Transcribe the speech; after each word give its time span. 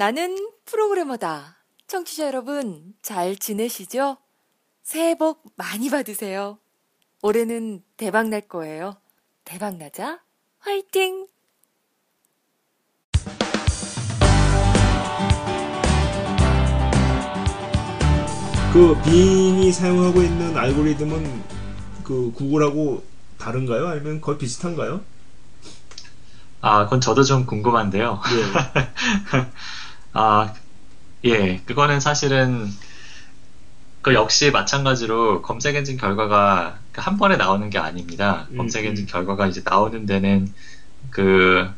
나는 0.00 0.34
프로그래머다. 0.64 1.58
청취자 1.86 2.26
여러분, 2.28 2.94
잘 3.02 3.36
지내시죠? 3.36 4.16
새해 4.82 5.14
복 5.14 5.44
많이 5.56 5.90
받으세요. 5.90 6.56
올해는 7.20 7.82
대박 7.98 8.30
날 8.30 8.40
거예요. 8.40 8.96
대박 9.44 9.76
나자. 9.76 10.20
화이팅! 10.60 11.26
그 18.72 18.98
빙이 19.04 19.70
사용하고 19.70 20.22
있는 20.22 20.56
알고리즘은 20.56 21.42
그 22.04 22.32
구글하고 22.34 23.04
다른가요? 23.36 23.88
아니면 23.88 24.22
거의 24.22 24.38
비슷한가요? 24.38 25.02
아, 26.62 26.84
그건 26.84 27.02
저도 27.02 27.22
좀 27.22 27.44
궁금한데요. 27.44 28.18
예. 28.32 29.50
아, 30.12 30.52
예, 31.24 31.58
그거는 31.66 32.00
사실은 32.00 32.68
그 34.02 34.14
역시 34.14 34.50
마찬가지로 34.50 35.42
검색 35.42 35.76
엔진 35.76 35.96
결과가 35.98 36.78
한 36.94 37.18
번에 37.18 37.36
나오는 37.36 37.68
게 37.70 37.78
아닙니다. 37.78 38.46
음, 38.50 38.56
검색 38.56 38.86
엔진 38.86 39.04
음. 39.04 39.06
결과가 39.06 39.46
이제 39.46 39.62
나오는 39.64 40.06
데는 40.06 40.52
그 41.10 41.68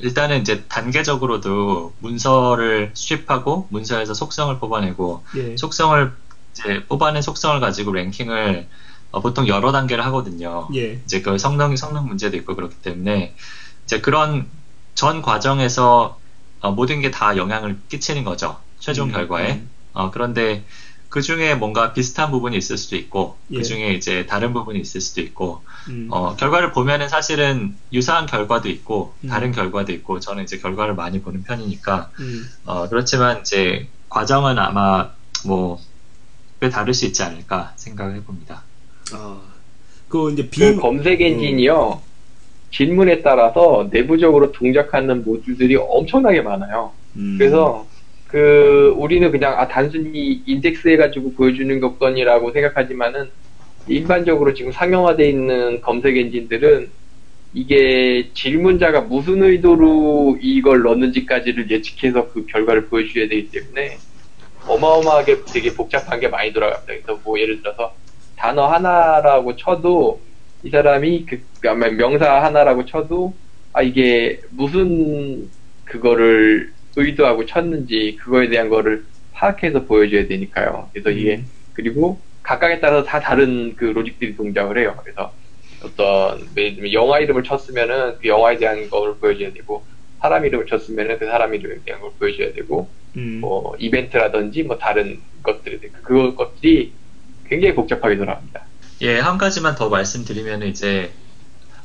일단은 0.00 0.40
이제 0.40 0.64
단계적으로도 0.68 1.94
문서를 1.98 2.90
수집하고 2.94 3.68
문서에서 3.70 4.14
속성을 4.14 4.56
뽑아내고 4.58 5.24
예. 5.36 5.56
속성을 5.56 6.12
이제 6.52 6.84
뽑아낸 6.86 7.22
속성을 7.22 7.58
가지고 7.60 7.92
랭킹을 7.92 8.68
어, 9.10 9.20
보통 9.20 9.48
여러 9.48 9.72
단계를 9.72 10.04
하거든요. 10.06 10.68
예. 10.74 11.00
이제 11.04 11.20
그 11.20 11.38
성능 11.38 11.76
성능 11.76 12.06
문제도 12.06 12.36
있고 12.36 12.54
그렇기 12.54 12.76
때문에 12.76 13.34
이제 13.84 14.00
그런 14.00 14.46
전 14.94 15.22
과정에서 15.22 16.18
어, 16.60 16.72
모든 16.72 17.00
게 17.00 17.10
다 17.10 17.36
영향을 17.36 17.78
끼치는 17.88 18.24
거죠. 18.24 18.58
최종 18.78 19.08
음, 19.08 19.12
결과에. 19.12 19.52
음. 19.54 19.70
어, 19.92 20.10
그런데 20.10 20.64
그 21.08 21.22
중에 21.22 21.54
뭔가 21.54 21.92
비슷한 21.94 22.30
부분이 22.30 22.56
있을 22.56 22.76
수도 22.76 22.96
있고 22.96 23.38
예. 23.52 23.56
그 23.58 23.62
중에 23.64 23.94
이제 23.94 24.26
다른 24.26 24.52
부분이 24.52 24.78
있을 24.78 25.00
수도 25.00 25.20
있고 25.22 25.62
음. 25.88 26.08
어, 26.10 26.36
결과를 26.36 26.72
보면은 26.72 27.08
사실은 27.08 27.76
유사한 27.92 28.26
결과도 28.26 28.68
있고 28.68 29.14
음. 29.24 29.28
다른 29.28 29.52
결과도 29.52 29.92
있고 29.92 30.20
저는 30.20 30.44
이제 30.44 30.58
결과를 30.58 30.94
많이 30.94 31.22
보는 31.22 31.44
편이니까 31.44 32.10
음. 32.20 32.48
어, 32.66 32.88
그렇지만 32.88 33.40
이제 33.40 33.88
과정은 34.08 34.58
아마 34.58 35.10
뭐 35.44 35.80
꽤 36.60 36.68
다를 36.70 36.92
수 36.92 37.06
있지 37.06 37.22
않을까 37.22 37.72
생각을 37.76 38.16
해봅니다. 38.16 38.64
아. 39.12 39.40
그 40.08 40.32
이제 40.32 40.42
그빙 40.42 40.80
검색 40.80 41.20
엔진이요. 41.20 42.02
질문에 42.70 43.22
따라서 43.22 43.88
내부적으로 43.90 44.52
동작하는 44.52 45.24
모듈들이 45.24 45.76
엄청나게 45.76 46.42
많아요. 46.42 46.92
음. 47.16 47.36
그래서 47.38 47.86
그 48.26 48.94
우리는 48.96 49.30
그냥 49.30 49.58
아 49.58 49.66
단순히 49.68 50.42
인덱스 50.46 50.88
해가지고 50.88 51.32
보여주는 51.32 51.80
것건이라고 51.80 52.52
생각하지만은 52.52 53.30
일반적으로 53.86 54.52
지금 54.52 54.70
상용화되어 54.70 55.26
있는 55.26 55.80
검색 55.80 56.16
엔진들은 56.16 56.90
이게 57.54 58.28
질문자가 58.34 59.00
무슨 59.02 59.42
의도로 59.42 60.38
이걸 60.42 60.82
넣는지까지를 60.82 61.70
예측해서 61.70 62.28
그 62.28 62.44
결과를 62.46 62.86
보여줘야 62.86 63.26
되기 63.28 63.50
때문에 63.50 63.96
어마어마하게 64.66 65.44
되게 65.50 65.72
복잡한 65.72 66.20
게 66.20 66.28
많이 66.28 66.52
돌아갑니다. 66.52 66.92
그래서 66.92 67.20
뭐 67.24 67.40
예를 67.40 67.62
들어서 67.62 67.94
단어 68.36 68.66
하나라고 68.66 69.56
쳐도 69.56 70.20
이 70.62 70.70
사람이 70.70 71.26
그 71.26 71.40
명사 71.96 72.42
하나라고 72.42 72.84
쳐도 72.86 73.34
아 73.72 73.82
이게 73.82 74.40
무슨 74.50 75.50
그거를 75.84 76.72
의도하고 76.96 77.46
쳤는지 77.46 78.16
그거에 78.20 78.48
대한 78.48 78.68
거를 78.68 79.04
파악해서 79.32 79.86
보여줘야 79.86 80.26
되니까요. 80.26 80.90
그래서 80.92 81.10
이게 81.10 81.36
음. 81.36 81.46
그리고 81.74 82.20
각각에 82.42 82.80
따라서 82.80 83.04
다 83.04 83.20
다른 83.20 83.76
그 83.76 83.84
로직들이 83.84 84.36
동작을 84.36 84.78
해요. 84.78 84.96
그래서 85.02 85.32
어떤 85.84 86.40
예를 86.56 86.74
들면 86.74 86.92
영화 86.92 87.20
이름을 87.20 87.44
쳤으면은 87.44 88.18
그 88.20 88.28
영화에 88.28 88.58
대한 88.58 88.90
걸 88.90 89.18
보여줘야 89.18 89.52
되고 89.52 89.86
사람 90.20 90.44
이름을 90.44 90.66
쳤으면은 90.66 91.18
그 91.18 91.26
사람 91.26 91.54
이름에 91.54 91.76
대한 91.84 92.00
걸 92.00 92.10
보여줘야 92.18 92.52
되고 92.52 92.90
음. 93.16 93.38
뭐 93.40 93.76
이벤트라든지 93.78 94.64
뭐 94.64 94.78
다른 94.78 95.20
것들이 95.42 95.78
그 96.02 96.34
것들이 96.34 96.92
굉장히 97.46 97.74
복잡하게 97.74 98.16
돌아갑니다. 98.16 98.67
예, 99.02 99.18
한 99.20 99.38
가지만 99.38 99.74
더 99.74 99.88
말씀드리면 99.88 100.62
이제 100.64 101.12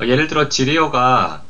어, 0.01 0.05
예를 0.05 0.27
들어 0.27 0.49
지리오가 0.49 1.43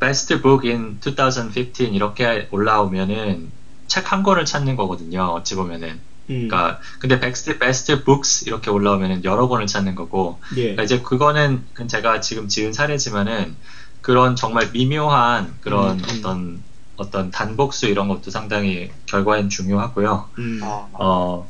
Best 0.00 0.40
Book 0.42 0.68
in 0.70 1.00
2015 1.04 1.84
이렇게 1.94 2.48
올라오면은 2.50 3.50
책 3.88 4.12
한 4.12 4.22
권을 4.22 4.44
찾는 4.44 4.76
거거든요. 4.76 5.22
어찌 5.22 5.54
보면은. 5.56 6.00
음. 6.30 6.48
그러니까 6.48 6.80
근데 6.98 7.18
Best 7.18 7.58
Best 7.58 8.04
Books 8.04 8.44
이렇게 8.46 8.70
올라오면은 8.70 9.24
여러 9.24 9.48
권을 9.48 9.66
찾는 9.66 9.94
거고 9.94 10.38
예. 10.56 10.62
그러니까 10.62 10.82
이제 10.84 11.00
그거는 11.00 11.64
그 11.72 11.86
제가 11.86 12.20
지금 12.20 12.48
지은 12.48 12.72
사례지만은 12.72 13.56
그런 14.02 14.36
정말 14.36 14.70
미묘한 14.72 15.56
그런 15.60 15.98
음, 15.98 16.04
음. 16.04 16.18
어떤 16.18 16.62
어떤 16.96 17.30
단복수 17.30 17.86
이런 17.86 18.08
것도 18.08 18.30
상당히 18.30 18.90
결과엔 19.06 19.48
중요하고요. 19.48 20.28
음. 20.38 20.60
어, 20.62 21.48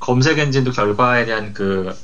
검색 0.00 0.38
엔진도 0.38 0.72
결과에 0.72 1.24
대한 1.24 1.52
그 1.54 1.94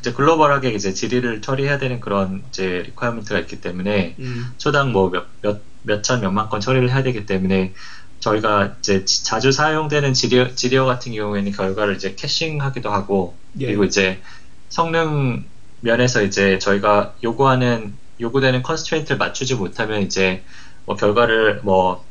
이제 0.00 0.12
글로벌하게 0.12 0.70
이제 0.70 0.92
질의를 0.92 1.40
처리해야 1.42 1.78
되는 1.78 2.00
그런 2.00 2.44
이제 2.48 2.82
requirement가 2.86 3.38
있기 3.40 3.60
때문에 3.60 4.16
음. 4.20 4.54
초당 4.58 4.92
뭐 4.92 5.10
몇 5.10 5.26
몇 5.42 5.62
몇 5.82 6.02
천 6.02 6.20
몇만 6.20 6.48
건 6.48 6.60
처리를 6.60 6.90
해야 6.90 7.02
되기 7.02 7.24
때문에 7.26 7.72
저희가 8.20 8.76
이제 8.80 9.04
지- 9.04 9.24
자주 9.24 9.52
사용되는 9.52 10.12
질의어, 10.12 10.54
질의어 10.54 10.84
같은 10.84 11.12
경우에는 11.12 11.52
결과를 11.52 11.94
이제 11.96 12.14
caching하기도 12.16 12.90
하고 12.90 13.40
예. 13.60 13.66
그리고 13.66 13.84
이제 13.84 14.20
성능 14.68 15.48
면에서 15.80 16.22
이제 16.22 16.58
저희가 16.58 17.16
요구하는 17.22 17.98
요구되는 18.20 18.62
constraint를 18.62 19.18
맞추지 19.18 19.54
못하면 19.54 20.02
이제 20.02 20.44
뭐 20.84 20.96
결과를 20.96 21.60
뭐뭐 21.62 22.04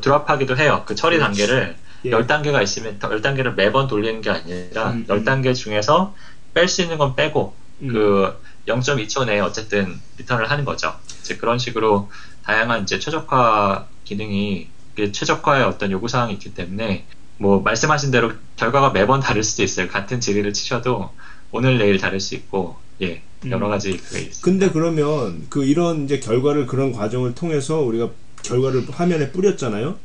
drop하기도 0.00 0.56
해요. 0.56 0.84
그 0.86 0.94
처리 0.94 1.18
그렇지. 1.18 1.20
단계를 1.40 1.76
예. 2.04 2.10
10단계가 2.10 2.62
있으면 2.62 2.98
10단계를 2.98 3.54
매번 3.54 3.86
돌리는 3.86 4.20
게 4.20 4.30
아니라 4.30 4.90
음, 4.90 4.96
음. 4.98 5.06
10단계 5.08 5.54
중에서 5.54 6.14
뺄 6.54 6.68
수 6.68 6.82
있는 6.82 6.98
건 6.98 7.16
빼고 7.16 7.54
음. 7.82 7.88
그 7.92 8.40
0.2초 8.66 9.26
내에 9.26 9.40
어쨌든 9.40 10.00
리턴을 10.18 10.50
하는 10.50 10.64
거죠. 10.64 10.94
이제 11.20 11.36
그런 11.36 11.58
식으로 11.58 12.10
다양한 12.44 12.82
이제 12.82 12.98
최적화 12.98 13.86
기능이 14.04 14.68
그 14.96 15.10
최적화의 15.12 15.64
어떤 15.64 15.90
요구 15.90 16.08
사항이 16.08 16.32
있기 16.34 16.54
때문에 16.54 17.04
뭐 17.38 17.60
말씀하신 17.60 18.10
대로 18.10 18.32
결과가 18.56 18.90
매번 18.90 19.20
다를 19.20 19.42
수도 19.42 19.62
있어요. 19.62 19.88
같은 19.88 20.20
질의를 20.20 20.52
치셔도 20.52 21.10
오늘 21.50 21.78
내일 21.78 21.98
다를 21.98 22.20
수 22.20 22.34
있고 22.34 22.76
예 23.00 23.22
여러 23.46 23.66
음. 23.66 23.70
가지 23.70 23.96
그게 23.96 24.20
있습니다. 24.20 24.40
근데 24.42 24.70
그러면 24.70 25.46
그 25.48 25.64
이런 25.64 26.04
이제 26.04 26.20
결과를 26.20 26.66
그런 26.66 26.92
과정을 26.92 27.34
통해서 27.34 27.80
우리가 27.80 28.10
결과를 28.42 28.86
화면에 28.90 29.32
뿌렸잖아요. 29.32 29.96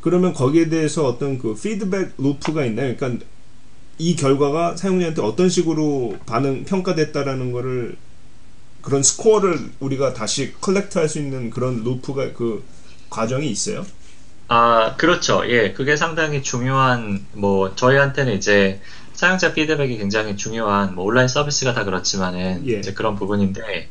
그러면 0.00 0.32
거기에 0.32 0.68
대해서 0.68 1.06
어떤 1.06 1.38
그 1.38 1.54
피드백 1.54 2.14
루프가 2.18 2.64
있나요? 2.64 2.96
그러니까 2.96 3.24
이 4.02 4.16
결과가 4.16 4.76
사용자한테 4.76 5.22
어떤 5.22 5.48
식으로 5.48 6.18
반응 6.26 6.64
평가됐다라는 6.64 7.52
거를 7.52 7.96
그런 8.80 9.02
스코어를 9.02 9.70
우리가 9.78 10.12
다시 10.12 10.52
collect 10.60 10.98
할 10.98 11.08
수 11.08 11.18
있는 11.20 11.50
그런 11.50 11.84
루프가 11.84 12.32
그 12.32 12.64
과정이 13.10 13.48
있어요. 13.48 13.86
아, 14.48 14.96
그렇죠. 14.96 15.42
예, 15.48 15.72
그게 15.72 15.96
상당히 15.96 16.42
중요한, 16.42 17.24
뭐, 17.32 17.74
저희한테는 17.76 18.34
이제 18.34 18.80
사용자 19.14 19.54
피드백이 19.54 19.96
굉장히 19.98 20.36
중요한, 20.36 20.94
뭐, 20.94 21.04
온라인 21.04 21.28
서비스가 21.28 21.72
다 21.72 21.84
그렇지만은, 21.84 22.66
예. 22.68 22.78
이제 22.80 22.92
그런 22.92 23.14
부분인데, 23.16 23.88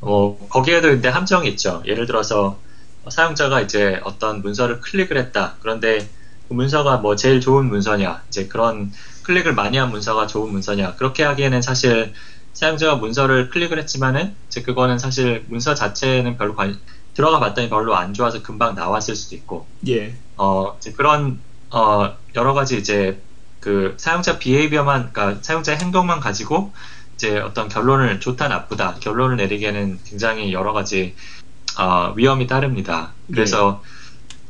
뭐, 0.00 0.38
거기에도 0.48 0.88
근데 0.88 1.08
함정이 1.08 1.48
있죠. 1.50 1.82
예를 1.86 2.06
들어서, 2.06 2.58
사용자가 3.08 3.60
이제 3.60 4.00
어떤 4.04 4.42
문서를 4.42 4.80
클릭을 4.80 5.16
했다. 5.18 5.56
그런데 5.60 6.08
그 6.48 6.54
문서가 6.54 6.98
뭐 6.98 7.16
제일 7.16 7.40
좋은 7.40 7.66
문서냐, 7.66 8.22
이제 8.28 8.46
그런 8.46 8.92
클릭을 9.22 9.54
많이 9.54 9.78
한 9.78 9.90
문서가 9.90 10.26
좋은 10.26 10.50
문서냐, 10.52 10.96
그렇게 10.96 11.22
하기에는 11.22 11.62
사실 11.62 12.12
사용자가 12.52 12.96
문서를 12.96 13.50
클릭을 13.50 13.78
했지만은, 13.78 14.34
이제 14.48 14.62
그거는 14.62 14.98
사실 14.98 15.44
문서 15.48 15.74
자체는 15.74 16.36
별로 16.36 16.54
관, 16.54 16.78
들어가 17.14 17.38
봤더니 17.38 17.68
별로 17.68 17.96
안 17.96 18.14
좋아서 18.14 18.42
금방 18.42 18.74
나왔을 18.74 19.14
수도 19.14 19.36
있고, 19.36 19.66
예. 19.88 20.14
어, 20.36 20.76
이제 20.78 20.92
그런, 20.92 21.40
어, 21.70 22.16
여러 22.34 22.54
가지 22.54 22.78
이제 22.78 23.20
그 23.60 23.94
사용자 23.98 24.38
비헤이비어만, 24.38 25.12
그러니까 25.12 25.42
사용자 25.42 25.74
행동만 25.74 26.20
가지고 26.20 26.72
이제 27.14 27.38
어떤 27.38 27.68
결론을 27.68 28.18
좋다 28.18 28.48
나쁘다 28.48 28.94
결론을 29.00 29.36
내리기에는 29.36 29.98
굉장히 30.06 30.54
여러 30.54 30.72
가지 30.72 31.14
어, 31.78 32.14
위험이 32.16 32.46
따릅니다. 32.46 33.12
그래서 33.30 33.82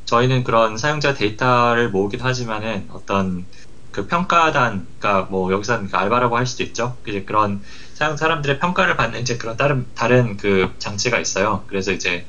저희는 0.05 0.45
그런 0.45 0.77
사용자 0.77 1.15
데이터를 1.15 1.91
모으기도 1.91 2.25
하지만은 2.25 2.89
어떤 2.93 3.45
그 3.93 4.07
평가단, 4.07 4.87
그러니까 4.99 5.31
뭐 5.31 5.53
여기서는 5.53 5.89
그 5.89 5.97
알바라고 5.97 6.37
할 6.37 6.47
수도 6.47 6.63
있죠. 6.63 6.97
이제 7.07 7.25
그런 7.25 7.61
사용 7.95 8.17
사람들의 8.17 8.59
평가를 8.61 8.97
받는 8.97 9.21
이제 9.21 9.37
그런 9.37 9.57
다른 9.57 9.87
다른 9.95 10.37
그 10.37 10.73
장치가 10.79 11.19
있어요. 11.19 11.65
그래서 11.67 11.93
이제 11.93 12.25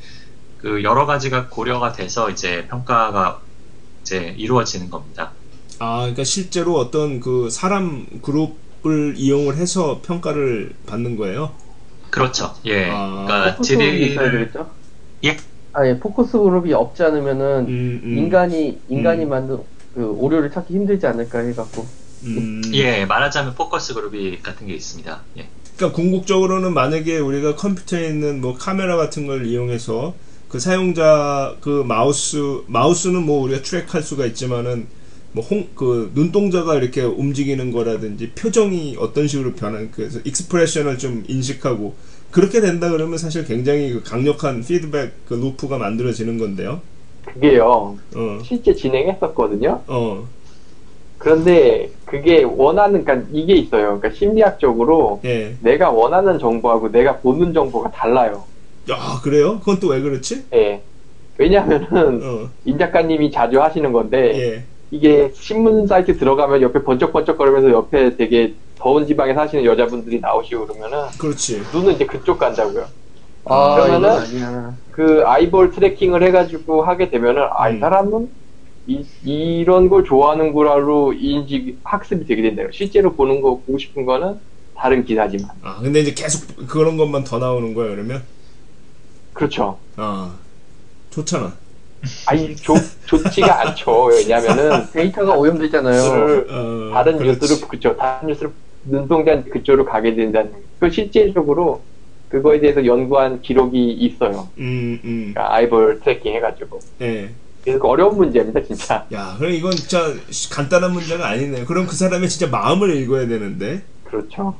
그 0.57 0.83
여러 0.83 1.05
가지가 1.05 1.49
고려가 1.49 1.91
돼서 1.91 2.29
이제 2.29 2.67
평가가 2.67 3.41
이제 4.01 4.35
이루어지는 4.37 4.89
겁니다. 4.89 5.33
아, 5.79 6.01
그러니까 6.01 6.23
실제로 6.23 6.75
어떤 6.77 7.19
그 7.19 7.49
사람 7.49 8.05
그룹을 8.21 9.15
이용을 9.17 9.55
해서 9.55 10.01
평가를 10.03 10.73
받는 10.85 11.15
거예요? 11.15 11.55
그렇죠. 12.09 12.53
예. 12.65 12.89
아. 12.91 13.25
그러니까 13.25 13.51
포커스 13.55 13.77
그룹이 13.77 14.05
있어야 14.07 14.25
질의를? 14.31 14.51
예. 15.23 15.37
아, 15.73 15.87
예, 15.87 15.99
포커스 15.99 16.37
그룹이 16.37 16.73
없지 16.73 17.01
않으면은 17.03 17.65
음, 17.67 18.01
음, 18.03 18.17
인간이 18.17 18.81
인간이 18.89 19.23
음. 19.23 19.29
만든 19.29 19.59
그 19.93 20.05
오류를 20.05 20.51
찾기 20.51 20.73
힘들지 20.73 21.05
않을까 21.05 21.39
해갖고 21.39 21.85
음. 22.23 22.61
예 22.73 23.05
말하자면 23.05 23.55
포커스 23.55 23.93
그룹이 23.93 24.39
같은 24.41 24.67
게 24.67 24.73
있습니다. 24.73 25.21
예. 25.37 25.47
그러니까 25.75 25.95
궁극적으로는 25.95 26.73
만약에 26.73 27.17
우리가 27.17 27.55
컴퓨터에 27.55 28.07
있는 28.07 28.41
뭐 28.41 28.55
카메라 28.55 28.95
같은 28.97 29.25
걸 29.27 29.45
이용해서 29.47 30.13
그 30.49 30.59
사용자 30.59 31.55
그 31.61 31.83
마우스 31.85 32.61
마우스는 32.67 33.23
뭐 33.23 33.41
우리가 33.43 33.61
track할 33.63 34.03
수가 34.03 34.25
있지만은 34.27 34.87
뭐 35.33 35.45
홍 35.49 35.69
그 35.75 36.11
눈동자가 36.13 36.75
이렇게 36.75 37.01
움직이는 37.01 37.71
거라든지 37.71 38.31
표정이 38.31 38.97
어떤 38.99 39.27
식으로 39.27 39.53
변한 39.53 39.89
그래서 39.91 40.19
expression을 40.25 40.97
좀 40.97 41.23
인식하고 41.27 41.95
그렇게 42.31 42.59
된다 42.61 42.89
그러면 42.89 43.17
사실 43.17 43.45
굉장히 43.45 43.93
그 43.93 44.03
강력한 44.03 44.61
피드백 44.61 45.25
그 45.25 45.33
루프가 45.35 45.77
만들어지는 45.77 46.37
건데요. 46.37 46.81
그게요. 47.33 47.97
어. 48.15 48.39
실제 48.43 48.73
진행했었거든요. 48.73 49.81
어. 49.87 50.23
그런데 51.17 51.91
그게 52.05 52.43
원하는, 52.43 53.05
그러니까 53.05 53.27
이게 53.31 53.53
있어요. 53.53 53.99
그러니까 53.99 54.09
심리학적으로 54.11 55.21
예. 55.23 55.55
내가 55.61 55.91
원하는 55.91 56.39
정보하고 56.39 56.91
내가 56.91 57.17
보는 57.17 57.53
정보가 57.53 57.91
달라요. 57.91 58.43
야, 58.89 58.97
그래요? 59.23 59.59
그건 59.59 59.79
또 59.79 59.89
왜 59.89 60.01
그렇지? 60.01 60.45
예. 60.53 60.81
왜냐하면은 61.37 62.21
어. 62.23 62.49
임 62.65 62.77
작가님이 62.77 63.31
자주 63.31 63.61
하시는 63.61 63.91
건데 63.93 64.31
예. 64.35 64.63
이게 64.89 65.31
신문 65.35 65.85
사이트 65.87 66.17
들어가면 66.17 66.61
옆에 66.63 66.83
번쩍번쩍거리면서 66.83 67.69
옆에 67.71 68.17
되게 68.17 68.53
더운 68.77 69.05
지방에 69.05 69.33
사시는 69.33 69.63
여자분들이 69.63 70.19
나오시고 70.19 70.65
그러면은 70.67 71.07
그렇지. 71.19 71.61
눈은 71.71 71.93
이제 71.93 72.05
그쪽 72.05 72.39
간다고요. 72.39 72.85
아 73.45 73.75
그러면은-. 73.75 74.73
그 74.91 75.23
eyeball 75.25 75.71
tracking을 75.71 76.23
해가지고 76.23 76.83
하게 76.83 77.09
되면은 77.09 77.43
아이 77.55 77.75
음. 77.75 77.79
사람은 77.79 78.29
이, 78.87 79.05
이런 79.23 79.89
걸 79.89 80.03
좋아하는구나로 80.03 81.13
인식 81.13 81.79
학습이 81.83 82.25
되게 82.25 82.41
된다요. 82.41 82.69
실제로 82.71 83.13
보는 83.15 83.41
거 83.41 83.61
보고 83.61 83.77
싶은 83.77 84.05
거는 84.05 84.39
다른 84.75 85.05
기사지만 85.05 85.49
아, 85.61 85.79
근데 85.81 85.99
이제 86.01 86.13
계속 86.13 86.67
그런 86.67 86.97
것만 86.97 87.23
더 87.23 87.37
나오는 87.39 87.73
거야, 87.73 87.89
그러면? 87.89 88.23
그렇죠. 89.33 89.77
아. 89.95 90.35
좋잖아. 91.11 91.53
아니 92.27 92.55
좋 92.55 92.75
좋지가 93.05 93.61
않죠. 93.61 94.05
왜냐면은 94.05 94.89
데이터가 94.91 95.35
오염되잖아요. 95.37 95.93
뉴스를 95.93 96.47
어, 96.49 96.93
다른 96.93 97.17
그렇지. 97.17 97.39
뉴스를 97.39 97.67
그죠 97.67 97.95
다른 97.95 98.29
뉴스를 98.29 98.51
눈동자 98.83 99.43
그쪽으로 99.43 99.85
가게 99.85 100.15
된다는 100.15 100.53
그 100.79 100.89
실제적으로 100.89 101.83
그거에 102.31 102.61
대해서 102.61 102.85
연구한 102.85 103.41
기록이 103.41 103.91
있어요. 103.91 104.47
음, 104.57 104.99
음. 105.03 105.31
그러니까 105.33 105.53
eyeball 105.53 105.99
tracking 105.99 106.33
해가지고 106.35 106.79
예. 107.01 107.29
그래서 107.61 107.79
그 107.79 107.87
어려운 107.87 108.17
문제입니다 108.17 108.63
진짜. 108.63 109.05
야, 109.13 109.35
그럼 109.37 109.51
이건 109.51 109.73
진짜 109.73 110.13
간단한 110.49 110.93
문제가 110.93 111.27
아니네. 111.27 111.65
그럼 111.65 111.85
그 111.85 111.95
사람의 111.95 112.29
진짜 112.29 112.47
마음을 112.49 112.95
읽어야 112.95 113.27
되는데. 113.27 113.83
그렇죠. 114.05 114.55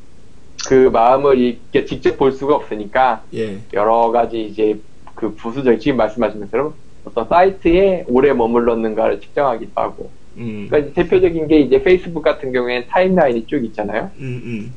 그 0.68 0.90
마음을 0.90 1.38
이렇게 1.40 1.86
직접 1.86 2.18
볼 2.18 2.34
수가 2.34 2.56
없으니까 2.56 3.24
예. 3.34 3.60
여러 3.74 4.12
가지 4.12 4.44
이제 4.44 4.80
그 5.16 5.34
부수적 5.34 5.80
지금 5.80 5.98
말씀하신 5.98 6.42
것처럼 6.42 6.76
어떤 7.06 7.28
사이트에 7.28 8.06
오래 8.08 8.34
머물렀는가를 8.34 9.22
측정하기도 9.22 9.72
하고. 9.76 10.12
음. 10.38 10.68
그러니까 10.70 10.94
대표적인 10.94 11.48
게 11.48 11.60
이제 11.62 11.82
페이스북 11.82 12.22
같은 12.22 12.52
경우에는 12.52 12.88
타임라인이 12.90 13.48
쭉 13.48 13.64
있잖아요. 13.66 14.12
음, 14.20 14.42
음. 14.44 14.74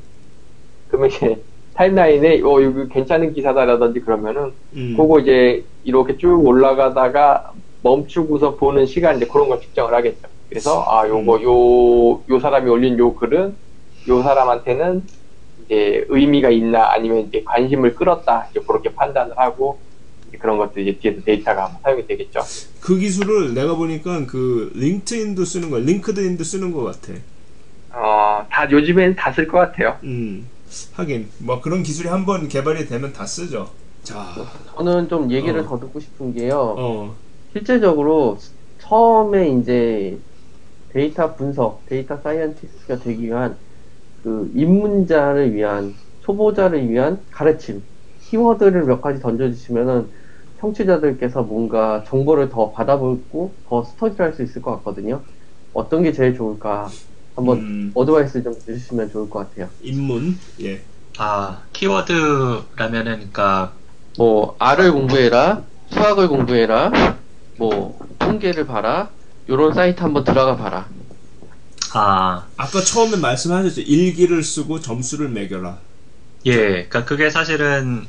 그러면 0.89 1.11
이제 1.11 1.43
타임라인에 1.75 2.41
어 2.43 2.61
이거 2.61 2.87
괜찮은 2.89 3.33
기사다라든지 3.35 4.01
그러면은 4.01 4.53
음. 4.75 4.95
그거 4.97 5.19
이제 5.21 5.65
이렇게 5.85 6.17
쭉 6.17 6.47
올라가다가 6.47 7.53
멈추고서 7.83 8.57
보는 8.57 8.87
시간 8.87 9.17
이제 9.17 9.27
그런 9.27 9.49
걸 9.49 9.61
측정을 9.61 9.93
하겠죠. 9.95 10.29
그래서 10.49 10.85
아 10.89 11.07
요거 11.09 11.43
요요 11.43 12.41
사람이 12.41 12.71
올린 12.71 12.99
요 12.99 13.15
글은 13.15 13.55
요 14.09 14.23
사람한테는 14.23 15.03
이제 15.65 16.05
의미가 16.09 16.51
있나 16.51 16.93
아니면 16.93 17.27
이제 17.29 17.43
관심을 17.45 17.95
끌었다 17.95 18.47
이제 18.51 18.61
그렇게 18.67 18.95
판단을 18.95 19.37
하고 19.37 19.79
이제 20.29 20.39
그런 20.39 20.59
것들 20.59 20.87
이제 20.87 20.99
뒤에서 20.99 21.23
데이터가 21.25 21.79
사용이 21.83 22.07
되겠죠. 22.07 22.41
그 22.81 22.97
기술을 22.99 23.55
내가 23.55 23.75
보니까 23.75 24.27
그 24.27 24.71
LinkedIn도 24.77 25.45
쓰는 25.45 25.71
거야. 25.71 25.83
LinkedIn도 25.85 26.45
쓰는 26.45 26.73
것 26.73 26.85
같아. 26.85 27.15
어다 27.93 28.71
요즘엔 28.71 29.17
다 29.17 29.33
쓸 29.33 29.47
것 29.49 29.59
같아요. 29.59 29.97
음. 30.05 30.47
하긴 30.93 31.31
뭐 31.39 31.61
그런 31.61 31.83
기술이 31.83 32.09
한번 32.09 32.49
개발이 32.49 32.87
되면 32.87 33.13
다 33.13 33.27
쓰죠. 33.27 33.71
자. 34.03 34.35
저는 34.77 35.09
좀 35.09 35.31
얘기를 35.31 35.61
어. 35.61 35.65
더 35.65 35.79
듣고 35.79 36.01
싶은 36.01 36.33
게요. 36.33 36.75
어. 36.79 37.17
실제적으로 37.53 38.39
처음에 38.79 39.49
이제 39.51 40.23
데이터 40.89 41.37
분석, 41.37 41.87
data 41.87 42.19
scientist가 42.19 42.99
되기 43.01 43.25
위한 43.25 43.59
그 44.23 44.51
입문자를 44.55 45.55
위한 45.55 45.95
초보자를 46.21 46.89
위한 46.91 47.27
가르침, 47.31 47.89
키워드를 48.21 48.85
몇 48.87 49.01
가지 49.01 49.21
던져주시면은 49.21 50.11
청취자들께서 50.61 51.43
뭔가 51.45 52.05
정보를 52.05 52.49
더 52.49 52.73
받아보고 52.73 53.59
더 53.65 53.85
스터디를 53.85 54.27
할 54.27 54.35
수 54.35 54.43
있을 54.43 54.63
것 54.63 54.73
같거든요. 54.79 55.27
어떤 55.73 56.03
게 56.03 56.13
제일 56.13 56.35
좋을까 56.35 56.99
한번 57.35 57.59
음. 57.59 57.93
advice 57.95 58.43
좀 58.43 58.55
주시면 58.65 59.11
좋을 59.11 59.29
것 59.29 59.51
같아요. 59.51 59.69
입문. 59.83 60.39
예. 60.63 60.83
아 61.19 61.63
키워드라면은 61.73 63.17
그러니까 63.17 63.73
뭐 64.17 64.57
R을 64.59 64.93
공부해라, 64.93 65.63
수학을 65.91 66.29
공부해라, 66.29 66.91
뭐 67.59 67.99
통계를 68.19 68.67
봐라, 68.67 69.11
요런 69.49 69.75
사이트 69.75 70.01
한번 70.01 70.25
들어가 70.25 70.57
봐라. 70.57 70.89
아 71.93 72.47
아까 72.57 72.81
처음에 72.81 73.17
말씀하셨죠. 73.17 73.83
일기를 73.83 74.43
쓰고 74.43 74.81
점수를 74.81 75.29
매겨라. 75.29 75.79
예, 76.47 76.57
그러니까 76.59 77.05
그게 77.05 77.31
사실은 77.31 78.07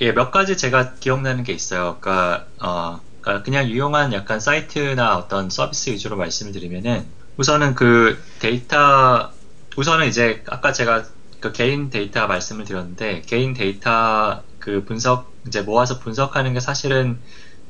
예, 0.00 0.12
몇 0.12 0.30
가지 0.30 0.56
제가 0.56 0.94
기억나는 0.94 1.44
게 1.44 1.52
있어요. 1.52 1.98
그러니까 2.00 2.46
어, 2.60 3.00
그러니까 3.20 3.44
그냥 3.44 3.68
유용한 3.68 4.12
약간 4.12 4.40
사이트나 4.40 5.16
어떤 5.16 5.48
서비스 5.48 5.90
위주로 5.90 6.16
말씀을 6.16 6.52
드리면은 6.52 7.06
우선은 7.36 7.74
그 7.74 8.22
데이터 8.38 9.32
우선은 9.76 10.06
이제 10.08 10.42
아까 10.48 10.72
제가 10.72 11.04
그 11.40 11.52
개인 11.52 11.90
데이터 11.90 12.26
말씀을 12.26 12.64
드렸는데 12.64 13.22
개인 13.22 13.54
데이터 13.54 14.44
그 14.58 14.84
분석 14.84 15.34
이제 15.46 15.62
모아서 15.62 15.98
분석하는 15.98 16.52
게 16.54 16.60
사실은 16.60 17.22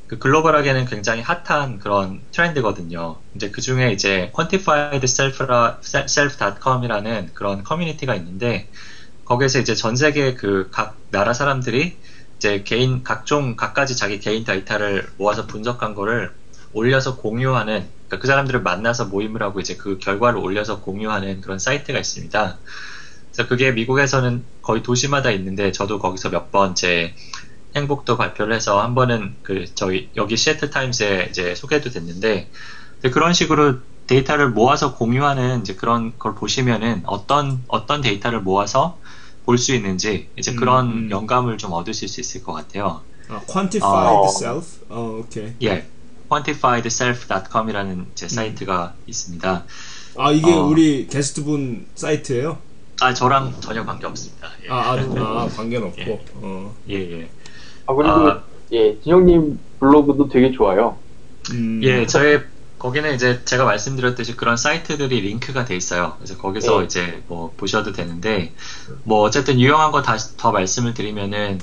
그 0.07 0.19
글로벌하게는 0.19 0.85
굉장히 0.87 1.23
핫한 1.23 1.79
그런 1.79 2.27
트렌드거든요. 2.33 3.23
이제 3.35 3.51
그 3.51 3.61
중에 3.63 3.93
이제 3.93 4.31
quantified 4.35 5.05
self.com이라는 5.07 7.31
그런 7.35 7.63
커뮤니티가 7.65 8.15
있는데 8.17 8.71
거기에서 9.25 9.59
이제 9.61 9.75
전 9.75 9.97
세계 9.97 10.35
그 10.35 10.71
각 10.71 11.01
나라 11.11 11.33
사람들이 11.35 12.01
이제 12.37 12.63
개인 12.65 13.03
각종 13.05 13.57
각가지 13.57 13.97
자기 13.97 14.21
개인 14.21 14.45
데이터를 14.45 15.09
모아서 15.19 15.47
분석한 15.47 15.95
거를 15.95 16.35
올려서 16.73 17.17
공유하는 17.17 17.91
그러니까 18.09 18.19
그 18.21 18.27
사람들을 18.27 18.63
만나서 18.63 19.07
모임을 19.07 19.43
하고 19.43 19.61
이제 19.61 19.77
그 19.77 19.99
결과를 19.99 20.39
올려서 20.41 20.81
공유하는 20.81 21.41
그런 21.41 21.59
사이트가 21.59 21.99
있습니다. 21.99 22.61
그래서 23.33 23.49
그게 23.49 23.73
미국에서는 23.73 24.47
거의 24.63 24.83
도시마다 24.83 25.31
있는데 25.33 25.73
저도 25.73 25.99
거기서 25.99 26.31
몇 26.31 26.51
번 26.51 26.75
제 26.75 27.15
행복도 27.77 28.17
발표를 28.19 28.55
해서 28.55 28.83
한 28.83 28.95
번은 28.95 29.39
그 29.43 29.65
저희 29.75 30.11
여기 30.17 30.37
시애틀 30.37 30.71
타임스에 30.71 31.29
이제 31.31 31.55
소개도 31.55 31.91
됐는데 31.91 32.51
그런 33.13 33.33
식으로 33.33 33.81
데이터를 34.07 34.51
모아서 34.51 34.95
공유하는 34.95 35.61
이제 35.63 35.75
그런 35.75 36.19
걸 36.19 36.35
보시면은 36.35 37.03
어떤 37.07 37.65
어떤 37.69 38.01
데이터를 38.03 38.41
모아서 38.43 39.01
볼 39.45 39.59
수 39.59 39.75
있는지 39.75 40.31
이제 40.37 40.53
음, 40.53 40.57
그런 40.57 40.87
음. 40.91 41.11
영감을 41.11 41.59
좀 41.59 41.73
얻으실 41.73 42.09
수 42.09 42.21
있을 42.21 42.43
것 42.43 42.53
같아요. 42.53 43.05
아, 43.29 43.41
quantified 43.47 44.27
어. 44.27 44.27
self. 44.29 44.85
어, 44.89 45.21
오케이. 45.25 45.57
예, 45.63 45.91
quantifiedself.com이라는 46.33 48.07
제 48.15 48.29
사이트가 48.29 48.95
있습니다. 49.07 49.65
아, 50.17 50.31
이게 50.31 50.53
어. 50.53 50.65
우리 50.65 51.07
게스트분 51.07 51.87
사이트예요? 51.95 52.59
아 53.01 53.13
저랑 53.13 53.55
전혀 53.61 53.85
관계 53.85 54.07
없습니다. 54.07 54.49
예, 54.65 54.71
아, 54.71 54.93
아, 54.93 54.95
아 54.95 55.49
관계는 55.57 55.89
없고. 55.89 56.01
예. 56.01 56.25
어. 56.35 56.75
예, 56.89 56.95
예. 56.95 57.29
아 57.87 57.95
그리고 57.95 58.11
아, 58.11 58.43
예 58.71 58.99
진영님 59.01 59.59
블로그도 59.81 60.29
되게 60.29 60.53
좋아요. 60.53 60.99
음. 61.51 61.81
예, 61.83 62.07
저의 62.07 62.45
거기는 62.79 63.13
이제 63.15 63.45
제가 63.45 63.65
말씀드렸듯이 63.65 64.37
그런 64.37 64.57
사이트들이 64.57 65.21
링크가 65.21 65.65
돼 65.65 65.75
있어요. 65.77 66.15
그래서 66.19 66.37
거기서 66.39 66.81
네. 66.81 66.85
이제 66.85 67.23
뭐 67.27 67.53
보셔도 67.57 67.93
되는데 67.93 68.53
뭐 69.05 69.23
어쨌든 69.23 69.61
유용한 69.61 69.91
거 69.91 70.03
다시 70.03 70.37
더 70.37 70.53
말씀을 70.53 70.95
드리면은 70.95 71.61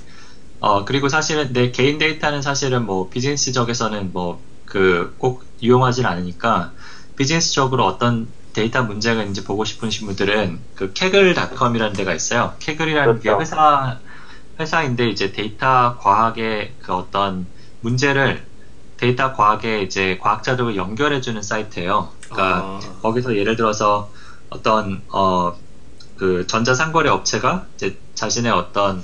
어 0.60 0.84
그리고 0.84 1.08
사실은 1.08 1.54
내 1.54 1.72
개인 1.72 2.00
데이터는 2.00 2.42
사실은 2.42 2.86
뭐 2.86 3.10
비즈니스적에서는 3.10 4.12
뭐 4.12 4.42
그 4.70 5.16
꼭 5.18 5.44
이용하진 5.60 6.06
않으니까 6.06 6.74
비즈니스적으로 7.18 7.86
어떤 7.86 8.34
데이터 8.54 8.84
문제가 8.84 9.22
있는지 9.22 9.44
보고 9.44 9.66
싶으신 9.66 10.08
분들은 10.08 10.66
그 10.76 10.94
Kaggle.com이라는 10.94 11.94
데가 11.94 12.14
있어요. 12.14 12.56
Kaggle이라는 12.60 13.20
게 13.20 13.30
그렇죠. 13.30 13.42
회사 13.42 14.02
회사인데 14.60 15.10
이제 15.10 15.32
데이터 15.32 15.98
과학의 16.00 16.78
그 16.80 16.94
어떤 16.94 17.48
문제를 17.82 18.48
데이터 18.98 19.34
과학에 19.34 19.82
이제 19.82 20.18
과학자들과 20.22 20.76
연결해주는 20.76 21.42
사이트예요. 21.42 22.14
그러니까 22.30 22.80
아. 22.84 23.00
거기서 23.02 23.36
예를 23.38 23.56
들어서 23.56 24.12
어떤 24.50 25.06
어 25.14 25.54
그 26.20 26.46
전자상거래 26.48 27.10
업체가 27.10 27.66
이제 27.76 27.98
자신의 28.14 28.52
어떤 28.52 29.02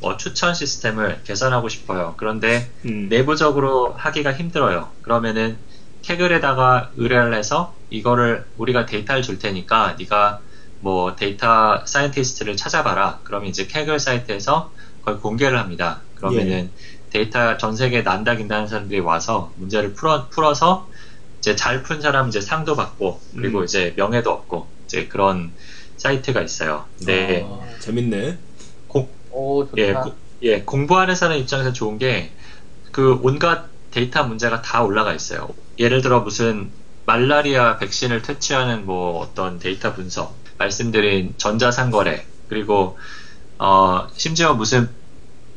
뭐 0.00 0.18
추천 0.18 0.52
시스템을 0.52 1.22
개선하고 1.24 1.70
싶어요. 1.70 2.14
그런데 2.18 2.70
음. 2.84 3.08
내부적으로 3.08 3.94
하기가 3.96 4.34
힘들어요. 4.34 4.90
그러면은 5.00 5.56
Kaggle에다가 6.02 6.90
의뢰를 6.96 7.34
해서 7.34 7.74
이거를 7.88 8.44
우리가 8.58 8.84
데이터를 8.84 9.22
줄 9.22 9.38
테니까 9.38 9.96
네가 9.98 10.40
뭐 10.80 11.16
data 11.16 11.84
scientist를 11.86 12.56
찾아봐라. 12.56 13.20
그러면 13.24 13.48
이제 13.48 13.66
Kaggle 13.66 13.98
사이트에서 13.98 14.70
그걸 15.00 15.20
공개를 15.20 15.58
합니다. 15.58 16.02
그러면은 16.16 16.70
데이터 17.10 17.56
전 17.56 17.74
세계에 17.74 18.02
난다 18.02 18.36
긴다는 18.36 18.68
사람들이 18.68 19.00
와서 19.00 19.52
문제를 19.56 19.94
풀어 19.94 20.28
풀어서 20.28 20.90
이제 21.38 21.56
잘 21.56 21.82
푼 21.82 22.02
사람 22.02 22.28
이제 22.28 22.42
상도 22.42 22.76
받고 22.76 23.20
그리고 23.34 23.60
음. 23.60 23.64
이제 23.64 23.94
명예도 23.96 24.30
얻고 24.30 24.68
이제 24.84 25.06
그런 25.06 25.52
사이트가 25.98 26.42
있어요. 26.42 26.86
네. 27.06 27.42
아, 27.44 27.76
재밌네. 27.80 28.38
공, 28.86 29.08
오, 29.30 29.64
좋다. 29.66 29.78
예, 29.78 29.92
고- 29.94 30.14
예, 30.42 30.64
공부하는 30.64 31.14
사람 31.14 31.38
입장에서 31.38 31.72
좋은 31.72 31.98
게, 31.98 32.32
그 32.92 33.18
온갖 33.22 33.70
데이터 33.90 34.24
문제가 34.24 34.62
다 34.62 34.82
올라가 34.82 35.14
있어요. 35.14 35.48
예를 35.78 36.02
들어 36.02 36.20
무슨 36.20 36.72
말라리아 37.06 37.78
백신을 37.78 38.22
퇴치하는 38.22 38.86
뭐 38.86 39.18
어떤 39.20 39.58
데이터 39.58 39.94
분석, 39.94 40.42
말씀드린 40.58 41.34
전자상거래, 41.38 42.26
그리고, 42.48 42.98
어, 43.58 44.08
심지어 44.14 44.54
무슨 44.54 44.88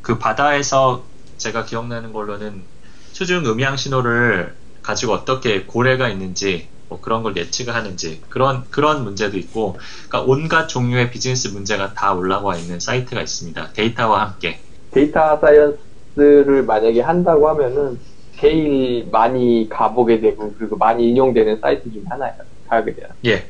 그 0.00 0.18
바다에서 0.18 1.10
제가 1.36 1.64
기억나는 1.64 2.12
걸로는 2.12 2.68
수중 3.12 3.46
음향 3.46 3.76
신호를 3.76 4.56
가지고 4.82 5.12
어떻게 5.12 5.64
고래가 5.66 6.08
있는지, 6.08 6.70
뭐 6.92 7.00
그런 7.00 7.22
걸 7.22 7.34
예측을 7.36 7.74
하는지, 7.74 8.20
그런, 8.28 8.64
그런 8.70 9.02
문제도 9.02 9.38
있고, 9.38 9.78
그러니까 10.08 10.30
온갖 10.30 10.66
종류의 10.66 11.10
비즈니스 11.10 11.48
문제가 11.48 11.94
다 11.94 12.12
올라와 12.12 12.56
있는 12.58 12.78
사이트가 12.80 13.22
있습니다. 13.22 13.72
데이터와 13.72 14.20
함께. 14.20 14.60
data 14.90 15.38
science를 15.40 16.64
만약에 16.64 17.00
한다고 17.00 17.48
하면은 17.48 17.98
제일 18.38 19.08
많이 19.10 19.68
가보게 19.70 20.20
되고 20.20 20.54
그리고 20.58 20.76
많이 20.76 21.08
인용되는 21.08 21.60
사이트 21.60 21.90
중에 21.90 22.02
하나예요. 22.10 22.34
가게 22.68 22.94
돼요. 22.94 23.06
예. 23.24 23.46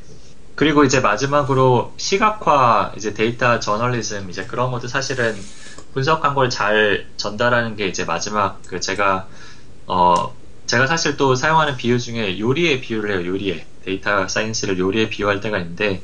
그리고 0.54 0.84
이제 0.84 1.00
마지막으로 1.00 1.94
시각화, 1.96 2.92
이제 2.96 3.12
데이터 3.14 3.58
저널리즘, 3.58 4.30
이제 4.30 4.44
그런 4.46 4.70
것도 4.70 4.86
사실은 4.86 5.34
분석한 5.94 6.34
걸 6.34 6.48
잘 6.48 7.06
전달하는 7.16 7.74
게 7.74 7.88
이제 7.88 8.04
마지막 8.04 8.60
그 8.68 8.78
제가, 8.78 9.26
어, 9.86 10.36
제가 10.66 10.86
사실 10.86 11.16
또 11.16 11.34
사용하는 11.34 11.76
비유 11.76 11.98
중에 11.98 12.38
요리에 12.38 12.80
비유를 12.80 13.10
해요, 13.10 13.26
요리에. 13.26 13.66
data 13.82 14.28
science를 14.28 14.78
요리에 14.78 15.08
비유할 15.08 15.40
때가 15.40 15.58
있는데, 15.58 16.02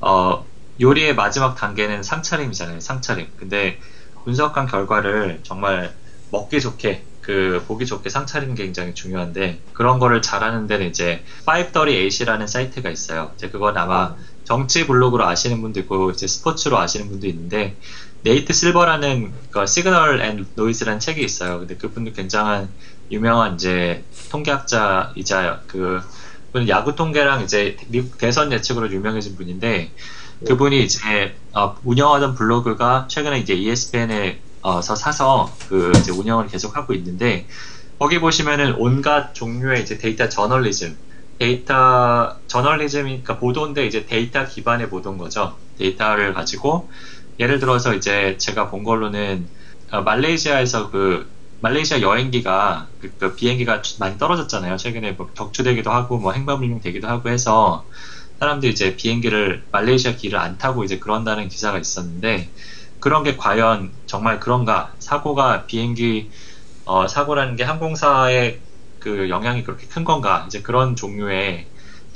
어, 0.00 0.46
요리의 0.80 1.14
마지막 1.14 1.54
단계는 1.54 2.02
상차림이잖아요, 2.02 2.80
상차림. 2.80 3.32
근데 3.36 3.78
분석한 4.24 4.66
결과를 4.66 5.40
정말 5.42 5.94
먹기 6.30 6.60
좋게, 6.60 7.04
그, 7.20 7.64
보기 7.66 7.86
좋게 7.86 8.10
게 8.10 8.54
굉장히 8.54 8.94
중요한데, 8.94 9.60
그런 9.72 9.98
거를 9.98 10.22
잘하는 10.22 10.66
데는 10.66 10.88
이제 10.88 11.24
538이라는 11.46 12.46
사이트가 12.46 12.90
있어요. 12.90 13.32
이제 13.36 13.48
그건 13.48 13.76
아마 13.76 14.16
정치 14.46 14.86
블로그로 14.86 15.26
아시는 15.26 15.60
분도 15.60 15.80
있고, 15.80 16.10
이제 16.12 16.26
스포츠로 16.26 16.78
아시는 16.78 17.08
분도 17.08 17.26
있는데, 17.26 17.76
네이트 18.22 18.52
실버라는 18.52 19.32
그 19.50 19.66
Signal 19.66 20.20
and 20.20 20.46
Noise라는 20.56 20.98
책이 20.98 21.22
있어요. 21.22 21.60
근데 21.60 21.76
그분도 21.76 22.12
굉장한 22.12 22.68
유명한 23.10 23.54
이제 23.54 24.02
통계학자이자 24.30 25.62
그 25.68 26.00
야구 26.68 26.96
통계랑 26.96 27.42
이제 27.42 27.76
미국 27.88 28.18
대선 28.18 28.50
예측으로 28.50 28.90
유명해진 28.90 29.36
분인데 29.36 29.90
그분이 30.46 30.84
이제 30.84 31.36
어, 31.52 31.76
운영하던 31.84 32.34
블로그가 32.34 33.06
최근에 33.08 33.38
이제 33.38 33.54
ESPN에 33.54 34.40
어서 34.62 34.96
사서 34.96 35.54
그 35.68 35.92
운영을 36.10 36.48
계속 36.48 36.76
하고 36.76 36.94
있는데 36.94 37.46
거기 37.98 38.18
보시면은 38.18 38.74
온갖 38.78 39.34
종류의 39.34 39.82
이제 39.82 39.98
데이터 39.98 40.28
저널리즘 40.28 40.96
데이터 41.38 42.40
저널리즘이니까 42.46 43.38
보도인데 43.38 43.86
이제 43.86 44.06
데이터 44.06 44.46
기반의 44.46 44.88
보도인 44.88 45.18
거죠. 45.18 45.58
데이터를 45.76 46.34
가지고 46.34 46.90
예를 47.38 47.58
들어서 47.58 47.94
이제 47.94 48.38
제가 48.38 48.70
본 48.70 48.84
걸로는 48.84 49.50
어, 49.92 50.02
말레이시아에서 50.02 50.90
그 50.90 51.30
말레이시아 51.60 52.00
여객기가 52.00 52.90
그, 52.98 53.16
그 53.18 53.34
비행기가 53.36 53.82
많이 54.00 54.18
떨어졌잖아요. 54.18 54.76
최근에 54.76 55.12
뭐 55.12 55.32
격추되기도 55.34 55.90
하고 55.90 56.18
뭐 56.18 56.32
행방불명 56.32 56.80
되기도 56.80 57.08
하고 57.08 57.28
해서 57.28 57.88
사람들이 58.38 58.72
이제 58.72 58.96
비행기를 58.96 59.66
말레이시아 59.72 60.16
기를 60.16 60.38
안 60.38 60.58
타고 60.58 60.84
이제 60.84 60.98
그런다는 60.98 61.48
기사가 61.48 61.78
있었는데 61.78 62.52
그런 62.98 63.22
게 63.24 63.36
과연 63.36 63.92
정말 64.06 64.40
그런가 64.40 64.94
사고가 64.98 65.66
비행기 65.66 66.30
어, 66.84 67.08
사고라는 67.08 67.56
게 67.56 67.64
항공사의 67.64 68.65
그 69.06 69.30
영향이 69.30 69.64
그렇게 69.64 69.86
큰 69.88 70.04
건가 70.04 70.44
이제 70.48 70.62
그런 70.62 70.96
종류의 70.96 71.70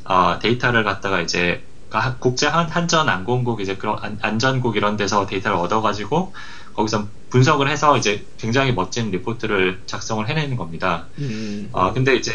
어, 0.04 0.38
데이터를 0.40 0.84
갖다가 0.84 1.20
이제 1.20 1.64
가- 1.90 2.18
국제 2.18 2.46
한, 2.48 2.68
한전 2.68 3.08
항공국 3.08 3.60
이제 3.60 3.76
그런 3.76 3.98
안, 4.02 4.18
안전국 4.22 4.76
이런 4.76 4.96
데서 4.96 5.26
데이터를 5.26 5.56
얻어가지고 5.58 6.34
거기서 6.74 7.10
분석을 7.30 7.68
해서 7.68 7.96
이제 7.98 8.26
굉장히 8.38 8.72
멋진 8.72 9.10
리포트를 9.10 9.82
작성을 9.86 10.26
해내는 10.28 10.56
겁니다. 10.56 11.10
음. 11.18 11.70
아, 11.74 11.92
근데 11.92 12.16
이제 12.16 12.32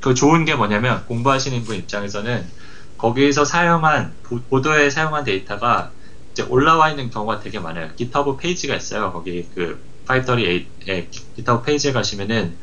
그 0.00 0.14
좋은 0.14 0.44
게 0.44 0.54
뭐냐면 0.54 1.04
공부하시는 1.06 1.64
분 1.64 1.76
입장에서는 1.76 2.50
거기에서 2.96 3.44
사용한 3.44 4.18
보- 4.22 4.44
보도에 4.48 4.90
사용한 4.90 5.24
데이터가 5.24 5.94
이제 6.32 6.42
올라와 6.44 6.90
있는 6.90 7.10
경우가 7.10 7.40
되게 7.40 7.58
많아요. 7.60 7.94
GitHub 7.96 8.36
페이지가 8.38 8.74
있어요. 8.76 9.12
거기 9.12 9.48
그 9.50 9.84
538의 10.08 11.10
GitHub 11.10 11.62
페이지에 11.64 11.92
가시면은 11.92 12.58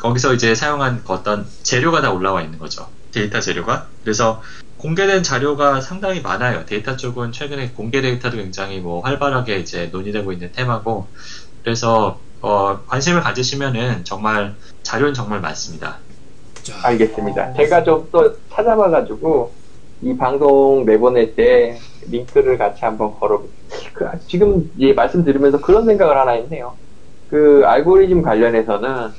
거기서 0.00 0.34
이제 0.34 0.54
사용한 0.54 1.02
그 1.06 1.12
어떤 1.12 1.46
재료가 1.62 2.00
다 2.00 2.10
올라와 2.10 2.42
있는 2.42 2.58
거죠. 2.58 2.88
데이터 3.12 3.40
재료가. 3.40 3.86
그래서 4.02 4.42
공개된 4.78 5.22
자료가 5.22 5.82
상당히 5.82 6.22
많아요. 6.22 6.64
데이터 6.64 6.96
쪽은 6.96 7.32
최근에 7.32 7.72
공개 7.72 8.00
데이터도 8.00 8.38
굉장히 8.38 8.80
뭐 8.80 9.00
활발하게 9.02 9.58
이제 9.58 9.90
논의되고 9.92 10.32
있는 10.32 10.52
테마고, 10.52 11.06
그래서 11.62 12.18
어, 12.40 12.80
관심을 12.86 13.20
가지시면은 13.20 14.04
정말 14.04 14.54
자료는 14.82 15.12
정말 15.12 15.40
많습니다. 15.40 15.98
자, 16.62 16.74
알겠습니다. 16.82 17.52
제가 17.54 17.84
좀 17.84 18.08
또 18.10 18.36
찾아봐가지고 18.48 19.52
이 20.02 20.16
방송 20.16 20.84
내보낼 20.86 21.34
때 21.34 21.78
링크를 22.10 22.56
같이 22.56 22.82
한번 22.86 23.14
걸어. 23.20 23.42
그, 23.92 24.06
지금 24.26 24.70
예, 24.78 24.94
말씀 24.94 25.24
들으면서 25.24 25.60
그런 25.60 25.84
생각을 25.84 26.16
하나 26.16 26.32
했네요. 26.32 26.74
그 27.28 27.62
알고리즘 27.66 28.22
관련해서는 28.22 29.10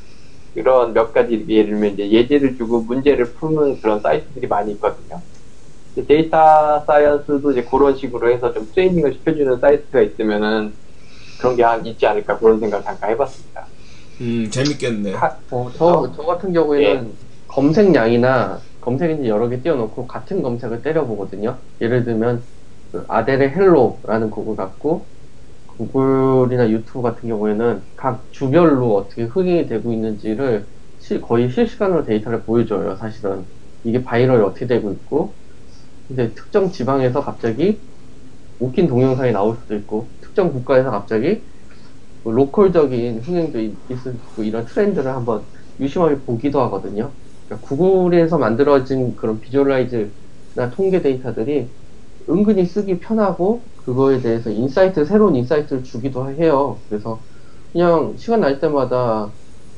이런 0.55 0.93
몇 0.93 1.13
가지 1.13 1.45
예를 1.49 1.71
들면 1.71 1.93
이제 1.93 2.11
예제를 2.11 2.55
주고 2.57 2.83
문제를 2.83 3.33
푸는 3.35 3.81
그런 3.81 4.01
사이트들이 4.01 4.47
많이 4.47 4.73
있거든요. 4.73 5.23
data 6.07 6.83
science도 6.87 7.51
이제 7.51 7.65
그런 7.65 7.95
식으로 7.95 8.31
해서 8.31 8.53
좀 8.53 8.69
트레이닝을 8.71 9.13
시켜주는 9.15 9.59
사이트가 9.59 10.01
있으면은 10.01 10.77
그런 11.37 11.55
게 11.57 11.63
한 11.63 11.85
있지 11.87 12.05
않을까 12.07 12.39
그런 12.39 12.59
생각을 12.59 12.83
잠깐 12.85 13.11
해봤습니다. 13.11 13.73
음, 14.21 14.49
재밌겠네. 14.51 15.11
하- 15.11 15.41
어, 15.49 15.71
저, 15.73 16.11
저 16.15 16.23
같은 16.23 16.53
경우에는 16.53 17.11
예. 17.13 17.21
검색량이나 17.47 18.67
검색 18.79 19.11
엔진 19.11 19.27
여러 19.27 19.49
개 19.49 19.61
띄워놓고 19.61 20.07
같은 20.07 20.41
검색을 20.41 20.81
때려보거든요. 20.81 21.63
예를 21.81 22.03
들면 22.05 22.47
그 22.91 23.05
Adele의 23.09 23.51
Hello라는 23.51 24.29
곡을 24.31 24.55
갖고 24.55 25.10
구글이나 25.89 26.69
유튜브 26.71 27.01
같은 27.01 27.27
경우에는 27.29 27.83
각 27.95 28.27
주별로 28.31 28.95
어떻게 28.95 29.23
흥행이 29.23 29.65
되고 29.67 29.91
있는지를 29.93 30.69
시- 30.97 31.21
거의 31.21 31.49
실시간으로 31.49 32.03
데이터를 32.03 32.43
보여줘요. 32.45 32.95
사실은 32.95 33.47
이게 33.83 34.03
viral이 34.03 34.43
어떻게 34.43 34.67
되고 34.67 34.91
있고 34.93 35.37
근데 36.07 36.33
특정 36.35 36.71
지방에서 36.71 37.21
갑자기 37.23 37.83
웃긴 38.59 38.87
동영상이 38.87 39.31
나올 39.33 39.57
수도 39.57 39.75
있고 39.75 40.13
특정 40.21 40.53
국가에서 40.53 40.91
갑자기 40.91 41.45
그 42.23 42.29
local적인 42.29 43.21
흥행도 43.21 43.59
있- 43.59 43.79
있을 43.89 44.13
수 44.13 44.17
있고 44.27 44.43
이런 44.43 44.65
트렌드를 44.65 45.11
한번 45.15 45.47
유심하게 45.79 46.21
보기도 46.23 46.61
하거든요. 46.63 47.17
그러니까 47.45 47.67
구글에서 47.67 48.37
만들어진 48.37 49.15
그런 49.15 49.39
visualize나 49.39 50.69
통계 50.73 51.01
데이터들이 51.01 51.73
은근히 52.31 52.65
쓰기 52.65 52.99
편하고 52.99 53.71
그거에 53.77 54.21
대해서 54.21 54.49
insight 54.51 55.05
새로운 55.05 55.35
insight를 55.35 55.83
주기도 55.83 56.29
해요. 56.31 56.85
그래서 56.89 57.25
그냥 57.71 58.15
시간 58.17 58.41
날 58.41 58.59
때마다 58.59 59.37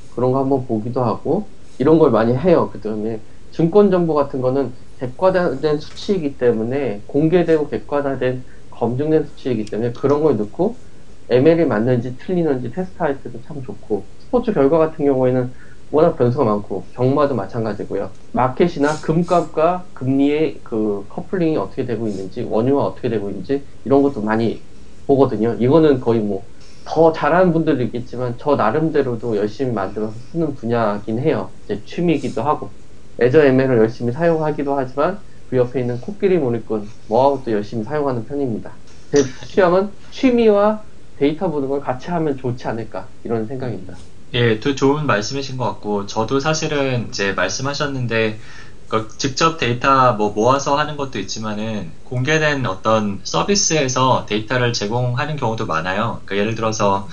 그런 0.10 0.32
거 0.32 0.40
한번 0.40 0.66
보기도 0.68 1.04
하고 1.04 1.54
이런 1.78 2.00
걸 2.00 2.12
많이 2.12 2.36
해요. 2.36 2.70
그다음에 2.70 3.26
증권 3.52 3.92
정보 3.92 4.14
같은 4.14 4.42
거는 4.42 4.76
객관화된 4.98 5.80
수치이기 5.80 6.38
때문에 6.38 7.04
공개되고 7.08 7.68
객관화된 7.68 8.46
검증된 8.70 9.26
수치이기 9.26 9.70
때문에 9.70 9.94
그런 9.94 10.24
걸 10.24 10.38
넣고 10.38 10.82
ML이 11.30 11.66
맞는지 11.66 12.18
틀리는지 12.18 12.72
테스트할 12.72 13.22
때도 13.22 13.42
참 13.42 13.62
좋고 13.62 14.12
스포츠 14.20 14.54
결과 14.54 14.78
같은 14.78 15.06
경우에는 15.06 15.54
워낙 15.94 16.16
변수가 16.18 16.44
많고 16.46 16.90
경마도 16.94 17.36
마찬가지고요. 17.36 18.16
마켓이나 18.32 19.02
금값과 19.02 19.90
금리의 19.94 20.62
그 20.64 21.08
coupling이 21.10 21.58
어떻게 21.58 21.86
되고 21.86 22.08
있는지 22.08 22.44
원유가 22.44 22.84
어떻게 22.86 23.10
되고 23.10 23.30
있는지 23.30 23.68
이런 23.86 24.04
것도 24.04 24.22
많이 24.24 24.68
보거든요. 25.08 25.56
이거는 25.60 26.00
거의 26.02 26.22
뭐 26.22 26.54
더 26.86 27.12
잘하는 27.14 27.54
분들도 27.54 27.84
있겠지만 27.84 28.38
저 28.40 28.56
나름대로도 28.56 29.38
열심히 29.38 29.74
만들어서 29.74 30.20
쓰는 30.20 30.54
분야긴 30.56 31.20
해요. 31.20 31.56
이제 31.66 31.84
취미이기도 31.86 32.42
하고 32.44 32.76
Azure 33.22 33.44
ML을 33.46 33.78
열심히 33.78 34.12
사용하기도 34.12 34.76
하지만 34.76 35.24
그 35.48 35.58
옆에 35.58 35.80
있는 35.82 36.02
코끼리 36.02 36.38
몰이꾼 36.40 36.94
뭐하고도 37.08 37.52
열심히 37.52 37.84
사용하는 37.84 38.26
편입니다. 38.26 38.82
제 39.12 39.34
취향은 39.46 39.94
취미와 40.10 40.86
데이터 41.16 41.50
보는 41.52 41.70
걸 41.70 41.80
같이 41.80 42.10
하면 42.12 42.38
좋지 42.38 42.68
않을까 42.68 43.14
이런 43.24 43.46
생각입니다. 43.48 44.04
예, 44.34 44.60
또 44.60 44.74
좋은 44.74 45.06
말씀이신 45.06 45.58
것 45.58 45.66
같고, 45.66 46.08
저도 46.08 46.40
사실은 46.40 47.10
이제 47.10 47.34
말씀하셨는데, 47.34 48.40
그 48.88 49.08
직접 49.18 49.58
데이터 49.58 50.14
뭐 50.14 50.32
모아서 50.32 50.76
하는 50.78 50.98
것도 50.98 51.20
있지만은, 51.20 51.92
공개된 52.04 52.66
어떤 52.66 53.22
서비스에서 53.24 54.26
데이터를 54.28 54.74
제공하는 54.74 55.36
경우도 55.36 55.68
많아요. 55.68 56.24
그러니까 56.26 56.38
예를 56.38 56.56
들어서, 56.56 57.08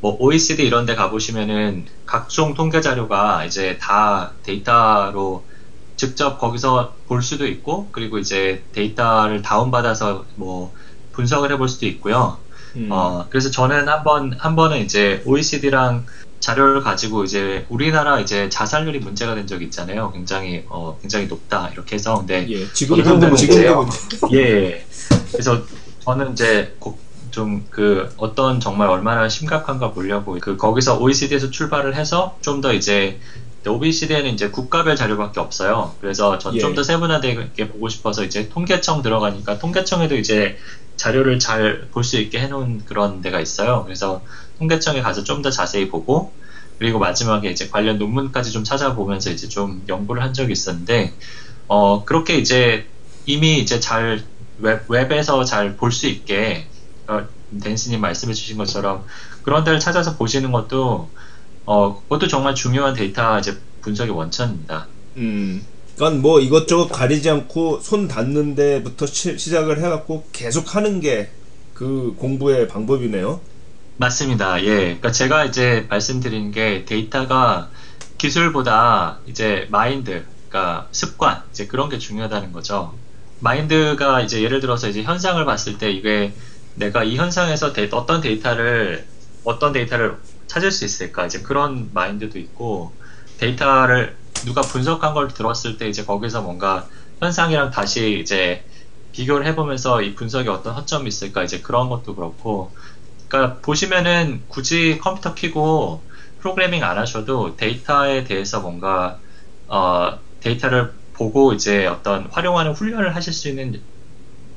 뭐 0.00 0.16
OECD 0.18 0.66
이런 0.66 0.86
데 0.86 0.96
가보시면은, 0.96 1.86
각종 2.04 2.54
통계 2.54 2.80
자료가 2.80 3.44
이제 3.44 3.78
다 3.80 4.32
데이터로 4.42 5.46
직접 5.96 6.38
거기서 6.38 6.96
볼 7.06 7.22
수도 7.22 7.46
있고, 7.46 7.90
그리고 7.92 8.18
이제 8.18 8.64
데이터를 8.72 9.42
다운받아서 9.42 10.26
뭐 10.34 10.72
분석을 11.12 11.52
해볼 11.52 11.68
수도 11.68 11.86
있고요. 11.86 12.38
음. 12.74 12.88
어, 12.90 13.26
그래서 13.30 13.50
저는 13.52 13.88
한 13.88 14.02
번, 14.04 14.32
한 14.38 14.56
번은 14.56 14.78
이제 14.78 15.22
OECD랑 15.24 16.06
자료를 16.46 16.80
가지고 16.80 17.24
이제 17.24 17.66
우리나라 17.68 18.20
이제 18.20 18.48
자살률이 18.48 19.00
문제가 19.00 19.34
된 19.34 19.48
적이 19.48 19.64
있잖아요. 19.64 20.12
굉장히, 20.12 20.64
어, 20.68 20.96
굉장히 21.00 21.26
높다. 21.26 21.70
이렇게 21.72 21.96
해서. 21.96 22.18
근데, 22.18 22.46
예, 22.48 22.72
지금도 22.72 23.16
문제예요. 23.18 23.82
문제. 23.82 23.98
예. 24.38 24.86
그래서 25.32 25.62
저는 26.04 26.32
이제 26.34 26.76
좀 27.32 27.64
그 27.70 28.08
어떤 28.16 28.60
정말 28.60 28.88
얼마나 28.88 29.28
심각한가 29.28 29.90
보려고 29.92 30.38
그 30.40 30.56
거기서 30.56 31.00
OECD에서 31.00 31.50
출발을 31.50 31.96
해서 31.96 32.38
좀 32.40 32.60
더 32.60 32.72
이제 32.72 33.18
OECD에는 33.66 34.30
이제 34.32 34.48
국가별 34.50 34.94
자료밖에 34.94 35.40
없어요. 35.40 35.94
그래서 36.00 36.38
전좀 36.38 36.70
예. 36.70 36.74
더 36.74 36.82
세분화되게 36.84 37.68
보고 37.68 37.88
싶어서 37.88 38.22
이제 38.24 38.48
통계청 38.48 39.02
들어가니까 39.02 39.58
통계청에도 39.58 40.14
이제 40.14 40.56
자료를 40.96 41.40
잘 41.40 41.88
볼 41.92 42.04
수 42.04 42.16
있게 42.18 42.38
해놓은 42.38 42.84
그런 42.86 43.20
데가 43.20 43.40
있어요. 43.40 43.82
그래서 43.84 44.22
통계청에 44.58 45.02
가서 45.02 45.22
좀 45.24 45.42
더 45.42 45.50
자세히 45.50 45.88
보고 45.88 46.32
그리고 46.78 46.98
마지막에 46.98 47.50
이제 47.50 47.68
관련 47.68 47.98
논문까지 47.98 48.50
좀 48.52 48.64
찾아보면서 48.64 49.30
이제 49.30 49.48
좀 49.48 49.84
연구를 49.88 50.22
한 50.22 50.32
적이 50.34 50.52
있었는데 50.52 51.14
어 51.68 52.04
그렇게 52.04 52.38
이제 52.38 52.86
이미 53.26 53.58
이제 53.60 53.80
잘 53.80 54.24
웹, 54.58 54.84
웹에서 54.88 55.44
잘 55.44 55.76
볼 55.76 55.90
수 55.92 56.06
있게 56.06 56.70
어, 57.08 57.26
댄스님 57.62 58.00
말씀해 58.00 58.34
주신 58.34 58.56
것처럼 58.58 59.04
그런 59.42 59.64
데를 59.64 59.80
찾아서 59.80 60.16
보시는 60.16 60.52
것도 60.52 61.12
어 61.64 62.02
그것도 62.02 62.28
정말 62.28 62.54
중요한 62.54 62.94
데이터 62.94 63.38
이제 63.38 63.60
분석의 63.82 64.12
원천입니다. 64.14 64.88
음. 65.16 65.66
그러니까 65.96 66.20
뭐 66.20 66.40
이것저것 66.40 66.88
가리지 66.88 67.30
않고 67.30 67.80
손 67.80 68.06
닿는 68.08 68.54
데부터 68.54 69.06
시, 69.06 69.38
시작을 69.38 69.78
해갖고 69.82 70.28
계속 70.32 70.74
하는 70.76 71.00
게 71.00 71.32
그 71.72 72.14
공부의 72.16 72.68
방법이네요. 72.68 73.44
맞습니다. 73.98 74.62
예. 74.64 74.76
그러니까 74.76 75.10
제가 75.10 75.44
이제 75.46 75.86
말씀드린 75.88 76.50
게 76.50 76.84
데이터가 76.84 77.70
기술보다 78.18 79.20
이제 79.26 79.66
마인드, 79.70 80.26
그러니까 80.48 80.88
습관, 80.92 81.42
이제 81.50 81.66
그런 81.66 81.88
게 81.88 81.98
중요하다는 81.98 82.52
거죠. 82.52 82.98
마인드가 83.38 84.20
이제 84.22 84.42
예를 84.42 84.60
들어서 84.60 84.88
이제 84.88 85.02
현상을 85.02 85.42
봤을 85.44 85.78
때 85.78 85.90
이게 85.90 86.34
내가 86.74 87.04
이 87.04 87.16
현상에서 87.16 87.72
데- 87.72 87.88
어떤 87.92 88.20
데이터를 88.20 89.06
어떤 89.44 89.72
데이터를 89.72 90.18
찾을 90.46 90.70
수 90.72 90.84
있을까 90.84 91.26
이제 91.26 91.40
그런 91.42 91.90
마인드도 91.92 92.38
있고 92.38 92.92
데이터를 93.38 94.16
누가 94.44 94.66
분석한 94.66 95.14
걸 95.14 95.28
들었을 95.28 95.76
때 95.78 95.88
이제 95.88 96.04
거기서 96.04 96.42
뭔가 96.42 96.88
현상이랑 97.20 97.70
다시 97.70 98.18
이제 98.20 98.64
비교를 99.12 99.46
해보면서 99.46 100.02
이 100.02 100.14
분석에 100.14 100.48
어떤 100.50 100.74
허점이 100.74 101.08
있을까 101.08 101.42
이제 101.42 101.60
그런 101.62 101.88
것도 101.88 102.14
그렇고 102.14 102.72
그러니까 103.28 103.58
보시면은 103.60 104.42
굳이 104.48 104.98
컴퓨터 104.98 105.34
키고 105.34 106.00
프로그래밍 106.40 106.84
안 106.84 106.98
하셔도 106.98 107.56
데이터에 107.56 108.24
대해서 108.24 108.60
뭔가 108.60 109.18
어, 109.68 110.18
데이터를 110.40 110.92
보고 111.12 111.52
이제 111.52 111.86
어떤 111.86 112.26
활용하는 112.26 112.72
훈련을 112.72 113.16
하실 113.16 113.32
수 113.32 113.48
있는 113.48 113.80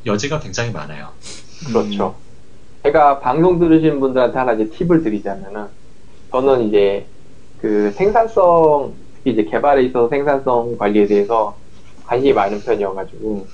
여지가 0.06 0.40
굉장히 0.40 0.72
많아요. 0.72 1.10
그렇죠. 1.66 2.16
제가 2.84 3.20
방송 3.20 3.60
들으시는 3.60 4.00
분들한테 4.00 4.38
하나 4.38 4.54
이제 4.54 4.70
팁을 4.70 5.04
드리자면은, 5.04 5.68
저는 6.32 6.68
이제 6.68 7.08
그 7.58 7.92
생산성, 7.92 8.94
특히 9.16 9.32
이제 9.32 9.44
개발에 9.46 9.84
있어서 9.84 10.08
생산성 10.10 10.78
관리에 10.78 11.08
대해서 11.08 11.58
관심이 12.06 12.34
많은 12.34 12.62
편이어가지고, 12.62 13.48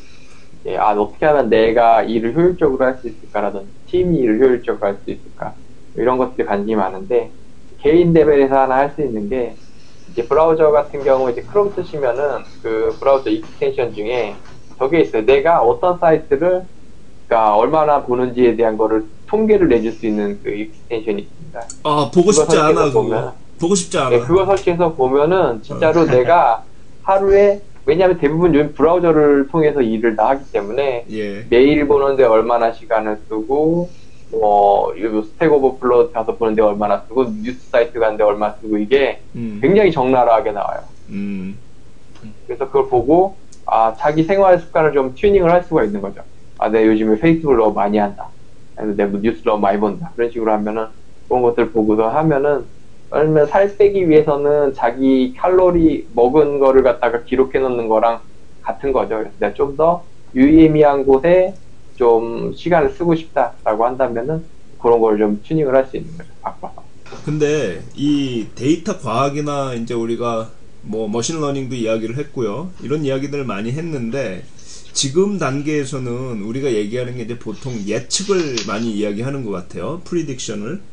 이제 0.65 0.77
아, 0.77 0.93
어떻게 0.99 1.25
하면 1.27 1.49
내가 1.49 2.01
일을 2.03 2.35
효율적으로 2.35 2.83
할 2.85 2.97
수 2.99 3.07
있을까라든지, 3.07 3.71
팀이 3.85 4.17
일을 4.17 4.39
효율적으로 4.39 4.85
할 4.87 4.97
수 5.03 5.11
있을까, 5.11 5.55
이런 5.93 6.17
것들이 6.17 6.45
관심이 6.47 6.75
많은데, 6.75 7.31
개인 7.77 8.13
레벨에서 8.13 8.55
하나 8.61 8.77
할 8.77 8.91
수 8.95 9.01
있는 9.01 9.29
게, 9.29 9.55
이제 10.09 10.27
브라우저 10.27 10.71
같은 10.71 11.03
경우 11.03 11.29
이제 11.31 11.41
크롬 11.43 11.71
쓰시면은 11.73 12.43
그 12.61 12.95
브라우저 12.99 13.29
extension 13.29 13.93
중에 13.93 14.35
저게 14.77 15.01
있어요. 15.01 15.25
내가 15.25 15.61
어떤 15.61 15.99
사이트를 15.99 16.65
그러니까 17.27 17.55
얼마나 17.55 18.03
보는지에 18.05 18.55
대한 18.55 18.77
거를 18.77 19.05
통계를 19.27 19.67
내줄 19.67 19.91
수 19.93 20.05
있는 20.05 20.41
그 20.43 20.49
extension이 20.51 21.23
있습니다. 21.23 21.59
아 21.83 22.11
보고 22.13 22.31
싶지 22.31 22.57
않아. 22.57 22.91
보면. 22.91 23.33
보고 23.59 23.73
싶지 23.73 23.97
않아. 23.97 24.09
네, 24.09 24.19
그거 24.19 24.45
설치해서 24.45 24.93
보면은 24.95 25.61
진짜로 25.63 26.05
내가 26.05 26.65
하루에 27.01 27.61
왜냐하면 27.85 28.17
대부분 28.17 28.53
요즘 28.55 28.73
브라우저를 28.73 29.47
통해서 29.49 29.81
일을 29.81 30.15
다 30.15 30.29
하기 30.29 30.51
때문에 30.51 31.05
예. 31.11 31.45
메일 31.49 31.87
보는데 31.87 32.23
얼마나 32.23 32.71
시간을 32.71 33.17
쓰고 33.27 33.89
뭐요 34.31 35.21
Stack 35.23 35.53
Overflow 35.53 36.11
가서 36.11 36.35
보는데 36.35 36.61
얼마나 36.61 37.01
쓰고 37.01 37.25
뉴스 37.43 37.69
사이트 37.69 37.99
가는데 37.99 38.23
얼마 38.23 38.51
쓰고 38.53 38.77
이게 38.77 39.21
음. 39.35 39.59
굉장히 39.61 39.91
적나라하게 39.91 40.51
나와요. 40.51 40.81
음. 41.09 41.59
그래서 42.47 42.67
그걸 42.67 42.89
보고 42.89 43.37
아 43.67 43.95
자기 43.97 44.23
생활 44.23 44.59
습관을 44.59 44.93
좀 44.93 45.13
튜닝을 45.15 45.51
할 45.51 45.63
수가 45.63 45.83
있는 45.83 46.01
거죠. 46.01 46.21
아 46.57 46.69
내가 46.69 46.87
요즘에 46.87 47.19
페이스북을 47.19 47.57
너무 47.57 47.73
많이 47.73 47.97
한다. 47.99 48.29
그래서 48.75 48.95
내가 48.95 49.11
뭐 49.11 49.19
뉴스 49.21 49.43
너무 49.43 49.61
많이 49.61 49.79
본다. 49.79 50.11
그런 50.15 50.31
식으로 50.31 50.51
하면은 50.53 50.87
그런 51.27 51.43
것들 51.43 51.71
보고서 51.71 52.09
하면은 52.09 52.65
아니면 53.17 53.47
살 53.47 53.77
빼기 53.77 54.09
위해서는 54.09 54.73
자기 54.73 55.33
칼로리 55.35 56.09
먹은 56.13 56.59
거를 56.59 56.83
갖다가 56.83 57.23
기록해 57.23 57.59
놓는 57.59 57.87
거랑 57.87 58.23
같은 58.61 58.91
거죠. 58.93 59.17
그래서 59.17 59.35
내가 59.39 59.53
좀 59.53 59.77
더 59.77 60.07
유의미한 60.35 61.05
곳에 61.05 61.59
좀 61.95 62.51
시간을 62.53 62.89
쓰고 62.91 63.15
싶다라고 63.15 63.85
한다면은 63.85 64.49
그런 64.77 64.99
걸 64.99 65.17
좀 65.17 65.41
튜닝을 65.43 65.75
할 65.75 65.85
수 65.87 65.97
있는 65.97 66.17
거죠. 66.17 66.29
바꿔서. 66.41 66.89
근데 67.23 67.89
이 67.93 68.51
데이터 68.55 68.99
과학이나 68.99 69.73
이제 69.75 69.93
우리가 69.93 70.59
뭐 70.81 71.07
machine 71.07 71.35
learning도 71.35 71.75
이야기를 71.75 72.17
했고요. 72.17 72.75
이런 72.79 73.03
이야기들을 73.03 73.45
많이 73.45 73.71
했는데 73.71 74.51
지금 74.93 75.37
단계에서는 75.39 76.41
우리가 76.43 76.73
얘기하는 76.73 77.15
게 77.15 77.23
이제 77.23 77.39
보통 77.39 77.73
예측을 77.85 78.65
많이 78.67 78.91
이야기하는 78.93 79.43
것 79.43 79.51
같아요. 79.51 80.03
prediction을. 80.05 80.83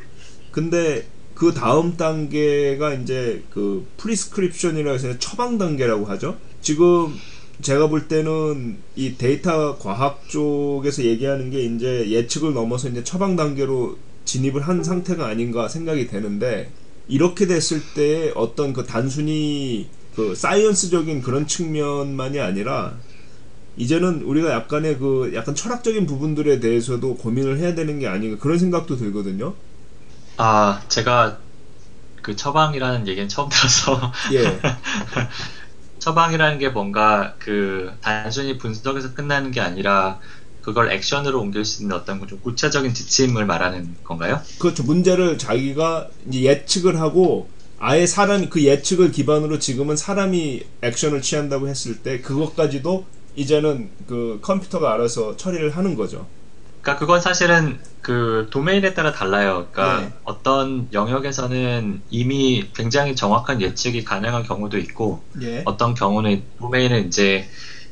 근데 0.50 1.11
그 1.34 1.52
다음 1.52 1.96
단계가 1.96 2.94
이제 2.94 3.42
그 3.50 3.86
prescription이라고 3.96 4.94
해서 4.94 5.18
처방 5.18 5.58
단계라고 5.58 6.06
하죠. 6.06 6.36
지금 6.60 7.14
제가 7.60 7.88
볼 7.88 8.08
때는 8.08 8.78
이 8.96 9.16
데이터 9.16 9.78
과학 9.78 10.28
쪽에서 10.28 11.04
얘기하는 11.04 11.50
게 11.50 11.64
이제 11.64 12.10
예측을 12.10 12.54
넘어서 12.54 12.88
이제 12.88 13.04
처방 13.04 13.36
단계로 13.36 13.96
진입을 14.24 14.62
한 14.62 14.82
상태가 14.82 15.26
아닌가 15.26 15.68
생각이 15.68 16.06
되는데 16.06 16.70
이렇게 17.08 17.46
됐을 17.46 17.80
때 17.94 18.32
어떤 18.34 18.72
그 18.72 18.84
단순히 18.84 19.88
그 20.14 20.34
사이언스적인 20.34 21.22
그런 21.22 21.46
측면만이 21.46 22.40
아니라 22.40 22.96
이제는 23.76 24.22
우리가 24.22 24.50
약간의 24.52 24.98
그 24.98 25.32
약간 25.34 25.54
철학적인 25.54 26.06
부분들에 26.06 26.60
대해서도 26.60 27.16
고민을 27.16 27.58
해야 27.58 27.74
되는 27.74 27.98
게 27.98 28.06
아닌가 28.06 28.38
그런 28.38 28.58
생각도 28.58 28.96
들거든요. 28.96 29.54
아, 30.36 30.82
제가 30.88 31.38
그 32.22 32.36
처방이라는 32.36 33.08
얘기는 33.08 33.28
처음 33.28 33.48
들어서 33.48 34.12
예. 34.32 34.60
처방이라는 35.98 36.58
게 36.58 36.68
뭔가 36.68 37.36
그 37.38 37.92
단순히 38.00 38.58
분석에서 38.58 39.14
끝나는 39.14 39.50
게 39.50 39.60
아니라 39.60 40.20
그걸 40.62 40.90
액션으로 40.92 41.40
옮길 41.40 41.64
수 41.64 41.82
있는 41.82 41.96
어떤 41.96 42.24
좀 42.26 42.40
구체적인 42.40 42.94
지침을 42.94 43.46
말하는 43.46 43.96
건가요? 44.04 44.40
그렇죠. 44.58 44.84
문제를 44.84 45.38
자기가 45.38 46.08
예측을 46.32 47.00
하고 47.00 47.50
아예 47.78 48.06
사람이 48.06 48.48
그 48.48 48.62
예측을 48.62 49.10
기반으로 49.10 49.58
지금은 49.58 49.96
사람이 49.96 50.62
액션을 50.82 51.20
취한다고 51.20 51.68
했을 51.68 52.00
때 52.02 52.20
그것까지도 52.20 53.04
이제는 53.34 53.90
그 54.06 54.38
컴퓨터가 54.40 54.92
알아서 54.92 55.36
처리를 55.36 55.76
하는 55.76 55.96
거죠. 55.96 56.28
그러니까 56.82 56.98
그건 56.98 57.20
사실은 57.20 57.78
그 58.02 58.48
도메인에 58.50 58.92
따라 58.92 59.12
달라요. 59.12 59.68
그러니까 59.72 60.00
네. 60.00 60.12
어떤 60.24 60.88
영역에서는 60.92 62.02
이미 62.10 62.68
굉장히 62.74 63.14
정확한 63.14 63.62
예측이 63.62 64.04
가능한 64.04 64.42
경우도 64.42 64.76
있고 64.78 65.22
예. 65.40 65.62
어떤 65.64 65.94
경우는 65.94 66.44
도메인은 66.58 67.06
이제 67.06 67.48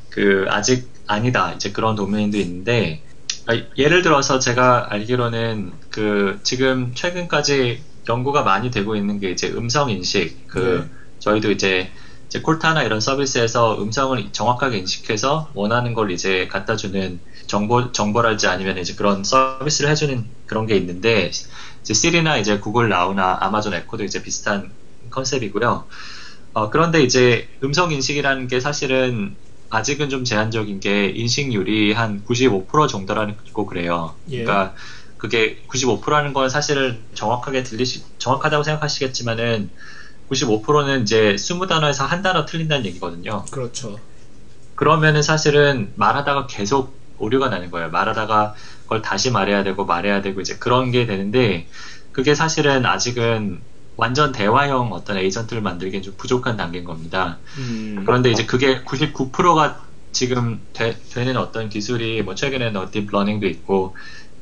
그 0.09 0.45
아직 0.49 0.91
아니다 1.07 1.53
이제 1.53 1.71
그런 1.71 1.95
도메인도 1.95 2.37
있는데 2.37 3.01
아, 3.47 3.53
예를 3.77 4.01
들어서 4.01 4.39
제가 4.39 4.87
알기로는 4.91 5.71
그 5.89 6.39
지금 6.43 6.93
최근까지 6.93 7.81
연구가 8.09 8.43
많이 8.43 8.71
되고 8.71 8.95
있는 8.97 9.19
게 9.19 9.31
이제 9.31 9.49
음성 9.49 9.89
인식 9.89 10.47
그 10.47 10.89
네. 10.89 10.97
저희도 11.19 11.51
이제 11.51 11.89
이제 12.31 12.39
콜타나 12.39 12.83
이런 12.83 13.01
서비스에서 13.01 13.81
음성을 13.81 14.31
정확하게 14.31 14.77
인식해서 14.77 15.51
원하는 15.53 15.93
걸 15.93 16.11
이제 16.11 16.47
갖다 16.47 16.77
주는 16.77 17.19
정보 17.45 17.91
정보랄지 17.91 18.47
아니면 18.47 18.77
이제 18.77 18.95
그런 18.95 19.25
서비스를 19.25 19.89
해주는 19.89 20.23
그런 20.45 20.65
게 20.65 20.77
있는데 20.77 21.29
이제 21.81 21.93
시리나 21.93 22.37
이제 22.37 22.57
구글 22.59 22.87
나우나 22.87 23.37
아마존 23.41 23.73
에코도 23.73 24.05
이제 24.05 24.23
비슷한 24.23 24.71
컨셉이고요. 25.09 25.87
어, 26.53 26.69
그런데 26.69 27.03
이제 27.03 27.49
음성 27.65 27.91
인식이라는 27.91 28.47
게 28.47 28.61
사실은 28.61 29.35
아직은 29.69 30.07
좀 30.07 30.23
제한적인 30.23 30.79
게 30.79 31.07
인식률이 31.09 31.91
한 31.91 32.23
95% 32.23 32.87
정도라는 32.87 33.35
거 33.51 33.65
그래요. 33.65 34.15
예. 34.29 34.45
그러니까 34.45 34.73
그게 35.17 35.57
95%라는 35.67 36.31
건 36.31 36.47
사실은 36.47 37.03
정확하게 37.13 37.63
들리시 37.63 38.05
정확하다고 38.19 38.63
생각하시겠지만은 38.63 39.69
95%는 40.31 41.01
이제 41.03 41.35
20단어에서 41.35 42.05
한 42.05 42.21
단어 42.21 42.45
틀린다는 42.45 42.85
얘기거든요. 42.85 43.45
그렇죠. 43.51 43.99
그러면은 44.75 45.21
사실은 45.21 45.91
말하다가 45.95 46.47
계속 46.47 46.95
오류가 47.17 47.49
나는 47.49 47.69
거예요. 47.69 47.89
말하다가 47.89 48.55
그걸 48.83 49.01
다시 49.01 49.29
말해야 49.31 49.63
되고 49.63 49.85
말해야 49.85 50.21
되고 50.21 50.41
이제 50.41 50.57
그런 50.57 50.91
게 50.91 51.05
되는데 51.05 51.67
그게 52.11 52.33
사실은 52.33 52.85
아직은 52.85 53.61
완전 53.95 54.31
대화형 54.31 54.93
어떤 54.93 55.17
agent를 55.17 55.61
만들기엔 55.61 56.01
좀 56.01 56.15
부족한 56.17 56.57
단계인 56.57 56.83
겁니다. 56.83 57.39
음. 57.57 58.03
그런데 58.05 58.31
이제 58.31 58.45
그게 58.45 58.83
99%가 58.83 59.85
지금 60.11 60.65
되, 60.73 60.97
는 61.15 61.37
어떤 61.37 61.69
기술이 61.69 62.23
뭐 62.23 62.35
최근에는 62.35 62.81
어, 62.81 62.89
deep 62.89 63.06
learning도 63.06 63.47
있고 63.47 63.95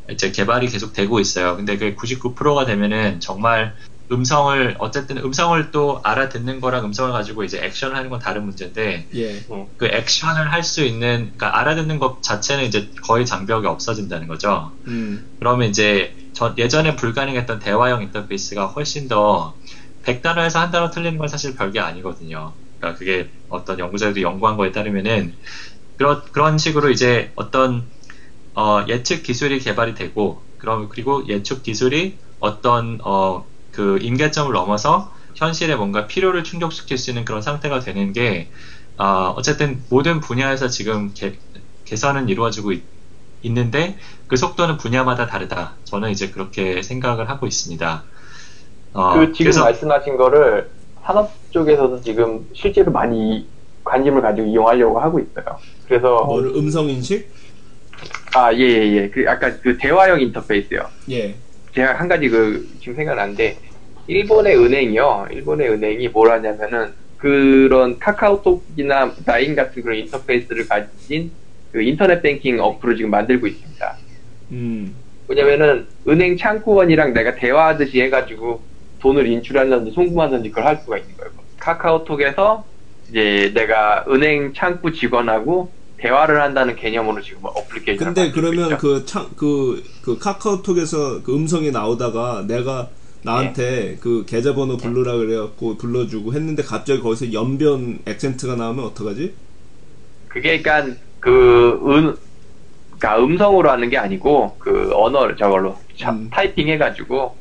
이제 0.10 0.32
개발이 0.32 0.67
계속 0.69 0.93
되고 0.93 1.19
있어요. 1.19 1.58
근데 1.58 1.78
그게 1.78 1.95
99%가 1.95 2.65
되면은 2.65 3.19
정말 3.19 3.75
음성을 4.11 4.75
어쨌든 4.79 5.17
음성을 5.17 5.71
또 5.71 6.01
알아듣는 6.03 6.61
거랑 6.61 6.85
음성을 6.85 7.11
가지고 7.11 7.43
이제 7.43 7.63
액션을 7.63 7.95
하는 7.95 8.09
건 8.09 8.19
다른 8.19 8.43
문제인데 8.45 9.07
예. 9.13 9.39
그 9.77 9.87
액션을 9.87 10.51
할 10.51 10.63
수 10.63 10.83
있는 10.83 11.31
그러니까 11.37 11.59
알아듣는 11.59 11.99
것 11.99 12.21
자체는 12.23 12.65
이제 12.65 12.89
거의 13.03 13.25
장벽이 13.25 13.65
없어진다는 13.67 14.27
거죠. 14.27 14.71
음. 14.87 15.29
그러면 15.39 15.69
이제 15.69 16.15
전 16.33 16.57
예전에 16.57 16.95
불가능했던 16.95 17.59
대화형 17.59 18.01
인터페이스가 18.03 18.67
훨씬 18.67 19.07
더 19.07 19.57
100단어에서 20.03 20.59
한 20.59 20.71
단어 20.71 20.89
틀리는 20.89 21.17
건 21.17 21.27
사실 21.27 21.55
별게 21.55 21.79
아니거든요. 21.79 22.55
그러니까 22.79 22.97
그게 22.97 23.31
어떤 23.47 23.79
연구자들이 23.79 24.21
연구한 24.23 24.57
거에 24.57 24.71
따르면은 24.71 25.37
그런 25.97 26.23
그런 26.31 26.57
식으로 26.57 26.89
이제 26.91 27.31
어떤 27.35 27.89
어, 28.55 28.85
예측 28.87 29.23
기술이 29.23 29.59
개발이 29.59 29.95
되고 29.95 30.43
그럼 30.57 30.89
그리고 30.89 31.27
예측 31.27 31.63
기술이 31.63 32.19
어떤 32.39 32.99
어, 33.03 33.48
그 33.71 33.97
임계점을 34.01 34.51
넘어서 34.53 35.13
현실에 35.36 35.75
뭔가 35.75 36.08
필요를 36.08 36.43
충족시킬 36.43 36.97
수 36.97 37.12
있는 37.12 37.25
그런 37.25 37.41
상태가 37.41 37.79
되는 37.79 38.13
게 38.13 38.51
어, 38.97 39.34
어쨌든 39.38 39.86
모든 39.89 40.19
분야에서 40.19 40.67
지금 40.69 41.13
개, 41.13 41.39
개선은 41.86 42.29
이루어지고 42.29 42.71
있, 42.73 42.86
있는데 43.41 43.97
그 44.27 44.38
속도는 44.38 44.77
분야마다 44.77 45.27
다르다. 45.27 45.82
저는 45.86 46.12
이제 46.12 46.32
그렇게 46.32 46.82
생각을 46.82 47.29
하고 47.29 47.47
있습니다. 47.47 48.05
어, 48.93 49.13
그 49.13 49.32
지금 49.34 49.43
그래서 49.43 49.63
말씀하신 49.63 50.17
거를 50.17 50.71
산업 51.05 51.32
쪽에서도 51.51 52.01
지금 52.01 52.47
실제로 52.53 52.91
많이 52.91 53.51
관심을 53.84 54.21
가지고 54.21 54.47
이용하려고 54.47 54.99
하고 54.99 55.19
있어요. 55.19 55.45
그래서 55.88 56.25
뭐를 56.25 56.55
음성 56.55 56.89
인식? 56.89 57.34
아예 58.36 58.60
예 58.60 59.03
예 59.03 59.12
그 59.12 59.25
아까 59.27 59.60
그 59.62 59.77
대화형 59.77 60.21
인터페이스요. 60.21 60.79
예. 61.10 61.43
제가 61.73 61.93
한 61.93 62.08
가지 62.08 62.29
그 62.29 62.67
지금 62.79 62.95
생각나는데 62.95 63.58
일본의 64.08 64.58
은행이요. 64.58 65.27
일본의 65.32 65.69
은행이 65.69 66.10
뭘 66.10 66.32
하냐면은 66.32 66.93
그런 67.17 67.99
카카오톡이나 67.99 69.13
라인 69.25 69.55
같은 69.55 69.84
그런 69.84 69.97
인터페이스를 69.97 70.67
가진 70.67 71.32
그 71.71 71.82
인터넷 71.82 72.21
뱅킹 72.21 72.60
어플을 72.60 72.95
지금 72.95 73.12
만들고 73.12 73.45
있습니다. 73.45 73.97
음. 74.51 74.95
왜냐면은 75.27 75.88
은행 76.08 76.38
창구원이랑 76.38 77.13
내가 77.13 77.36
대화하듯이 77.36 78.01
해가지고 78.01 78.63
돈을 78.99 79.27
인출하려는지 79.27 79.91
송금하는지 79.91 80.49
그걸 80.49 80.65
할 80.65 80.77
수가 80.77 80.97
있는 80.97 81.15
거예요. 81.17 81.32
카카오톡에서 81.60 82.65
이제 83.10 83.51
내가 83.53 84.05
은행 84.10 84.53
창구 84.53 84.93
직원하고 84.93 85.71
대화를 86.01 86.41
한다는 86.41 86.75
개념으로 86.75 87.21
지금 87.21 87.41
어플리케이션. 87.45 88.13
근데 88.13 88.31
그러면 88.31 88.77
그 88.77 89.05
창, 89.05 89.29
그, 89.35 89.83
그 90.01 90.17
카카오톡에서 90.17 91.23
그 91.23 91.35
음성이 91.35 91.71
나오다가 91.71 92.45
내가 92.47 92.89
나한테 93.23 93.97
그 93.99 94.25
계좌번호 94.25 94.77
부르라 94.77 95.17
그래갖고 95.17 95.77
불러주고 95.77 96.33
했는데 96.33 96.63
갑자기 96.63 97.01
거기서 97.01 97.33
연변 97.33 97.99
액센트가 98.05 98.55
나오면 98.55 98.85
어떡하지? 98.85 99.33
그게 100.29 100.62
그러니까 100.62 100.95
그 101.19 101.79
은, 101.85 102.15
그러니까 102.97 103.23
음성으로 103.23 103.69
하는 103.69 103.89
게 103.89 103.97
아니고 103.97 104.55
그 104.59 104.91
언어를 104.93 105.35
저걸로 105.38 105.77
자- 105.97 106.12
음. 106.12 106.29
타이핑 106.31 106.69
해가지고 106.69 107.35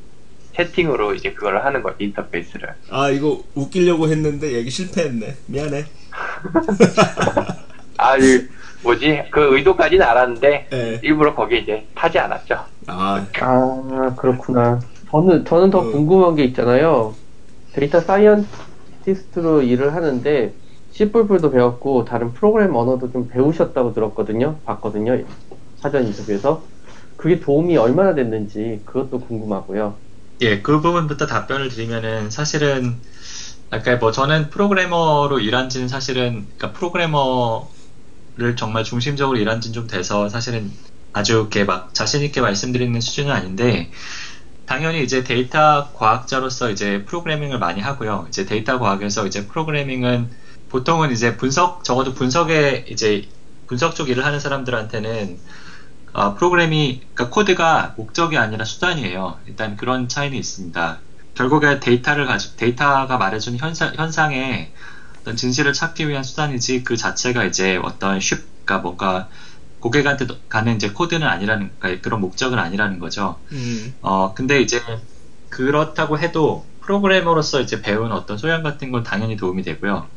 채팅으로 0.57 1.15
이제 1.15 1.33
그걸 1.33 1.65
하는 1.65 1.83
거예요 1.83 1.97
인터페이스를. 2.01 2.69
아, 2.91 3.11
이거 3.11 3.45
웃기려고 3.55 4.09
했는데 4.09 4.53
얘기 4.55 4.71
실패했네. 4.71 5.37
미안해. 5.47 5.85
아, 7.99 8.17
이 8.17 8.47
뭐지? 8.83 9.25
그 9.31 9.57
의도까지는 9.57 10.07
알았는데 10.07 10.69
예. 10.73 11.01
일부러 11.03 11.35
거기에 11.35 11.59
이제 11.59 11.87
타지 11.95 12.19
않았죠. 12.19 12.65
아, 12.87 13.27
아, 13.41 14.15
그렇구나. 14.17 14.81
저는, 15.11 15.45
저는 15.45 15.71
더 15.71 15.81
어. 15.81 15.91
궁금한 15.91 16.37
게 16.37 16.45
있잖아요. 16.45 17.15
data 17.73 18.01
scientist로 18.01 19.63
일을 19.63 19.95
하는데, 19.95 20.55
C++도 20.91 21.51
배웠고, 21.51 22.05
다른 22.05 22.33
프로그램 22.33 22.75
언어도 22.75 23.11
좀 23.13 23.29
배우셨다고 23.29 23.95
들었거든요. 23.95 24.61
봤거든요. 24.65 25.23
사전 25.77 26.07
인터뷰에서. 26.07 26.63
그게 27.17 27.41
도움이 27.41 27.77
얼마나 27.77 28.15
됐는지, 28.15 28.81
그것도 28.85 29.21
궁금하고요. 29.21 29.97
예, 30.41 30.63
그 30.63 30.81
부분부터 30.81 31.27
답변을 31.27 31.69
드리면은 31.69 32.31
사실은 32.31 32.95
아까 33.71 33.97
뭐 33.97 34.13
저는 34.13 34.51
프로그래머로 34.51 35.41
일한 35.41 35.69
지는 35.69 35.89
사실은 35.89 36.47
그러니까 36.57 36.73
프로그래머 36.73 37.69
를 38.39 38.55
정말 38.55 38.85
중심적으로 38.85 39.37
일한 39.37 39.61
지는 39.61 39.75
좀 39.75 39.89
돼서 39.89 40.29
사실은 40.29 40.71
아주 41.13 41.33
이렇게 41.33 41.65
막 41.65 41.93
자신 41.93 42.23
있게 42.23 42.41
말씀드리는 42.41 43.01
수준은 43.01 43.33
아닌데 43.33 43.91
당연히 44.65 45.03
이제 45.03 45.25
데이터 45.25 45.91
과학자로서 45.93 46.71
이제 46.71 47.05
프로그래밍을 47.05 47.59
많이 47.59 47.81
하고요. 47.81 48.27
이제 48.29 48.47
데이터 48.47 48.79
과학에서 48.79 49.27
이제 49.27 49.49
프로그래밍은 49.49 50.31
보통은 50.69 51.11
이제 51.11 51.37
분석 51.37 51.83
적어도 51.83 52.15
분석에 52.15 52.85
이제 52.89 53.29
분석 53.67 53.97
쪽 53.97 54.09
일을 54.09 54.25
하는 54.25 54.39
사람들한테는 54.39 55.41
어, 56.13 56.35
프로그램이 56.37 57.01
그러니까 57.15 57.35
코드가 57.35 57.95
목적이 57.97 58.39
아니라 58.39 58.65
수단이에요. 58.65 59.41
일단 59.47 59.77
그런 59.77 60.07
차이는 60.07 60.39
있습니다. 60.39 61.01
결국에 61.35 61.81
데이터를 61.81 62.27
가지고 62.27 62.57
데이터가 62.57 63.17
말해주는 63.17 63.59
현상, 63.59 63.95
현상에 63.97 64.73
어떤 65.29 65.37
진실을 65.37 65.75
찾기 65.75 66.09
위한 66.09 66.23
수단이지 66.23 66.85
그 66.85 66.97
자체가 66.97 67.45
이제 67.45 67.79
어떤 67.83 68.19
ship, 68.19 68.39
그러니까 68.65 68.83
뭔가 68.83 69.29
고객한테 69.79 70.27
가는 70.49 70.75
이제 70.75 70.91
코드는 70.91 71.27
아니라는 71.27 71.71
그러니까 71.79 72.03
그런 72.03 72.21
목적은 72.23 72.59
아니라는 72.59 72.99
거죠. 72.99 73.39
음. 73.53 73.95
어 74.01 74.33
근데 74.33 74.61
이제 74.63 74.81
그렇다고 75.51 76.19
해도 76.19 76.67
프로그래머로서 76.81 77.61
이제 77.61 77.83
배운 77.83 78.11
어떤 78.11 78.39
소양 78.39 78.63
같은 78.63 78.91
건 78.91 79.03
당연히 79.03 79.37
도움이 79.37 79.63
되고요. 79.63 80.09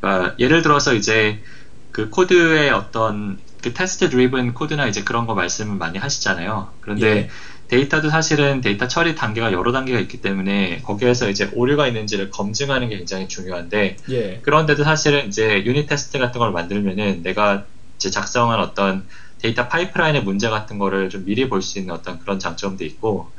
그러니까 0.00 0.36
예를 0.38 0.62
들어서 0.62 0.94
이제 0.94 1.42
그 1.90 2.08
코드의 2.10 2.70
어떤 2.70 3.40
그 3.60 3.74
test 3.74 4.08
driven 4.08 4.54
code나 4.54 4.86
이제 4.86 5.02
그런 5.02 5.26
거 5.26 5.34
말씀을 5.34 5.76
많이 5.76 5.98
하시잖아요. 5.98 6.74
그런데 6.80 7.06
예. 7.16 7.28
데이터도 7.74 8.08
사실은 8.08 8.60
데이터 8.60 8.86
처리 8.86 9.16
단계가 9.16 9.52
여러 9.52 9.72
단계가 9.72 9.98
있기 9.98 10.20
때문에 10.20 10.82
거기에서 10.82 11.28
이제 11.28 11.50
오류가 11.54 11.88
있는지를 11.88 12.30
검증하는 12.30 12.88
게 12.88 12.98
굉장히 12.98 13.26
중요한데 13.26 13.96
예. 14.10 14.38
그런데도 14.42 14.84
사실은 14.84 15.26
이제 15.26 15.64
unit 15.64 15.86
test 15.88 16.18
같은 16.20 16.38
걸 16.38 16.52
만들면은 16.52 17.24
내가 17.24 17.64
이제 17.96 18.10
작성한 18.10 18.60
어떤 18.60 19.04
데이터 19.40 19.66
파이프라인의 19.66 20.22
문제 20.22 20.48
같은 20.48 20.78
거를 20.78 21.10
좀 21.10 21.24
미리 21.24 21.48
볼 21.48 21.62
수 21.62 21.80
있는 21.80 21.92
어떤 21.94 22.20
그런 22.20 22.38
장점도 22.38 22.84
있고 22.84 23.32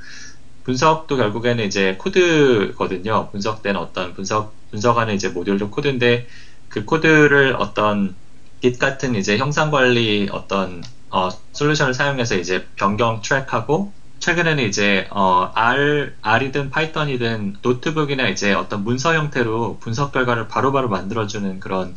분석도 0.66 1.16
결국에는 1.16 1.64
이제 1.64 1.96
코드거든요. 1.98 3.30
분석된 3.32 3.78
어떤 3.78 4.14
분석 4.16 4.54
분석하는 4.72 5.16
이제 5.16 5.30
모듈도 5.30 5.70
코드인데 5.70 6.28
그 6.68 6.84
코드를 6.84 7.56
어떤 7.58 8.16
Git 8.62 8.80
같은 8.80 9.16
이제 9.16 9.38
형상 9.38 9.72
관리 9.72 10.28
어떤 10.30 10.84
어, 11.10 11.30
솔루션을 11.54 11.94
사용해서 11.94 12.36
이제 12.36 12.68
변경 12.76 13.22
track하고 13.22 13.94
최근에는 14.26 14.64
이제 14.64 15.06
어, 15.12 15.52
R 15.54 16.14
R이든 16.24 16.72
Python이든 16.72 17.58
노트북이나 17.62 18.28
이제 18.28 18.54
어떤 18.54 18.84
문서 18.84 19.14
형태로 19.14 19.78
분석 19.80 20.12
결과를 20.12 20.48
바로바로 20.48 20.90
만들어주는 20.90 21.60
그런 21.60 21.96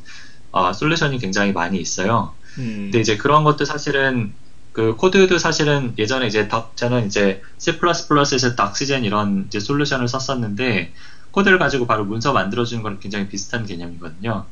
어, 0.50 0.74
솔루션이 0.74 1.20
굉장히 1.20 1.52
많이 1.54 1.78
있어요. 1.78 2.34
음. 2.58 2.90
근데 2.90 3.00
이제 3.00 3.16
그런 3.16 3.44
것도 3.44 3.64
사실은 3.64 4.34
그 4.72 4.94
코드도 4.96 5.38
사실은 5.38 5.94
예전에 5.96 6.26
이제 6.26 6.48
덕, 6.48 6.76
저는 6.76 7.06
이제 7.06 7.40
C++에서 7.56 8.56
Doxygen 8.56 9.04
이런 9.04 9.44
이제 9.46 9.58
솔루션을 9.58 10.06
썼었는데 10.06 10.92
코드를 11.30 11.58
가지고 11.58 11.86
바로 11.86 12.04
문서 12.04 12.34
만들어주는 12.34 12.82
거랑 12.82 12.98
굉장히 13.00 13.28
비슷한 13.28 13.64
개념이거든요. 13.64 14.44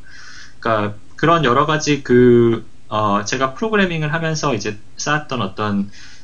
그러니까 0.60 0.94
그런 1.14 1.44
여러 1.44 1.66
가지 1.66 2.02
그 2.02 2.64
어, 2.88 3.22
제가 3.26 3.52
프로그래밍을 3.52 4.14
하면서 4.14 4.54
이제 4.54 4.78
쌓았던 4.96 5.42
어떤 5.42 5.90
그 5.90 6.15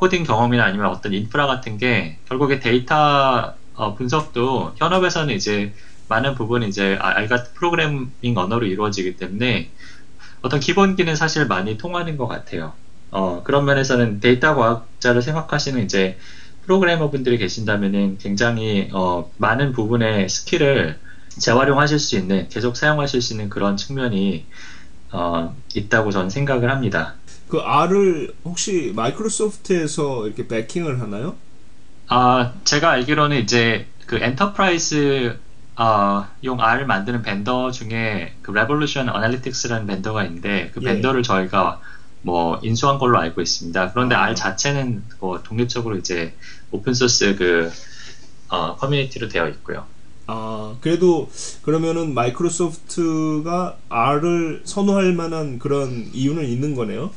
코딩 0.00 0.24
경험이나 0.24 0.64
아니면 0.64 0.86
어떤 0.86 1.12
인프라 1.12 1.46
같은 1.46 1.76
게 1.76 2.18
결국에 2.26 2.58
데이터 2.58 3.54
어, 3.74 3.94
분석도 3.94 4.72
현업에서는 4.76 5.34
이제 5.34 5.74
많은 6.08 6.34
부분이 6.34 6.68
이제 6.68 6.96
R 6.98 7.28
같은 7.28 7.52
프로그래밍 7.54 8.34
언어로 8.34 8.66
이루어지기 8.66 9.16
때문에 9.16 9.70
어떤 10.40 10.58
기본기는 10.58 11.14
사실 11.16 11.46
많이 11.46 11.76
통하는 11.76 12.16
것 12.16 12.26
같아요. 12.26 12.72
어, 13.10 13.42
그런 13.44 13.66
면에서는 13.66 14.20
데이터 14.20 14.54
과학자를 14.54 15.20
생각하시는 15.20 15.84
이제 15.84 16.18
프로그래머 16.62 17.10
분들이 17.10 17.36
계신다면은 17.36 18.16
굉장히 18.18 18.88
어, 18.94 19.30
많은 19.36 19.72
부분의 19.72 20.30
스킬을 20.30 20.98
재활용하실 21.38 21.98
수 21.98 22.16
있는, 22.16 22.48
계속 22.48 22.76
사용하실 22.76 23.20
수 23.20 23.34
있는 23.34 23.50
그런 23.50 23.76
측면이 23.76 24.46
어, 25.12 25.54
있다고 25.74 26.10
저는 26.10 26.30
생각을 26.30 26.70
합니다. 26.70 27.19
그 27.50 27.58
R을 27.58 28.32
혹시 28.44 28.92
Microsoft에서 28.94 30.26
이렇게 30.26 30.46
backing을 30.46 31.00
하나요? 31.00 31.34
아, 32.06 32.52
제가 32.64 32.90
알기로는 32.90 33.38
이제 33.40 33.86
그 34.06 34.16
enterprise 34.16 35.38
어, 35.76 36.26
용 36.44 36.60
R을 36.60 36.86
만드는 36.86 37.22
vendor 37.22 37.72
중에 37.72 38.34
그 38.42 38.52
Revolution 38.52 39.08
Analytics라는 39.08 39.86
vendor가 39.86 40.24
있는데 40.24 40.70
그 40.72 40.80
예. 40.82 40.86
vendor를 40.86 41.22
저희가 41.24 41.80
뭐 42.22 42.60
인수한 42.62 42.98
걸로 42.98 43.18
알고 43.18 43.40
있습니다. 43.40 43.92
그런데 43.92 44.14
아. 44.14 44.24
R 44.24 44.34
자체는 44.34 45.02
뭐 45.18 45.42
독립적으로 45.42 45.96
이제 45.96 46.34
오픈 46.70 46.94
소스 46.94 47.34
그 47.36 47.72
어, 48.48 48.76
커뮤니티로 48.76 49.28
되어 49.28 49.48
있고요. 49.48 49.86
아, 50.26 50.76
그래도 50.80 51.28
그러면은 51.62 52.14
마이크로소프트가 52.14 53.76
R을 53.88 54.62
선호할 54.64 55.14
만한 55.14 55.58
그런 55.58 56.10
이유는 56.12 56.44
있는 56.44 56.76
거네요. 56.76 57.10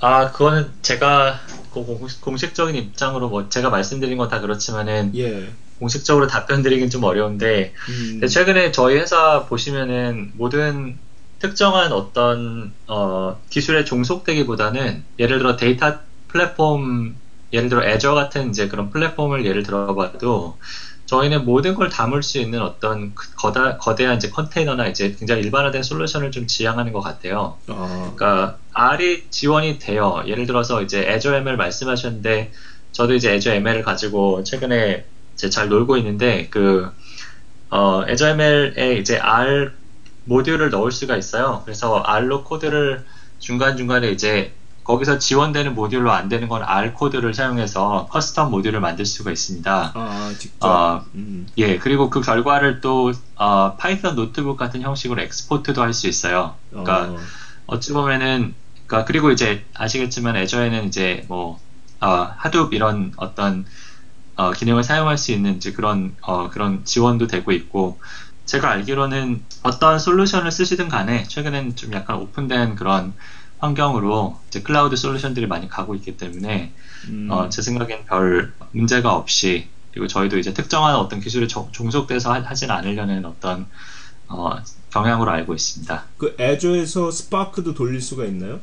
아, 0.00 0.30
그거는 0.32 0.72
제가 0.82 1.40
그 1.72 1.84
공- 1.84 2.06
공식 2.22 2.54
적인 2.54 2.74
입장으로 2.76 3.28
뭐 3.28 3.48
제가 3.48 3.70
말씀드린 3.70 4.16
건 4.18 4.28
다 4.28 4.40
그렇지만은 4.40 5.12
예. 5.16 5.50
공식적으로 5.78 6.26
답변 6.26 6.62
드리긴 6.62 6.90
좀 6.90 7.04
어려운데 7.04 7.74
음. 7.88 8.20
최근에 8.28 8.72
저희 8.72 8.96
회사 8.98 9.46
보시면은 9.46 10.32
모든 10.36 11.00
특정한 11.38 11.92
어떤 11.92 12.74
어, 12.86 13.42
기술에 13.50 13.84
종속되기보다는 13.84 15.06
예를 15.18 15.38
들어 15.38 15.56
데이터 15.56 16.00
플랫폼 16.28 17.20
예를 17.52 17.68
들어 17.68 17.84
애저 17.84 18.14
같은 18.14 18.50
이제 18.50 18.68
그런 18.68 18.90
플랫폼을 18.90 19.44
예를 19.46 19.62
들어봐도 19.64 20.58
저희는 21.10 21.44
모든 21.44 21.74
걸 21.74 21.88
담을 21.88 22.22
수 22.22 22.38
있는 22.38 22.62
어떤 22.62 23.16
그 23.16 23.34
거다, 23.34 23.78
거대한 23.78 24.14
이제 24.14 24.30
컨테이너나 24.30 24.86
이제 24.86 25.16
굉장히 25.18 25.42
일반화된 25.42 25.82
솔루션을 25.82 26.30
좀 26.30 26.46
지향하는 26.46 26.92
것 26.92 27.00
같아요. 27.00 27.58
아, 27.66 28.12
그러니까 28.14 28.58
R이 28.72 29.28
지원이 29.28 29.80
돼요. 29.80 30.22
예를 30.24 30.46
들어서 30.46 30.82
이제 30.82 31.00
Azure 31.10 31.38
ML 31.38 31.56
말씀하셨는데 31.56 32.52
저도 32.92 33.14
이제 33.14 33.32
Azure 33.32 33.56
ML을 33.58 33.82
가지고 33.82 34.44
최근에 34.44 35.04
이제 35.34 35.50
잘 35.50 35.68
놀고 35.68 35.96
있는데 35.96 36.46
그 36.48 36.88
어, 37.70 38.04
Azure 38.08 38.34
ML에 38.34 38.98
이제 38.98 39.18
R 39.18 39.72
모듈을 40.22 40.70
넣을 40.70 40.92
수가 40.92 41.16
있어요. 41.16 41.62
그래서 41.64 42.04
R로 42.04 42.44
코드를 42.44 43.04
중간 43.40 43.76
중간에 43.76 44.12
이제 44.12 44.52
거기서 44.90 45.18
지원되는 45.18 45.74
모듈로 45.74 46.10
안 46.12 46.28
되는 46.28 46.48
건 46.48 46.62
R 46.64 46.92
코드를 46.94 47.32
사용해서 47.34 48.08
custom 48.10 48.50
모듈을 48.50 48.80
만들 48.80 49.04
수가 49.06 49.30
있습니다. 49.30 49.92
아, 49.94 50.34
직접. 50.38 50.66
아, 50.66 51.04
음. 51.14 51.46
예, 51.58 51.78
그리고 51.78 52.10
그 52.10 52.20
결과를 52.20 52.80
또 52.80 53.12
어, 53.36 53.76
Python 53.76 54.16
노트북 54.16 54.56
같은 54.56 54.82
형식으로 54.82 55.22
엑스포트도 55.22 55.82
할 55.82 55.92
수 55.92 56.08
있어요. 56.08 56.54
그러니까 56.70 57.10
어, 57.10 57.18
어찌 57.66 57.92
보면은 57.92 58.54
그러니까 58.86 59.06
그리고 59.06 59.30
이제 59.30 59.64
아시겠지만 59.74 60.36
Azure에는 60.36 60.86
이제 60.86 61.24
뭐 61.28 61.60
어, 62.00 62.32
Hadoop 62.36 62.72
이런 62.72 63.12
어떤 63.16 63.64
어, 64.36 64.52
기능을 64.52 64.82
사용할 64.82 65.18
수 65.18 65.32
있는 65.32 65.56
이제 65.56 65.72
그런 65.72 66.16
어, 66.22 66.50
그런 66.50 66.84
지원도 66.84 67.26
되고 67.26 67.52
있고 67.52 68.00
제가 68.46 68.70
알기로는 68.70 69.44
어떤 69.62 69.98
솔루션을 70.00 70.50
쓰시든 70.50 70.88
간에 70.88 71.22
최근엔 71.24 71.76
좀 71.76 71.92
약간 71.92 72.16
오픈된 72.16 72.74
그런 72.74 73.12
환경으로 73.60 74.36
이제 74.48 74.60
클라우드 74.60 74.96
솔루션들이 74.96 75.46
많이 75.46 75.68
가고 75.68 75.94
있기 75.94 76.16
때문에 76.16 76.72
음. 77.08 77.28
어, 77.30 77.48
제 77.48 77.62
생각엔 77.62 78.04
별 78.06 78.52
문제가 78.72 79.14
없이 79.14 79.68
그리고 79.92 80.06
저희도 80.06 80.38
이제 80.38 80.52
특정한 80.52 80.96
어떤 80.96 81.20
기술에 81.20 81.46
종- 81.46 81.70
종속돼서 81.72 82.32
하, 82.32 82.40
하진 82.40 82.70
않으려는 82.70 83.24
어떤 83.24 83.66
어, 84.28 84.50
경향으로 84.90 85.30
알고 85.30 85.54
있습니다. 85.54 86.04
그 86.16 86.36
애저에서 86.38 87.10
스파크도 87.10 87.74
돌릴 87.74 88.00
수가 88.00 88.24
있나요? 88.24 88.60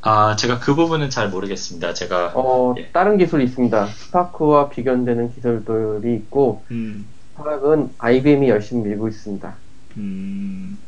아, 0.00 0.36
제가 0.36 0.60
그 0.60 0.74
부분은 0.76 1.10
잘 1.10 1.28
모르겠습니다. 1.28 1.92
제가 1.92 2.32
어, 2.34 2.74
예. 2.78 2.88
다른 2.92 3.18
기술이 3.18 3.44
있습니다. 3.44 3.86
Spark와 3.88 4.68
비견되는 4.68 5.34
기술들이 5.34 6.14
있고, 6.14 6.64
음. 6.70 7.04
Spark는 7.36 7.90
IBM이 7.98 8.48
열심히 8.48 8.88
밀고 8.88 9.08
있습니다. 9.08 9.54
음. 9.96 10.78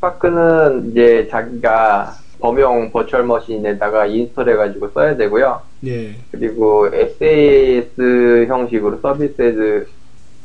Spark는 0.00 0.90
이제 0.90 1.28
자기가 1.30 2.16
범용 2.40 2.90
virtual 2.90 3.24
machine에다가 3.24 4.06
install 4.06 4.48
해가지고 4.48 4.88
써야 4.90 5.16
되고요. 5.16 5.60
예. 5.86 6.16
그리고 6.30 6.88
SaaS 6.92 8.46
형식으로 8.48 8.98
서비스 9.00 9.86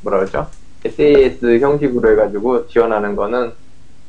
뭐라 0.02 0.20
그러죠? 0.20 0.48
SaaS 0.84 1.60
형식으로 1.60 2.12
해가지고 2.12 2.68
지원하는 2.68 3.16
거는 3.16 3.54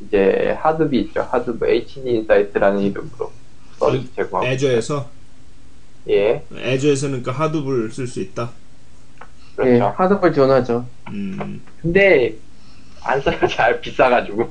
이제 0.04 0.56
하드비 0.60 0.98
있죠. 1.00 1.22
하드비 1.22 1.64
HD 1.64 2.10
인사이트라는 2.10 2.80
이름으로 2.80 3.30
서비스 3.78 4.14
제공하고 4.16 4.46
Azure에서 4.52 5.08
예 6.08 6.44
Azure에서는 6.54 7.22
그 7.22 7.30
Hadoop을 7.30 7.90
쓸수 7.92 8.20
있다. 8.20 8.50
예, 9.60 9.78
그렇죠. 9.78 9.94
Hadoop을 9.96 10.34
지원하죠. 10.34 10.84
음. 11.08 11.62
근데 11.80 12.34
안 13.02 13.20
써요 13.20 13.38
잘 13.48 13.80
비싸가지고 13.80 14.50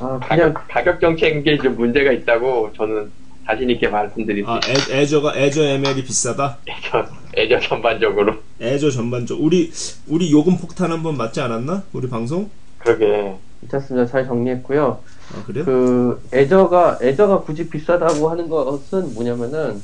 아, 0.00 0.18
그냥, 0.28 0.52
가격, 0.54 0.68
가격 0.68 1.00
정책에 1.00 1.58
좀 1.58 1.76
문제가 1.76 2.12
있다고 2.12 2.72
저는 2.76 3.10
자신 3.46 3.70
있게 3.70 3.88
말씀드릴 3.88 4.44
수 4.44 4.50
아, 4.50 4.60
애, 4.90 5.00
애저가 5.00 5.36
애저 5.36 5.62
ML이 5.64 6.04
비싸다. 6.04 6.58
있죠. 6.68 7.04
Azure 7.36 7.60
전반적으로 7.60 8.34
Azure 8.60 8.90
전반적. 8.90 9.42
우리 9.42 9.72
우리 10.06 10.30
요금 10.32 10.56
폭탄 10.58 10.92
한번 10.92 11.16
맞지 11.16 11.40
않았나? 11.40 11.84
우리 11.92 12.08
방송? 12.08 12.50
그러게 12.78 13.34
괜찮습니다. 13.60 14.06
잘 14.06 14.26
정리했고요. 14.26 15.00
아, 15.34 15.42
그래요? 15.46 15.64
그 15.64 16.22
Azure가 16.32 16.98
Azure가 17.02 17.40
굳이 17.40 17.68
비싸다고 17.68 18.28
하는 18.30 18.48
것은 18.48 19.14
뭐냐면은 19.14 19.80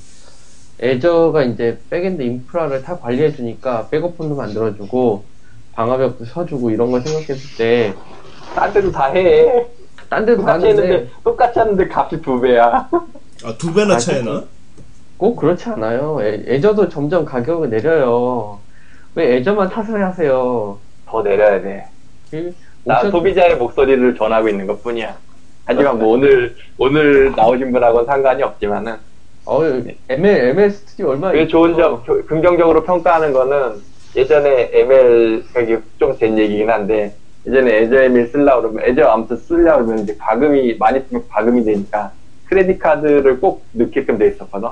Azure가 0.81 1.44
이제 1.44 1.79
backend 1.90 2.22
인프라를 2.22 2.83
다 2.83 2.98
관리해 2.98 3.33
주니까 3.33 3.88
백업본도 3.88 4.35
만들어 4.35 4.74
주고 4.77 5.24
방화벽도 5.72 6.24
쳐주고 6.27 6.70
이런 6.70 6.90
걸 6.90 7.00
생각했을 7.00 7.57
때 7.57 7.94
딴 8.55 8.72
데도 8.72 8.92
다 8.92 9.07
해. 9.12 9.66
딴 10.14 10.24
데도 10.27 10.38
똑같이 10.42 10.66
하는데 10.66 10.83
했는데 10.83 11.11
똑같이 11.24 11.59
하는데 11.59 11.88
값이 11.90 12.22
두 12.22 12.40
배야. 12.40 12.88
아, 13.44 13.55
두 13.59 13.72
배나 13.74 13.94
아, 13.94 13.98
차이나? 13.98 14.44
꼭 15.16 15.35
그렇지 15.37 15.68
않아요. 15.70 16.18
애, 16.22 16.42
Azure도 16.46 16.88
점점 16.88 17.24
가격을 17.24 17.68
내려요. 17.70 18.61
왜 19.16 19.37
애저만 19.37 19.70
탓을 19.70 20.05
하세요? 20.05 20.79
더 21.07 21.22
내려야 21.22 21.61
돼. 21.61 21.87
그 22.31 22.55
나 22.87 23.00
옵션- 23.00 23.11
소비자의 23.12 23.57
목소리를 23.57 24.14
전하고 24.14 24.46
있는 24.48 24.66
것 24.66 24.83
뿐이야. 24.83 25.16
하지만 25.64 25.98
뭐 25.98 26.09
오늘 26.14 26.55
오늘 26.77 27.33
나오신 27.35 27.72
분하고는 27.72 28.05
상관이 28.05 28.42
없지만은 28.42 28.96
어, 29.46 29.62
ML, 29.64 30.48
ML 30.50 30.70
스튜디오 30.70 31.09
얼마 31.11 31.31
그게 31.33 31.46
좋은 31.48 31.74
점, 31.77 32.03
조- 32.05 32.24
긍정적으로 32.27 32.85
평가하는 32.85 33.33
거는 33.33 33.81
예전에 34.14 34.70
ML 34.74 35.44
여기 35.57 35.77
좀 35.98 36.18
된 36.18 36.37
얘기긴 36.38 36.68
한데 36.70 37.16
예전에 37.46 37.83
애저ML 37.83 38.28
쓰려고 38.28 38.62
그러면 38.62 38.85
애저 38.85 39.04
아무튼 39.07 39.37
쓰려고 39.37 39.85
그러면 39.85 40.04
이제 40.04 40.16
과금이 40.18 40.76
많이 40.78 41.00
쓰면 41.00 41.28
과금이 41.28 41.64
되니까 41.64 42.12
크레딧 42.44 42.78
카드를 42.78 43.40
꼭 43.40 43.66
넣게끔 43.72 44.18
돼 44.18 44.28
있었거든. 44.28 44.68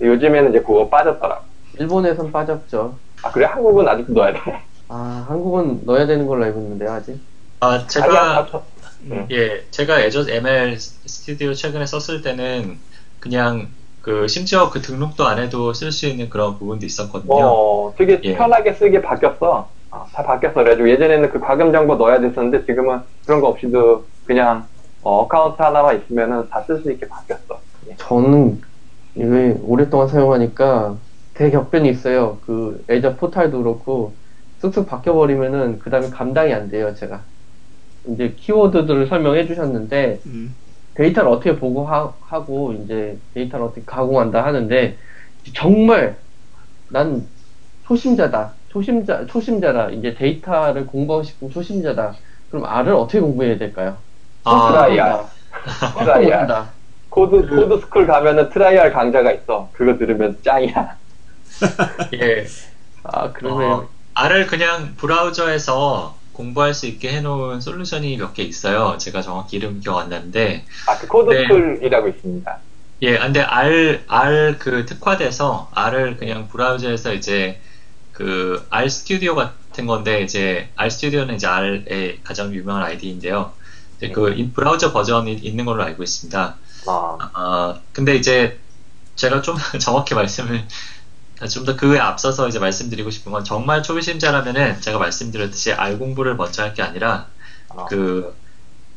요즘에는 0.00 0.50
이제 0.50 0.60
그거 0.60 0.88
빠졌더라고. 0.88 1.44
일본에선 1.78 2.32
빠졌죠. 2.32 2.98
아 3.22 3.30
그래 3.30 3.46
한국은 3.46 3.86
아직도 3.88 4.12
넣어야 4.12 4.32
돼. 4.32 4.40
아, 4.88 5.24
한국은 5.28 5.82
넣어야 5.84 6.06
되는 6.06 6.26
걸로 6.26 6.44
알고 6.44 6.58
있는데, 6.60 6.86
아직. 6.88 7.20
아, 7.60 7.86
제가 7.86 8.38
아, 8.38 8.46
저- 8.50 8.64
예, 9.30 9.64
제가 9.70 10.00
애저 10.00 10.28
ML 10.28 10.76
스튜디오 10.78 11.54
최근에 11.54 11.86
썼을 11.86 12.22
때는 12.22 12.78
그냥 13.20 13.68
그 14.00 14.26
심지어 14.26 14.70
그 14.70 14.80
등록도 14.80 15.26
안 15.26 15.38
해도 15.38 15.72
쓸 15.74 15.92
수 15.92 16.06
있는 16.06 16.28
그런 16.28 16.58
부분도 16.58 16.86
있었거든요. 16.86 17.34
어, 17.34 17.94
되게 17.96 18.20
예. 18.24 18.34
편하게 18.36 18.72
쓰게 18.72 19.00
바뀌었어. 19.02 19.70
어, 19.90 20.04
다 20.14 20.22
바뀌었어. 20.22 20.54
그래가지고 20.54 20.88
예전에는 20.90 21.30
그 21.30 21.40
과금 21.40 21.72
정보 21.72 21.96
넣어야 21.96 22.20
됐었는데 22.20 22.64
지금은 22.66 23.00
그런 23.26 23.40
거 23.40 23.48
없이도 23.48 24.08
그냥 24.24 24.68
account 25.02 25.60
하나만 25.62 26.02
있으면은 26.02 26.48
다 26.50 26.64
쓸 26.66 26.82
수 26.82 26.92
있게 26.92 27.08
바뀌었어. 27.08 27.62
예. 27.88 27.96
저는 27.98 28.60
이게 29.14 29.56
오랫동안 29.62 30.08
사용하니까 30.08 31.02
대격변이 31.34 31.88
있어요. 31.88 32.40
그 32.42 32.84
Azure 32.90 33.16
포탈도 33.16 33.58
그렇고 33.62 34.18
쓱쓱 34.62 34.86
바뀌어버리면은 34.86 35.78
그 35.80 35.90
다음에 35.90 36.10
감당이 36.10 36.52
안 36.54 36.68
돼요, 36.68 36.94
제가. 36.94 37.28
이제 38.08 38.34
키워드들을 38.38 39.08
설명해 39.08 39.46
주셨는데 39.46 40.22
음. 40.26 40.54
데이터를 40.94 41.30
어떻게 41.30 41.56
보고 41.58 41.86
하, 41.86 42.12
고 42.44 42.72
이제 42.74 43.20
데이터를 43.34 43.66
어떻게 43.66 43.84
가공한다 43.84 44.44
하는데 44.44 44.98
정말 45.56 46.22
난 46.88 47.28
초심자다. 47.86 48.59
초심자 48.70 49.26
초심자다. 49.26 49.90
이제 49.90 50.14
데이터를 50.14 50.86
공부하고 50.86 51.24
싶은 51.24 51.50
초심자다. 51.50 52.14
그럼 52.50 52.64
R을 52.66 52.94
어떻게 52.94 53.20
공부해야 53.20 53.58
될까요? 53.58 53.96
아, 54.44 54.68
트라이알. 54.72 55.24
트라이알. 55.98 56.22
못한다. 56.40 56.70
코드, 57.08 57.46
코드 57.48 57.80
스쿨 57.80 58.06
가면은 58.06 58.50
Try 58.50 58.82
R 58.82 58.92
강좌가 58.92 59.32
있어. 59.32 59.68
그거 59.72 59.98
들으면 59.98 60.38
짱이야. 60.44 60.96
예. 62.14 62.46
아 63.02 63.32
그러면 63.32 63.70
어, 63.72 63.88
R을 64.14 64.46
그냥 64.46 64.94
브라우저에서 64.96 66.16
공부할 66.32 66.72
수 66.74 66.86
있게 66.86 67.10
해놓은 67.12 67.60
솔루션이 67.60 68.16
몇 68.16 68.34
개 68.34 68.42
있어요. 68.44 68.96
제가 68.98 69.20
정확히 69.22 69.56
이름 69.56 69.80
기억 69.80 69.98
안 69.98 70.08
나는데. 70.10 70.64
아, 70.86 70.96
그 70.98 71.06
코드 71.08 71.30
네. 71.32 71.42
스쿨이라고 71.42 72.08
있습니다. 72.08 72.58
예, 73.02 73.18
근데 73.18 73.40
R, 73.40 74.00
R 74.06 74.56
그 74.58 74.84
특화돼서 74.86 75.70
R을 75.74 76.16
그냥 76.16 76.48
브라우저에서 76.48 77.14
이제 77.14 77.58
그 78.12 78.66
R 78.70 78.88
스튜디오 78.88 79.34
같은 79.34 79.86
건데 79.86 80.22
이제 80.22 80.70
R 80.76 80.90
스튜디오는 80.90 81.34
이제 81.36 81.46
R의 81.46 82.20
가장 82.24 82.52
유명한 82.54 82.82
IDE인데요. 82.82 83.52
이제 83.98 84.08
그 84.10 84.32
in- 84.34 84.52
브라우저 84.52 84.92
버전이 84.92 85.32
있는 85.34 85.64
걸로 85.64 85.82
알고 85.84 86.02
있습니다. 86.02 86.56
아, 86.86 87.18
아, 87.34 87.80
근데 87.92 88.16
이제 88.16 88.58
제가 89.16 89.42
좀 89.42 89.56
정확히 89.80 90.14
말씀을 90.14 90.66
좀 91.50 91.64
더 91.64 91.74
그에 91.76 91.98
앞서서 91.98 92.48
이제 92.48 92.58
말씀드리고 92.58 93.10
싶은 93.10 93.32
건 93.32 93.44
정말 93.44 93.82
초심자라면은 93.82 94.80
제가 94.82 94.98
말씀드렸듯이 94.98 95.72
R 95.72 95.98
공부를 95.98 96.36
먼저 96.36 96.62
할 96.62 96.74
게 96.74 96.82
아니라 96.82 97.28
아. 97.70 97.86
그 97.86 98.34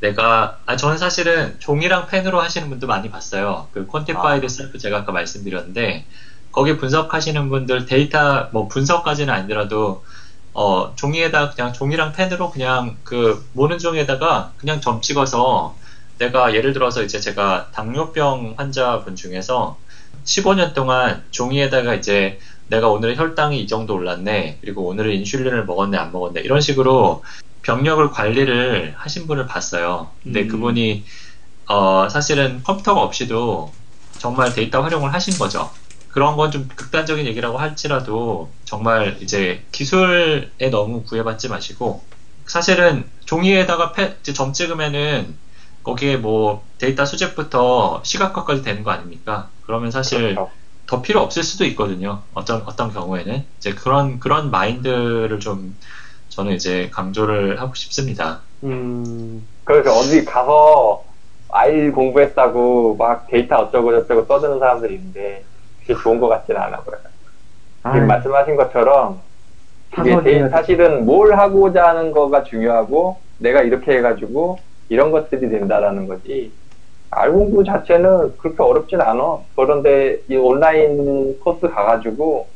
내가 0.02 0.60
아 0.66 0.76
저는 0.76 0.98
사실은 0.98 1.56
종이랑 1.60 2.08
펜으로 2.08 2.42
하시는 2.42 2.68
분도 2.70 2.88
많이 2.88 3.10
봤어요. 3.10 3.70
그 3.72 3.88
Quantified 3.88 4.46
아. 4.46 4.48
셀프 4.50 4.78
제가 4.78 5.00
아까 5.00 5.12
말씀드렸는데 5.14 6.06
거기 6.54 6.78
분석하시는 6.78 7.50
분들 7.50 7.88
데이터 7.88 8.48
뭐 8.54 8.68
분석까지는 8.70 9.34
아니더라도 9.34 10.06
어 10.54 10.94
종이에다 10.96 11.50
그냥 11.50 11.74
종이랑 11.74 12.14
펜으로 12.14 12.52
그냥 12.52 12.96
그 13.04 13.44
모는 13.54 13.80
종이에다가 13.80 14.54
그냥 14.58 14.80
점 14.80 15.02
찍어서 15.02 15.76
내가 16.20 16.54
예를 16.54 16.74
들어서 16.74 17.02
이제 17.02 17.20
제가 17.20 17.72
당뇨병 17.74 18.54
환자분 18.56 19.16
중에서 19.16 19.78
15년 20.26 20.76
동안 20.76 21.24
종이에다가 21.32 21.96
이제 21.96 22.40
내가 22.68 22.88
오늘 22.88 23.18
혈당이 23.18 23.60
이 23.60 23.68
정도 23.68 23.96
올랐네 23.96 24.60
그리고 24.62 24.86
오늘은 24.86 25.12
인슐린을 25.12 25.66
먹었네 25.66 25.98
안 25.98 26.12
먹었네 26.12 26.42
이런 26.42 26.62
식으로 26.62 27.24
병력을 27.64 28.08
관리를 28.12 28.94
하신 28.96 29.26
분을 29.26 29.48
봤어요. 29.48 30.12
근데 30.22 30.42
음. 30.42 30.48
그분이 30.50 31.04
어 31.66 32.08
사실은 32.10 32.62
컴퓨터가 32.64 33.02
없이도 33.02 33.74
정말 34.20 34.54
데이터 34.54 34.82
활용을 34.82 35.14
하신 35.14 35.40
거죠. 35.40 35.72
그런 36.14 36.38
건 36.38 36.52
좀 36.52 36.68
극단적인 36.68 37.26
얘기라고 37.28 37.58
할지라도 37.58 38.52
정말 38.66 39.18
이제 39.22 39.66
기술에 39.72 40.70
너무 40.72 41.04
구애받지 41.04 41.50
마시고 41.50 42.08
사실은 42.48 43.10
종이에다가 43.26 43.94
패- 43.94 44.22
점 44.22 44.54
찍으면은 44.54 45.40
거기에 45.84 46.18
뭐 46.18 46.68
데이터 46.78 47.06
수집부터 47.06 48.04
시각화까지 48.06 48.62
되는 48.64 48.84
거 48.84 48.92
아닙니까? 48.92 49.52
그러면 49.62 49.92
사실 49.92 50.36
그렇죠. 50.36 50.52
더 50.86 51.02
필요 51.02 51.22
없을 51.22 51.44
수도 51.44 51.66
있거든요. 51.66 52.28
어떤 52.34 52.62
어떤 52.64 52.92
경우에는 52.94 53.46
이제 53.58 53.74
그런 53.74 54.20
그런 54.20 54.52
마인드를 54.52 55.40
좀 55.40 55.78
저는 56.30 56.54
이제 56.54 56.90
강조를 56.94 57.60
하고 57.62 57.74
싶습니다. 57.76 58.44
음, 58.64 59.48
그래서 59.64 59.94
어디 59.94 60.26
가서 60.26 61.06
R 61.50 61.90
공부했다고 61.92 62.98
막 62.98 63.28
데이터 63.28 63.58
어쩌고 63.58 63.92
저쩌고 64.02 64.28
떠드는 64.28 64.60
사람들이 64.60 64.96
있는데 64.96 65.46
그게 65.86 66.00
좋은 66.02 66.20
것 66.20 66.28
같지는 66.30 66.60
않아 66.62 66.82
보여요. 66.84 67.00
지금 67.84 68.02
아이, 68.02 68.08
말씀하신 68.08 68.56
것처럼 68.56 69.22
이게. 70.00 70.22
데이- 70.24 70.50
사실은 70.50 71.06
뭘 71.06 71.34
하고자 71.38 71.88
하는 71.90 72.12
거가 72.12 72.44
중요하고 72.44 73.22
내가 73.38 73.62
이렇게 73.62 73.98
해가지고 73.98 74.58
이런 74.90 75.12
것들이 75.12 75.50
된다라는 75.50 76.08
거지. 76.08 76.54
R 77.12 77.32
공부 77.32 77.64
자체는 77.64 78.38
그렇게 78.38 78.64
어렵진 78.64 79.00
않아. 79.02 79.40
그런데 79.56 80.20
이 80.30 80.36
온라인 80.36 81.38
코스 81.40 81.70
가가지고 81.70 82.48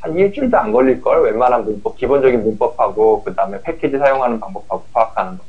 한 0.00 0.14
일주일도 0.18 0.58
안 0.58 0.72
걸릴 0.72 1.00
걸? 1.00 1.22
웬만한 1.22 1.64
문법, 1.64 1.96
기본적인 1.96 2.42
문법하고 2.44 3.24
그 3.24 3.34
다음에 3.34 3.62
패키지 3.62 3.96
사용하는 3.96 4.40
방법하고 4.40 4.84
파악하는 4.92 5.38
거. 5.38 5.44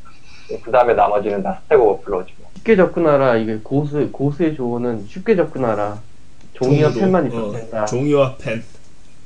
그 0.64 0.72
다음에 0.72 0.94
나머지는 0.94 1.44
다 1.44 1.60
Stack 1.64 1.82
Overflow지 1.82 2.36
뭐. 2.40 2.52
쉽게 2.56 2.78
접근하라. 2.78 3.36
이게 3.36 3.60
고수 3.62 4.10
고수의 4.12 4.56
조언은 4.56 5.06
쉽게 5.08 5.36
접근하라. 5.36 5.98
종이와 6.56 6.90
종이로, 6.90 7.02
펜만 7.06 7.24
어, 7.24 7.28
있어도 7.28 7.52
된다. 7.54 7.86
종이와 7.86 8.36
펜. 8.38 8.64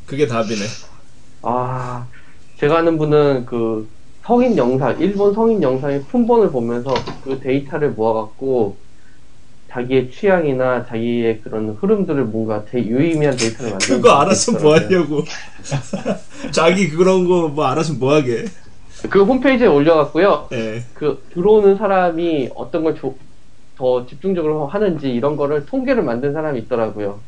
그게 0.06 0.28
답이네. 0.28 0.62
아, 1.44 2.08
제가 2.60 2.80
아는 2.80 2.98
분은 2.98 3.46
그 3.46 3.88
성인 4.26 4.58
영상, 4.58 5.00
일본 5.00 5.34
성인 5.34 5.62
영상의 5.62 6.04
품번을 6.04 6.52
보면서 6.52 6.94
그 7.24 7.40
데이터를 7.40 7.92
모아갖고 7.92 8.78
자기의 9.72 10.12
취향이나 10.12 10.86
자기의 10.88 11.42
그런 11.42 11.78
흐름들을 11.80 12.26
뭔가 12.26 12.66
되게 12.66 12.88
유의미한 12.90 13.38
데이터를 13.38 13.72
만들어. 13.72 13.96
그거 13.98 14.12
알아서 14.20 14.52
뭐 14.60 14.76
하냐고. 14.76 15.24
자기 16.52 16.90
그런 16.90 17.28
거 17.28 17.50
뭐 17.50 17.66
알아서 17.66 17.94
뭐 17.94 18.14
하게. 18.16 18.46
그 19.10 19.24
홈페이지에 19.24 19.68
올려갖고요. 19.68 20.50
예. 20.54 20.84
그 20.94 21.24
들어오는 21.34 21.78
사람이 21.78 22.50
어떤 22.56 22.84
걸 22.84 22.96
더 23.80 24.06
집중적으로 24.06 24.68
하는지 24.68 25.10
이런 25.10 25.38
거를 25.38 25.66
통계를 25.66 26.04
만든 26.04 26.34
사람이 26.34 26.60
있더라고요. 26.60 27.22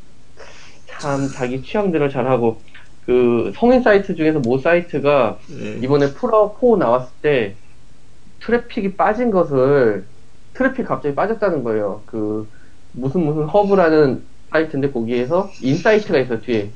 참 0.85 1.29
자기 1.29 1.63
취향대로 1.63 2.09
잘하고 2.09 2.61
그 3.05 3.53
성인 3.55 3.81
사이트 3.81 4.15
중에서 4.15 4.39
모 4.39 4.57
사이트가 4.57 5.39
예. 5.49 5.79
이번에 5.81 6.13
폴아웃 6.13 6.57
4 6.59 6.77
나왔을 6.77 7.13
때 7.21 7.55
트래픽이 8.41 8.97
빠진 8.97 9.31
것을 9.31 10.05
트래픽 10.53 10.85
갑자기 10.85 11.15
빠졌다는 11.15 11.63
거예요. 11.63 12.03
그 12.05 12.49
무슨 12.91 13.21
무슨 13.21 13.45
허브라는 13.45 14.25
사이트인데 14.49 14.91
거기에서 14.91 15.49
insight가 15.61 16.19
있어 16.19 16.41
뒤에. 16.41 16.69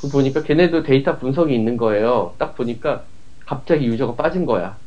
그 0.00 0.08
보니까 0.08 0.42
걔네도 0.42 0.84
데이터 0.84 1.18
분석이 1.18 1.54
있는 1.54 1.76
거예요. 1.76 2.34
딱 2.38 2.56
보니까 2.56 3.04
갑자기 3.44 3.86
유저가 3.86 4.14
빠진 4.14 4.46
거야. 4.46 4.78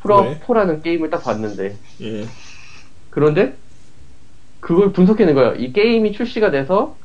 폴아웃 0.00 0.22
왜? 0.22 0.40
4라는 0.40 0.82
게임을 0.82 1.10
딱 1.10 1.22
봤는데 1.22 1.76
예. 2.00 2.24
그런데 3.12 3.58
그걸 4.60 4.92
분석해낸 4.92 5.34
거예요. 5.34 5.54
이 5.54 5.72
게임이 5.72 6.12
출시가 6.12 6.50
돼서 6.50 6.98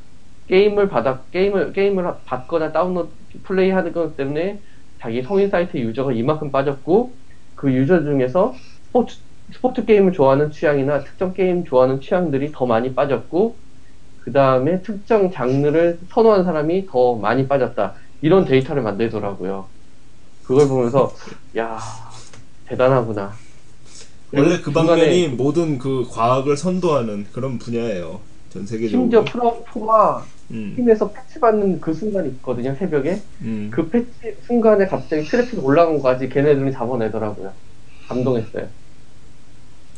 게임을 0.47 0.87
받아 0.87 1.25
게임을 1.25 1.73
게임을 1.73 2.05
받거나 2.25 2.71
다운로드 2.71 3.15
플레이하는 3.43 3.91
것 3.91 4.15
때문에 4.15 4.61
자기 5.01 5.21
성인 5.21 5.49
사이트 5.49 5.77
유저가 5.77 6.13
이만큼 6.13 6.51
빠졌고 6.51 7.17
그 7.55 7.73
유저 7.73 8.03
중에서 8.03 8.53
스포츠 8.85 9.17
스포츠 9.53 9.85
게임을 9.85 10.13
좋아하는 10.13 10.51
취향이나 10.51 11.03
특정 11.03 11.33
게임 11.33 11.65
좋아하는 11.65 11.99
취향들이 11.99 12.53
더 12.53 12.65
많이 12.65 12.95
빠졌고 12.95 13.59
그 14.23 14.31
다음에 14.31 14.81
특정 14.81 15.31
장르를 15.31 15.99
선호하는 16.09 16.45
사람이 16.45 16.87
더 16.89 17.17
많이 17.17 17.47
빠졌다 17.49 17.95
이런 18.21 18.45
데이터를 18.45 18.81
만들더라고요. 18.81 19.69
그걸 20.43 20.69
보면서 20.69 21.11
야 21.57 21.79
대단하구나. 22.65 23.33
원래 24.33 24.57
그 24.57 24.71
중간에 24.73 24.87
방면이 24.87 25.27
모든 25.29 25.77
그 25.77 26.05
과학을 26.09 26.57
선도하는 26.57 27.27
그런 27.31 27.57
분야예요. 27.57 28.19
전 28.49 28.65
세계적으로. 28.65 29.03
심지어 29.03 29.23
폴아웃, 29.23 29.63
폴아웃이 29.63 30.25
음, 30.51 30.73
스팀에서 30.75 31.11
패치 31.11 31.39
받는 31.39 31.79
그 31.79 31.93
순간이 31.93 32.29
있거든요, 32.29 32.75
새벽에. 32.75 33.21
음. 33.41 33.69
그 33.71 33.89
패치 33.89 34.37
순간에 34.45 34.85
갑자기 34.87 35.23
트래픽 35.23 35.63
올라간 35.63 35.97
거까지 35.97 36.29
걔네들이 36.29 36.71
잡아내더라고요. 36.71 37.51
감동했어요. 38.07 38.67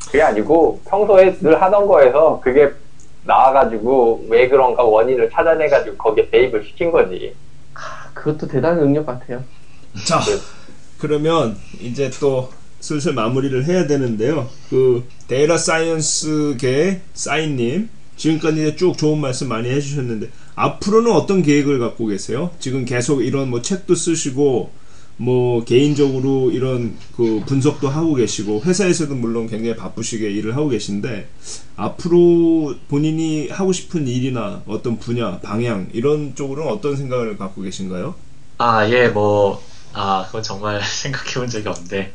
그게 0.05 0.21
아니고 0.21 0.81
평소에 0.85 1.37
늘 1.39 1.61
하던 1.61 1.87
거에서 1.87 2.39
그게 2.43 2.71
나와가지고 3.23 4.25
왜 4.29 4.47
그런가 4.47 4.83
원인을 4.83 5.29
찾아내가지고 5.29 5.97
거기에 5.97 6.29
대입을 6.29 6.65
시킨 6.65 6.91
거지. 6.91 7.35
아, 7.75 8.09
그것도 8.13 8.47
대단한 8.47 8.79
능력 8.79 9.05
같아요. 9.05 9.43
자, 10.05 10.19
그러면 10.97 11.57
이제 11.79 12.09
또 12.19 12.49
슬슬 12.79 13.13
마무리를 13.13 13.65
해야 13.65 13.87
되는데요. 13.87 14.49
그 14.69 15.03
데이터 15.27 15.57
사이언스계 15.57 17.01
사인님 17.13 17.89
지금까지 18.15 18.75
쭉 18.75 18.97
좋은 18.97 19.19
말씀 19.19 19.47
많이 19.47 19.69
해주셨는데 19.69 20.29
앞으로는 20.55 21.11
어떤 21.11 21.41
계획을 21.41 21.79
갖고 21.79 22.07
계세요? 22.07 22.51
지금 22.59 22.85
계속 22.85 23.21
이런 23.21 23.49
뭐 23.49 23.61
책도 23.61 23.95
쓰시고 23.95 24.71
뭐 25.15 25.65
개인적으로 25.65 26.49
이런 26.51 26.95
그 27.15 27.41
분석도 27.45 27.89
하고 27.89 28.15
계시고 28.15 28.61
회사에서도 28.63 29.13
물론 29.15 29.47
굉장히 29.47 29.75
바쁘시게 29.75 30.29
일을 30.31 30.55
하고 30.55 30.69
계신데 30.69 31.27
앞으로 31.75 32.75
본인이 32.87 33.49
하고 33.49 33.73
싶은 33.73 34.07
일이나 34.07 34.63
어떤 34.65 34.97
분야 34.97 35.39
방향 35.39 35.89
이런 35.91 36.35
쪽으로는 36.35 36.71
어떤 36.71 36.95
생각을 36.95 37.37
갖고 37.37 37.61
계신가요? 37.61 38.15
아, 38.59 38.89
예, 38.89 39.07
뭐, 39.07 39.61
아, 39.93 40.25
그건 40.27 40.43
정말 40.43 40.81
생각해 40.83 41.33
본 41.35 41.47
적이 41.49 41.69
없는데, 41.69 42.13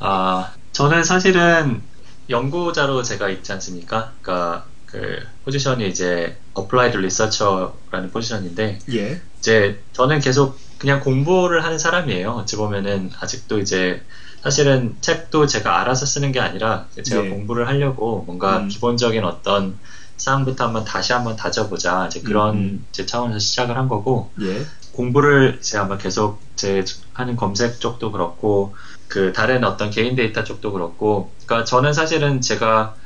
아, 0.00 0.54
저는 0.72 1.04
사실은 1.04 1.82
연구자로 2.28 3.02
제가 3.02 3.28
있지 3.30 3.52
않습니까? 3.52 4.12
그니까, 4.20 4.70
그, 4.84 5.18
포지션이 5.44 5.88
이제, 5.88 6.40
applied 6.54 6.96
researcher라는 6.98 8.10
포지션인데, 8.12 8.78
예. 8.92 9.22
이제, 9.38 9.82
저는 9.92 10.20
계속 10.20 10.58
그냥 10.78 11.00
공부를 11.00 11.64
하는 11.64 11.78
사람이에요. 11.78 12.32
어찌 12.32 12.56
보면은, 12.56 13.10
아직도 13.20 13.58
이제, 13.60 14.04
사실은 14.42 14.96
책도 15.00 15.46
제가 15.46 15.80
알아서 15.80 16.06
쓰는 16.06 16.32
게 16.32 16.40
아니라, 16.40 16.88
제가 17.02 17.24
예. 17.24 17.28
공부를 17.30 17.66
하려고 17.68 18.22
뭔가 18.24 18.58
음. 18.58 18.68
기본적인 18.68 19.24
어떤 19.24 19.80
사항부터 20.18 20.64
한번 20.66 20.84
다시 20.84 21.12
한번 21.12 21.36
다져보자. 21.36 22.06
이제 22.06 22.22
그런 22.22 22.56
음. 22.56 22.88
제 22.92 23.06
차원에서 23.06 23.38
시작을 23.38 23.76
한 23.76 23.88
거고, 23.88 24.34
예. 24.42 24.72
공부를 24.92 25.58
이제 25.60 25.78
아마 25.78 25.96
계속 25.98 26.46
제 26.56 26.84
하는 27.14 27.36
검색 27.36 27.80
쪽도 27.80 28.12
그렇고 28.12 28.74
그 29.08 29.32
다른 29.32 29.64
어떤 29.64 29.90
개인 29.90 30.14
데이터 30.16 30.44
쪽도 30.44 30.72
그렇고 30.72 31.36
그러니까 31.46 31.64
저는 31.64 31.92
사실은 31.92 32.40
제가 32.40 32.96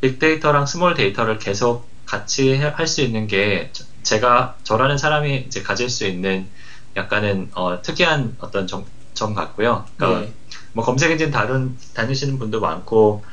빅데이터랑 0.00 0.66
스몰 0.66 0.94
데이터를 0.94 1.38
계속 1.38 1.92
같이 2.04 2.56
할 2.58 2.86
수 2.86 3.02
있는 3.02 3.26
게 3.26 3.70
저- 3.72 3.84
제가 4.02 4.58
저라는 4.64 4.98
사람이 4.98 5.44
이제 5.46 5.62
가질 5.62 5.88
수 5.88 6.06
있는 6.06 6.52
약간은 6.96 7.50
어, 7.54 7.80
특이한 7.82 8.36
어떤 8.38 8.66
점, 8.66 8.86
점 9.14 9.34
같고요. 9.34 9.86
그러니까 9.96 10.28
예. 10.28 10.34
뭐 10.72 10.84
검색 10.84 11.10
엔진 11.10 11.30
다룬 11.30 11.78
다니시는 11.94 12.38
분도 12.38 12.60
많고 12.60 13.24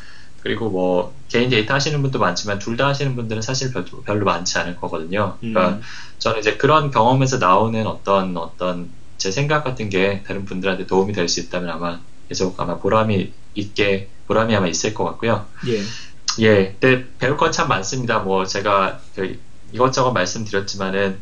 그리고 0.42 0.70
뭐 0.70 1.14
개인 1.28 1.50
데이터 1.50 1.74
하시는 1.74 2.02
분도 2.02 2.20
많지만 2.20 2.60
둘 2.60 2.78
다 2.78 2.88
하시는 2.88 3.16
분들은 3.16 3.42
사실 3.42 3.72
별로, 3.74 3.86
별로 4.06 4.26
많지 4.26 4.58
않을 4.60 4.78
거거든요. 4.78 5.38
그러니까 5.40 5.70
음. 5.76 5.82
저는 6.20 6.40
이제 6.40 6.56
그런 6.58 6.92
경험에서 6.92 7.38
나오는 7.40 7.86
어떤 7.88 8.38
어떤 8.38 8.90
제 9.18 9.32
생각 9.32 9.64
같은 9.64 9.90
게 9.90 10.24
다른 10.26 10.46
분들한테 10.46 10.88
도움이 10.88 11.14
될 11.14 11.28
수 11.28 11.40
있다면 11.42 11.70
아마 11.70 12.00
계속 12.30 12.60
아마 12.60 12.78
보람이 12.78 13.34
있게 13.56 14.08
보람이 14.28 14.56
아마 14.56 14.68
있을 14.68 14.94
것 14.94 15.04
같고요. 15.04 15.46
예. 15.68 15.82
예, 16.40 16.76
근데 16.80 17.06
배울 17.18 17.36
건 17.38 17.52
참 17.52 17.68
많습니다. 17.68 18.20
뭐 18.20 18.46
제가 18.46 19.00
그 19.16 19.38
이것저것 19.74 20.12
말씀드렸지만은 20.14 21.20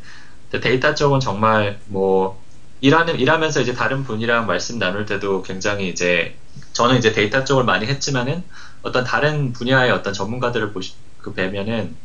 데이터 0.61 0.93
쪽은 0.93 1.19
정말 1.19 1.79
뭐 1.87 2.41
일하는 2.81 3.19
일하면서 3.19 3.61
이제 3.61 3.73
다른 3.73 4.03
분이랑 4.03 4.45
말씀 4.45 4.77
나눌 4.77 5.05
때도 5.05 5.41
굉장히 5.41 5.89
이제 5.89 6.35
저는 6.73 6.97
이제 6.97 7.11
데이터 7.13 7.43
쪽을 7.43 7.63
많이 7.63 7.87
했지만은 7.87 8.43
어떤 8.81 9.03
다른 9.03 9.53
분야의 9.53 9.91
어떤 9.91 10.13
전문가들을 10.13 10.73
보시 10.73 10.93
그 11.19 11.33
뵈면은 11.33 11.95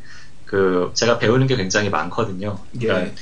그 0.45 0.91
제가 0.95 1.19
배우는 1.19 1.47
게 1.47 1.57
굉장히 1.57 1.89
많거든요. 1.89 2.59
그러니까 2.73 3.07
예. 3.07 3.15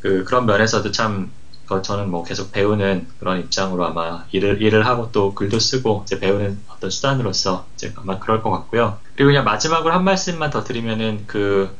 그 0.00 0.24
그런 0.24 0.44
면에서도 0.44 0.90
참그 0.90 1.82
저는 1.82 2.10
뭐 2.10 2.24
계속 2.24 2.52
배우는 2.52 3.06
그런 3.18 3.40
입장으로 3.40 3.86
아마 3.86 4.26
일을 4.32 4.60
일을 4.60 4.84
하고 4.84 5.10
또 5.12 5.34
글도 5.34 5.58
쓰고 5.60 6.02
이제 6.04 6.18
배우는 6.18 6.60
어떤 6.68 6.90
수단으로서 6.90 7.66
이제 7.74 7.92
아마 7.96 8.18
그럴 8.18 8.42
것 8.42 8.50
같고요. 8.50 8.98
그리고 9.14 9.28
그냥 9.28 9.44
마지막으로 9.44 9.94
한 9.94 10.04
말씀만 10.04 10.50
더 10.50 10.64
드리면은 10.64 11.24
그 11.26 11.74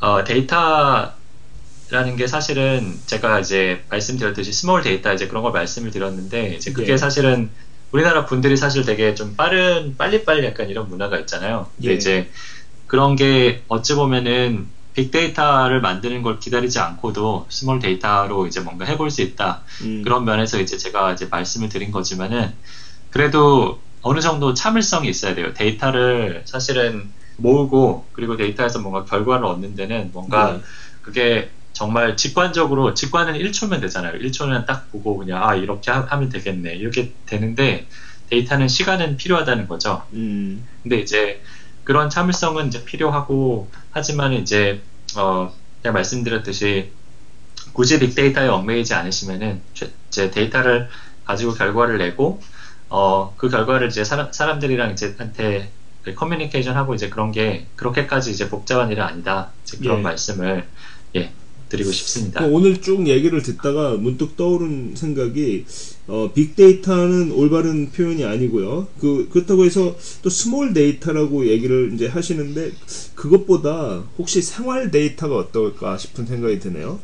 어, 0.00 0.22
데이터라는 0.22 1.16
게 2.16 2.26
사실은 2.26 2.98
제가 3.06 3.40
이제 3.40 3.84
말씀드렸듯이 3.90 4.52
스몰 4.52 4.82
데이터 4.82 5.12
이제 5.12 5.26
그런 5.26 5.42
걸 5.42 5.52
말씀을 5.52 5.90
드렸는데 5.90 6.54
이제 6.54 6.72
그게 6.72 6.92
예. 6.92 6.96
사실은 6.96 7.50
우리나라 7.94 8.26
분들이 8.26 8.56
사실 8.56 8.84
되게 8.84 9.14
좀 9.14 9.36
빠른 9.36 9.94
빨리빨리 9.96 10.44
약간 10.44 10.68
이런 10.68 10.88
문화가 10.88 11.16
있잖아요. 11.20 11.70
근데 11.76 11.92
예. 11.92 11.94
이제 11.94 12.28
그런 12.88 13.14
게 13.14 13.62
어찌 13.68 13.94
보면은 13.94 14.66
빅데이터를 14.94 15.80
만드는 15.80 16.22
걸 16.22 16.40
기다리지 16.40 16.80
않고도 16.80 17.46
스몰 17.50 17.78
데이터로 17.78 18.48
이제 18.48 18.58
뭔가 18.58 18.84
해볼 18.84 19.12
수 19.12 19.22
있다. 19.22 19.62
음. 19.82 20.02
그런 20.02 20.24
면에서 20.24 20.58
이제 20.58 20.76
제가 20.76 21.12
이제 21.12 21.28
말씀을 21.30 21.68
드린 21.68 21.92
거지만은 21.92 22.52
그래도 23.10 23.80
어느 24.02 24.18
정도 24.20 24.54
참을성이 24.54 25.08
있어야 25.08 25.36
돼요. 25.36 25.54
데이터를 25.54 26.42
사실은 26.46 27.12
모으고 27.36 28.08
그리고 28.10 28.36
데이터에서 28.36 28.80
뭔가 28.80 29.04
결과를 29.04 29.46
얻는 29.46 29.76
데는 29.76 30.10
뭔가 30.12 30.54
네. 30.54 30.60
그게 31.00 31.48
정말 31.74 32.16
직관적으로 32.16 32.94
직관은 32.94 33.34
1초면 33.36 33.80
되잖아요. 33.82 34.14
1초는 34.18 34.66
딱 34.66 34.90
보고 34.92 35.18
그냥 35.18 35.48
아 35.48 35.56
이렇게 35.56 35.90
하, 35.92 36.16
면 36.18 36.30
되겠네 36.30 36.74
이렇게 36.76 37.14
되는데 37.26 37.88
데이터는 38.30 38.68
시간은 38.68 39.18
필요하다는 39.18 39.68
거죠. 39.68 40.04
음. 40.14 40.66
근데 40.82 40.98
이제 41.00 41.42
그런 41.84 42.10
참을성은 42.10 42.68
이제 42.68 42.84
필요하고 42.84 43.70
하지만 43.90 44.32
이제 44.34 44.82
어 45.16 45.54
그냥 45.82 45.94
말씀드렸듯이 45.94 46.92
굳이 47.72 47.98
빅데이터에 47.98 48.48
얽매이지 48.48 48.94
않으시면은 48.94 49.62
최- 49.74 49.92
이제 50.08 50.30
데이터를 50.30 50.88
가지고 51.24 51.54
결과를 51.54 51.98
내고 51.98 52.40
어 52.88 53.34
그 53.36 53.48
결과를 53.50 53.88
이제 53.88 54.04
사람 54.04 54.32
사람들이랑 54.32 54.92
이제 54.92 55.14
한테 55.18 55.72
커뮤니케이션 56.16 56.76
하고 56.76 56.94
이제 56.94 57.08
그런 57.10 57.32
게 57.32 57.68
그렇게까지 57.76 58.30
이제 58.32 58.48
복잡한 58.48 58.90
일은 58.92 59.02
아니다. 59.04 59.54
이제 59.64 59.78
그런 59.78 59.98
예. 59.98 60.02
말씀을 60.02 60.68
예 61.16 61.36
드리고 61.76 61.92
싶습니다. 61.92 62.40
그 62.40 62.52
오늘 62.52 62.80
쭉 62.80 63.06
얘기를 63.06 63.42
듣다가 63.42 63.92
문득 63.92 64.36
떠오른 64.36 64.94
생각이 64.94 65.64
어, 66.06 66.30
빅데이터는 66.34 67.32
올바른 67.32 67.90
표현이 67.90 68.24
아니고요. 68.24 68.88
그 69.00 69.28
그렇다고 69.30 69.64
해서 69.64 69.96
또 70.22 70.30
스몰 70.30 70.72
데이터라고 70.72 71.46
얘기를 71.46 71.92
이제 71.94 72.06
하시는데 72.06 72.72
그것보다 73.14 74.04
혹시 74.18 74.42
생활 74.42 74.90
데이터가 74.90 75.36
어떨까 75.36 75.96
싶은 75.98 76.26
생각이 76.26 76.58
드네요. 76.60 77.00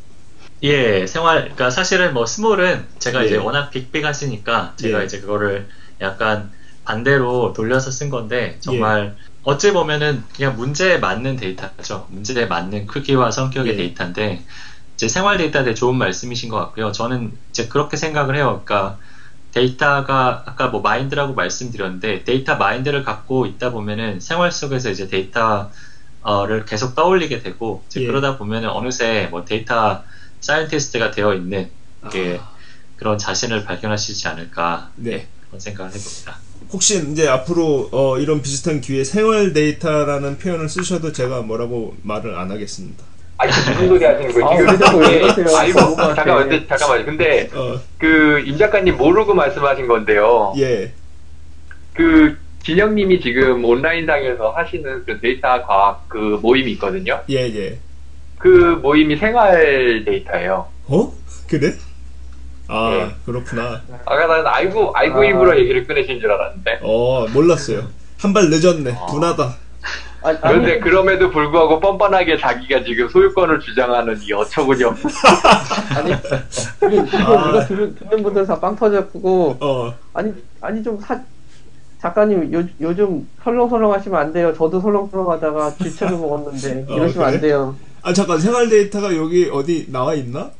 예, 0.63 1.07
생활, 1.07 1.41
그러니까 1.43 1.71
사실은 1.71 2.13
뭐 2.13 2.27
스몰은 2.27 2.85
제가 2.99 3.23
예. 3.23 3.27
이제 3.27 3.37
워낙 3.37 3.71
빅빅 3.71 4.05
하시니까 4.05 4.75
제가 4.77 5.01
예. 5.01 5.07
이제 5.07 5.21
그거를 5.21 5.67
약간 6.03 6.51
반대로 6.85 7.53
돌려서 7.55 7.91
쓴 7.91 8.11
건데 8.11 8.57
정말 8.61 9.17
어찌 9.43 9.73
보면은 9.73 10.23
그냥 10.35 10.57
문제에 10.57 10.99
맞는 10.99 11.37
데이터죠. 11.37 12.07
문제에 12.11 12.47
맞는 12.47 12.87
크기와 12.87 13.31
성격의 13.31 13.73
예. 13.73 13.77
데이터인데 13.77 14.45
이제 14.95 15.09
생활 15.09 15.39
데이터 15.39 15.65
되게 15.65 15.75
좋은 15.75 15.97
말씀이신 15.97 16.51
것 16.51 16.59
같고요. 16.59 16.93
저는 16.93 17.33
이제 17.51 17.69
그렇게 17.69 17.97
생각을 17.97 18.37
해요. 18.37 18.63
그러니까 18.65 18.99
데이터가 19.53 20.45
아까 20.47 20.69
뭐 20.69 20.81
마인드라고 20.83 21.35
말씀드렸는데 21.35 22.25
데이터 22.25 22.57
마인드를 22.57 23.03
갖고 23.03 23.47
있다 23.47 23.71
보면은 23.71 24.21
생활 24.21 24.53
속에서 24.53 24.91
이제 24.91 25.09
데이터를 25.09 26.65
계속 26.67 26.95
떠올리게 26.95 27.41
되고 27.41 27.83
이제 27.89 28.03
예. 28.03 28.07
그러다 28.07 28.37
보면은 28.37 28.69
어느새 28.69 29.29
뭐 29.31 29.45
data 29.45 30.05
scientist가 30.41 31.11
되어 31.11 31.35
있는 31.35 31.71
게 32.11 32.39
아, 32.41 32.51
그런 32.97 33.19
자신을 33.19 33.65
발견하시지 33.65 34.29
않을까 34.29 34.91
네. 34.97 35.11
네, 35.11 35.29
그런 35.49 35.61
생각을 35.61 35.93
해봅니다. 35.93 36.50
혹시 36.73 36.99
이제 37.11 37.27
앞으로 37.29 37.89
어, 37.93 38.19
이런 38.19 38.43
비슷한 38.43 38.81
기회에 38.81 39.05
생활 39.05 39.53
데이터라는 39.53 40.39
표현을 40.39 40.69
쓰셔도 40.69 41.13
제가 41.13 41.43
뭐라고 41.43 41.97
말을 42.03 42.35
안 42.37 42.51
하겠습니다. 42.51 43.05
아니 43.39 43.51
무슨 43.51 43.89
소리 43.89 44.05
하시는 44.05 44.33
거예요? 44.33 44.47
아, 44.47 44.77
지금 44.77 45.03
이게- 45.05 45.21
그러세요? 45.35 45.57
아이고. 45.59 45.79
잠깐만 46.15 46.49
근데 46.49 46.67
잠깐만요. 46.67 47.05
근데 47.07 47.51
어, 47.55 47.81
그 47.99 48.43
임 48.47 48.57
작가님 48.59 48.97
모르고 48.97 49.35
말씀하신 49.35 49.87
건데요. 49.89 50.53
예, 50.59 50.93
그 51.95 52.37
진영님이 52.65 53.21
지금 53.21 53.65
온라인상에서 53.65 54.51
하시는 54.51 55.05
그 55.07 55.19
데이터 55.21 55.65
과학 55.67 56.07
그 56.09 56.39
모임이 56.43 56.73
있거든요. 56.73 57.21
예, 57.31 57.37
예. 57.37 57.79
그 58.39 58.79
모임이 58.83 59.17
생활 59.17 60.03
데이터예요. 60.05 60.67
어? 60.87 61.13
그래? 61.49 61.73
아, 62.71 62.93
예. 62.95 63.15
그렇구나. 63.27 63.81
아까 64.07 64.27
나는 64.27 64.47
알고 64.47 64.93
알고 64.95 65.21
아. 65.21 65.25
입으로 65.25 65.59
얘기를 65.59 65.87
꺼내신 65.87 66.21
줄 66.21 66.31
알았는데. 66.31 66.81
어, 66.83 67.27
몰랐어요. 67.33 67.83
한 68.19 68.33
발 68.33 68.49
늦었네. 68.51 68.93
아. 68.93 69.07
분하다. 69.07 69.57
아니, 70.23 70.37
아니, 70.37 70.41
그런데 70.43 70.79
그럼에도 70.81 71.31
불구하고 71.31 71.81
뻔뻔하게 71.81 72.37
자기가 72.39 72.85
지금 72.85 73.09
소유권을 73.09 73.59
주장하는 73.61 74.19
이 74.23 74.33
어처구니 74.35 74.85
없는 74.85 75.03
아니, 75.97 76.11
이게, 76.11 77.03
이게 77.03 77.17
아. 77.17 77.49
이거 77.49 77.65
듣는, 77.67 77.95
듣는 77.95 78.23
분들 78.23 78.47
다빵 78.47 78.77
터졌고, 78.77 79.57
어. 79.61 79.95
아니, 80.13 80.33
아니, 80.61 80.83
좀 80.83 81.01
사, 81.01 81.19
작가님, 82.03 82.53
요, 82.53 82.63
요즘 82.83 83.27
설렁설렁 83.43 83.93
하시면 83.95 84.21
안 84.21 84.33
돼요. 84.33 84.53
저도 84.55 84.79
설렁설렁 84.81 85.31
하다가 85.31 85.75
쥐채를 85.83 86.19
먹었는데, 86.19 86.85
어, 86.93 86.97
이러시면 86.97 87.27
그래? 87.27 87.35
안 87.37 87.41
돼요. 87.41 87.77
아 88.03 88.13
잠깐 88.15 88.39
생활 88.41 88.69
데이터가 88.69 89.15
여기 89.17 89.49
어디 89.53 89.87
나와 89.91 90.15
있나? 90.15 90.51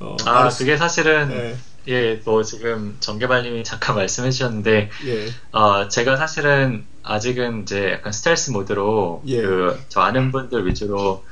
어, 0.00 0.16
아, 0.26 0.40
알았어. 0.40 0.58
그게 0.58 0.76
사실은 0.76 1.30
예, 1.30 1.56
예, 1.88 2.20
뭐 2.24 2.42
지금 2.42 2.96
정개발님이 3.00 3.64
잠깐 3.64 3.96
말씀해 3.96 4.30
주셨는데 4.30 4.90
예. 5.06 5.26
어, 5.52 5.88
제가 5.88 6.16
사실은 6.16 6.84
아직은 7.02 7.62
이제 7.62 7.92
약간 7.92 8.12
스텔스 8.12 8.50
모드로 8.50 9.22
예. 9.26 9.42
그저 9.42 10.00
아는 10.00 10.32
분들 10.32 10.66
위주로 10.66 11.24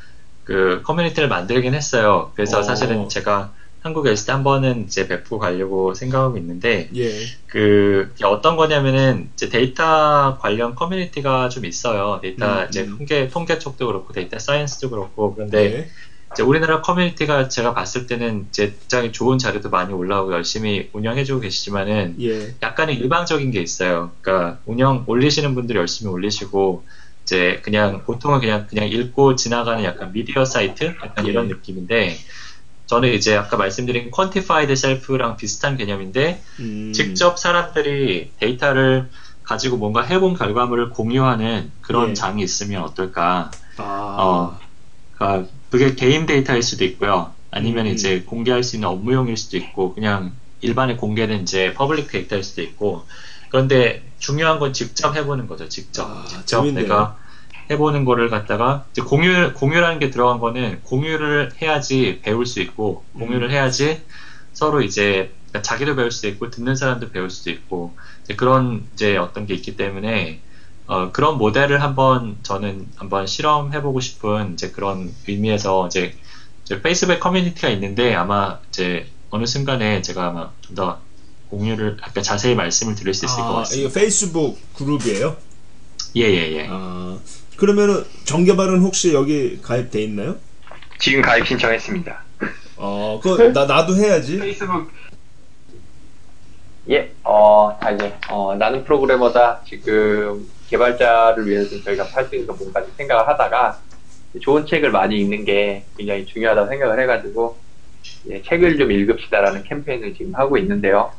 그 0.45 0.83
커뮤니티를 0.85 1.29
만들긴 1.29 1.75
했어요. 1.75 2.33
그래서 2.35 2.61
어. 2.61 2.63
사실은 2.63 3.09
제가 3.09 3.53
한국에 3.81 4.13
있을 4.13 4.27
때 4.27 4.33
한 4.33 4.43
번은 4.45 4.87
이제 4.87 5.07
베푸고 5.07 5.39
가려고 5.39 5.95
생각하고 5.95 6.37
있는데 6.39 6.91
예. 6.97 7.11
그 7.47 8.13
어떤 8.25 8.57
거냐면은 8.57 9.31
이제 9.35 9.49
데이터 9.49 10.39
관련 10.41 10.75
커뮤니티가 10.75 11.49
좀 11.49 11.65
있어요. 11.65 12.19
데이터 12.21 12.63
음, 12.63 12.67
이제 12.69 12.83
음. 12.83 12.97
통계 12.99 13.29
통계 13.29 13.59
쪽도 13.59 13.87
그렇고 13.87 14.13
data 14.13 14.39
science도 14.39 14.91
그렇고 14.91 15.35
그런데 15.35 15.65
예. 15.65 15.89
이제 16.33 16.43
우리나라 16.43 16.83
커뮤니티가 16.83 17.49
제가 17.49 17.75
봤을 17.75 18.07
때는 18.07 18.47
이제 18.49 18.75
굉장히 18.81 19.13
좋은 19.13 19.39
자료도 19.39 19.71
많이 19.71 19.93
올라오고 19.93 20.33
열심히 20.33 20.91
운영해주고 20.93 21.41
계시지만은 21.41 22.17
예. 22.21 22.55
약간의 22.63 22.97
일방적인 22.97 23.51
게 23.51 23.61
있어요. 23.61 24.13
그러니까 24.21 24.59
운영 24.67 25.05
올리시는 25.07 25.55
분들이 25.55 25.79
열심히 25.79 26.13
올리시고 26.13 26.85
이제 27.23 27.61
그냥 27.63 28.05
보통은 28.05 28.41
그냥 28.41 28.67
그냥 28.69 28.89
읽고 28.89 29.37
지나가는 29.37 29.83
약간 29.85 30.13
미디어 30.13 30.45
사이트 30.45 30.95
약간 31.03 31.27
예. 31.27 31.31
이런 31.31 31.49
느낌인데 31.49 32.17
저는 32.87 33.13
이제 33.13 33.37
아까 33.37 33.57
말씀드린 33.57 34.11
quantified 34.11 34.75
self랑 34.77 35.37
비슷한 35.37 35.77
개념인데 35.77 36.43
음. 36.61 36.93
직접 36.95 37.39
사람들이 37.39 38.33
데이터를 38.39 39.09
가지고 39.43 39.79
뭔가 39.79 40.03
해본 40.03 40.35
결과물을 40.35 40.91
공유하는 40.91 41.71
그런 41.81 42.11
예. 42.11 42.15
장이 42.15 42.43
있으면 42.43 42.83
어떨까? 42.83 43.51
아. 43.79 44.17
어, 44.19 44.59
그러니까 45.15 45.51
그게 45.71 45.95
개인 45.95 46.27
데이터일 46.27 46.63
수도 46.63 46.85
있고요. 46.85 47.33
아니면 47.51 47.87
음. 47.87 47.93
이제 47.93 48.23
공개할 48.23 48.63
수 48.63 48.77
있는 48.77 48.89
업무용일 48.89 49.37
수도 49.37 49.57
있고, 49.57 49.95
그냥 49.95 50.33
일반에 50.61 50.97
공개된 50.97 51.43
이제 51.43 51.75
public 51.75 52.09
data일 52.09 52.43
수도 52.43 52.63
있고. 52.63 53.07
그런데 53.49 54.03
중요한 54.19 54.59
건 54.59 54.73
직접 54.73 55.17
해보는 55.17 55.47
거죠. 55.47 55.69
직접, 55.69 56.05
아, 56.05 56.25
직접 56.27 56.63
재밌네요. 56.63 56.83
내가 56.83 57.19
해보는 57.71 58.05
거를 58.05 58.31
갖다가 58.31 58.87
이제 58.93 59.03
공유 59.03 59.53
공유라는 59.55 59.99
게 59.99 60.11
들어간 60.11 60.39
거는 60.39 60.81
공유를 60.83 61.53
해야지 61.61 62.21
배울 62.23 62.47
수 62.47 62.61
있고, 62.61 63.05
공유를 63.15 63.49
음. 63.49 63.51
해야지 63.51 64.03
서로 64.53 64.83
이제 64.83 65.33
그러니까 65.49 65.63
자기도 65.63 65.97
배울 65.97 66.11
수도 66.11 66.29
있고 66.29 66.51
듣는 66.51 66.75
사람도 66.77 67.11
배울 67.11 67.31
수도 67.31 67.51
있고 67.51 67.97
이제 68.25 68.35
그런 68.35 68.87
이제 68.93 69.17
어떤 69.17 69.47
게 69.47 69.55
있기 69.55 69.77
때문에 69.77 70.41
어, 70.89 71.13
그런 71.13 71.37
모델을 71.39 71.83
한번 71.83 72.39
저는 72.43 72.87
한번 72.97 73.27
실험해보고 73.27 74.01
싶은 74.01 74.55
이제 74.55 74.71
그런 74.71 75.15
의미에서 75.29 75.87
이제, 75.89 76.15
이제 76.65 76.81
페이스북 76.81 77.21
커뮤니티가 77.21 77.69
있는데 77.71 78.15
아마 78.15 78.59
이제 78.71 79.07
어느 79.31 79.45
순간에 79.47 80.01
제가 80.03 80.29
아마 80.29 80.51
좀 80.63 80.75
더 80.77 80.99
공유를 81.51 81.97
약간 82.03 82.23
자세히 82.23 82.55
말씀을 82.55 82.95
드릴 82.95 83.15
수 83.15 83.25
있을 83.25 83.37
것 83.37 83.43
아, 83.43 83.49
이거 83.51 83.57
같습니다. 83.61 83.95
페이스북 84.01 84.59
그룹이에요? 84.77 85.37
예예 86.17 86.53
예. 86.57 86.67
아. 86.71 87.19
그러면은 87.57 88.05
정개발은 88.25 88.81
혹시 88.83 89.15
여기 89.15 89.59
가입돼 89.63 90.03
있나요? 90.03 90.37
지금 90.99 91.23
가입 91.23 91.47
신청했습니다. 91.47 92.23
어, 92.77 93.19
그 93.23 93.53
나 93.53 93.65
나도 93.67 93.97
해야지. 93.97 94.39
페이스북 94.39 94.91
예, 96.91 97.13
어, 97.25 97.79
자 97.83 97.91
이제 97.93 98.15
어, 98.31 98.55
나는 98.55 98.85
프로그래머다 98.85 99.63
지금 99.67 100.49
개발자를 100.71 101.47
위해서 101.47 101.83
저희가 101.83 102.05
할수 102.05 102.35
있는 102.35 102.47
거 102.47 102.55
뭔가 102.55 102.83
좀 102.83 102.93
생각을 102.97 103.27
하다가 103.29 103.79
좋은 104.41 104.67
책을 104.67 104.91
많이 104.91 105.19
읽는 105.21 105.45
게 105.45 105.85
굉장히 105.97 106.27
중요하다고 106.27 106.69
생각을 106.69 107.01
해가지고 107.01 107.57
예, 108.31 108.43
책을 108.43 108.79
좀 108.79 108.93
읽읍시다라는 108.93 109.65
캠페인을 109.65 110.15
지금 110.15 110.35
하고 110.35 110.57
있는데요. 110.59 111.11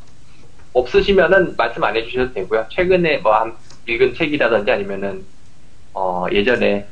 없으시면은 0.74 1.56
말씀 1.58 1.84
안 1.84 1.96
해주셔도 1.96 2.34
되고요. 2.34 2.68
최근에 2.70 3.18
뭐 3.20 3.34
한 3.34 3.56
읽은 3.88 4.14
책이라든지 4.14 4.70
아니면은 4.72 5.26
어, 5.94 6.28
예전에 6.32 6.88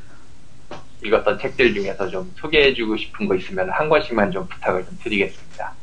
읽었던 1.04 1.38
책들 1.38 1.74
중에서 1.74 2.08
좀 2.08 2.32
소개해주고 2.36 2.96
싶은 2.96 3.28
거 3.28 3.36
있으면 3.36 3.70
한 3.70 3.88
권씩만 3.88 4.32
좀 4.32 4.46
부탁을 4.48 4.84
좀 4.84 4.98
드리겠습니다. 5.04 5.74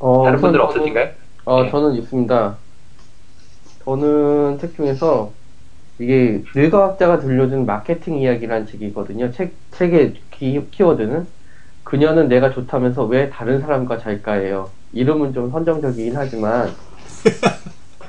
어, 0.00 0.24
다른 0.24 0.40
분들 0.40 0.60
없으신가요? 0.60 1.10
어, 1.44 1.62
네. 1.62 1.70
저는 1.70 1.94
있습니다. 1.94 2.58
저는 3.86 4.58
책 4.58 4.74
중에서 4.74 5.38
이게 5.98 6.44
뇌과학자가 6.54 7.20
들려준 7.20 7.66
마케팅 7.66 8.18
이야기라는 8.18 8.66
책이 8.66 8.86
있거든요. 8.88 9.30
책, 9.32 9.60
책의 9.72 10.14
키, 10.30 10.70
키워드는 10.70 11.32
그녀는 11.84 12.28
내가 12.28 12.52
좋다면서 12.52 13.06
왜 13.06 13.30
다른 13.30 13.60
사람과 13.60 13.98
잘까예요. 13.98 14.78
이름은 14.92 15.34
좀 15.34 15.50
선정적이긴 15.50 16.16
하지만, 16.16 16.80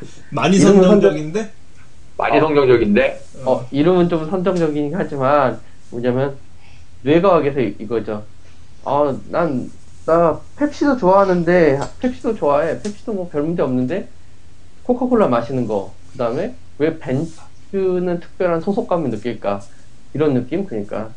많이 0.30 0.60
선정적인데? 0.60 1.54
많이 2.18 2.38
어. 2.38 2.40
성경적인데 2.40 3.28
어, 3.46 3.68
이름은 3.72 4.10
좀 4.10 4.30
선정적이긴 4.30 4.96
하지만, 4.96 5.64
뭐냐면, 5.90 6.42
뇌과학에서 7.02 7.62
이- 7.62 7.78
이거죠. 7.82 8.30
어, 8.84 9.14
난, 9.30 9.72
나 10.06 10.46
펩시도 10.56 10.98
좋아하는데, 10.98 11.80
펩시도 12.00 12.36
좋아해. 12.36 12.82
펩시도 12.82 13.14
뭐 13.14 13.30
별 13.30 13.44
문제 13.44 13.62
없는데, 13.64 14.17
코카콜라 14.88 15.28
마시는 15.28 15.68
거. 15.68 15.94
그 16.08 16.18
다음에, 16.18 16.56
왜 16.78 16.98
벤츠는 16.98 18.22
특별한 18.22 18.62
소속감을 18.62 19.10
느낄까? 19.10 19.60
이런 20.14 20.34
느낌? 20.34 20.66
그러니까, 20.66 21.14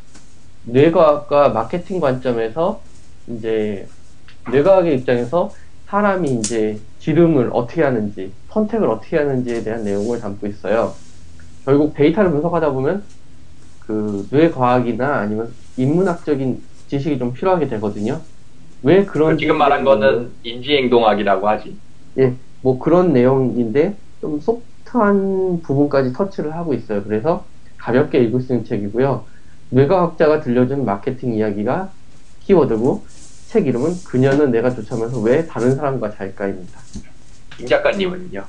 뇌과학과 0.63 1.49
마케팅 1.49 2.01
관점에서, 2.01 2.83
이제, 3.27 3.87
뇌과학의 4.51 4.99
입장에서 4.99 5.53
사람이 5.85 6.33
이제 6.41 6.81
지름을 6.99 7.51
어떻게 7.53 7.81
하는지, 7.81 8.35
선택을 8.49 8.89
어떻게 8.89 9.17
하는지에 9.17 9.63
대한 9.63 9.83
내용을 9.85 10.19
담고 10.19 10.47
있어요. 10.47 10.93
결국 11.63 11.93
데이터를 11.93 12.31
분석하다 12.31 12.73
보면 12.73 13.05
그 13.79 14.27
뇌과학이나 14.31 15.15
아니면 15.15 15.55
인문학적인 15.77 16.59
지식이 16.87 17.19
좀 17.19 17.33
필요하게 17.33 17.67
되거든요. 17.69 18.21
왜 18.81 19.05
그런 19.05 19.37
지금 19.37 19.57
말한 19.57 19.85
거는 19.85 20.33
인지행동학이라고 20.43 21.47
하지. 21.47 21.79
예, 22.19 22.35
뭐 22.61 22.79
그런 22.79 23.13
내용인데 23.13 23.95
좀 24.21 24.39
소프트한 24.39 25.61
부분까지 25.63 26.13
터치를 26.13 26.55
하고 26.55 26.73
있어요. 26.73 27.03
그래서 27.03 27.45
가볍게 27.77 28.19
읽을 28.23 28.41
수 28.41 28.53
있는 28.53 28.65
책이고요. 28.65 29.25
뇌과학자가 29.69 30.41
들려준 30.41 30.85
마케팅 30.85 31.33
이야기가 31.33 31.91
키워드고 32.43 33.03
책 33.49 33.67
이름은 33.67 34.03
그녀는 34.05 34.51
내가 34.51 34.73
좋다면서 34.73 35.19
왜 35.21 35.45
다른 35.45 35.75
사람과 35.75 36.11
잘까입니다. 36.15 36.79
김 37.57 37.67
작가님은요? 37.67 38.43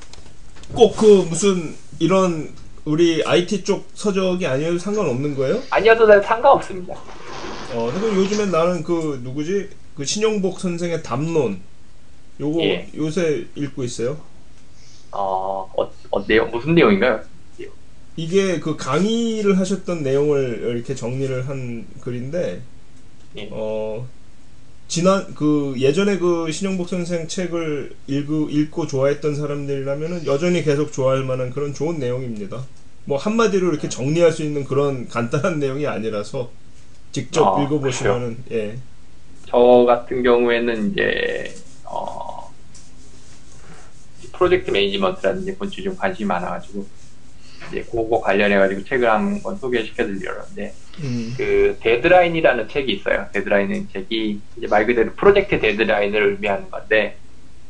꼭 0.75 0.95
그 0.97 1.25
무슨 1.29 1.73
이런 1.99 2.49
우리 2.85 3.23
IT 3.25 3.63
쪽 3.63 3.85
서적이 3.93 4.45
아니어도 4.47 4.77
상관없는 4.77 5.35
거예요? 5.35 5.59
아니어도 5.69 6.05
난 6.05 6.21
상관없습니다. 6.21 6.93
어, 7.73 7.91
근데 7.93 8.15
요즘엔 8.15 8.51
나는 8.51 8.83
그 8.83 9.19
누구지? 9.23 9.69
그 9.95 10.03
신용복 10.05 10.59
선생의 10.59 11.03
담론 11.03 11.59
요거 12.39 12.61
예. 12.61 12.87
요새 12.95 13.45
읽고 13.55 13.83
있어요. 13.83 14.17
어, 15.11 15.69
어, 15.77 15.91
어, 16.11 16.25
내용 16.25 16.49
무슨 16.51 16.75
내용인가요? 16.75 17.21
이게 18.15 18.59
그 18.59 18.77
강의를 18.77 19.57
하셨던 19.57 20.03
내용을 20.03 20.75
이렇게 20.75 20.93
정리를 20.93 21.47
한 21.47 21.87
글인데 22.01 22.61
예. 23.37 23.49
어 23.51 24.07
지난 24.87 25.33
그 25.33 25.73
예전에 25.77 26.19
그 26.19 26.51
신영복 26.51 26.87
선생 26.87 27.27
책을 27.27 27.95
읽고, 28.05 28.49
읽고 28.49 28.85
좋아했던 28.85 29.35
사람들이라면은 29.35 30.27
여전히 30.27 30.63
계속 30.63 30.91
좋아할 30.91 31.23
만한 31.23 31.49
그런 31.49 31.73
좋은 31.73 31.97
내용입니다. 31.97 32.63
뭐 33.05 33.17
한마디로 33.17 33.69
이렇게 33.69 33.89
정리할 33.89 34.31
수 34.31 34.43
있는 34.43 34.63
그런 34.63 35.07
간단한 35.07 35.59
내용이 35.59 35.87
아니라서 35.87 36.51
직접 37.11 37.57
아, 37.57 37.63
읽어보시면은 37.63 38.37
예저 38.51 39.85
같은 39.87 40.21
경우에는 40.21 40.91
이제 40.91 41.55
어, 41.93 42.51
project 44.33 44.71
management라는 44.71 45.43
이제 45.43 45.55
본주 45.55 45.83
좀 45.83 45.95
관심이 45.95 46.27
많아가지고 46.27 46.85
이제 47.69 47.83
그거 47.83 48.19
관련해가지고 48.19 48.83
책을 48.83 49.09
한번 49.09 49.55
소개시켜드리려는데 49.57 50.73
음, 50.99 51.33
그 51.37 51.77
데드라인이라는 51.81 52.67
책이 52.67 52.91
있어요. 52.93 53.27
데드라인은 53.31 53.89
책이 53.91 54.41
이제 54.57 54.67
말 54.67 54.85
그대로 54.85 55.11
프로젝트 55.13 55.59
데드라인을 55.59 56.31
의미하는 56.31 56.69
건데 56.69 57.17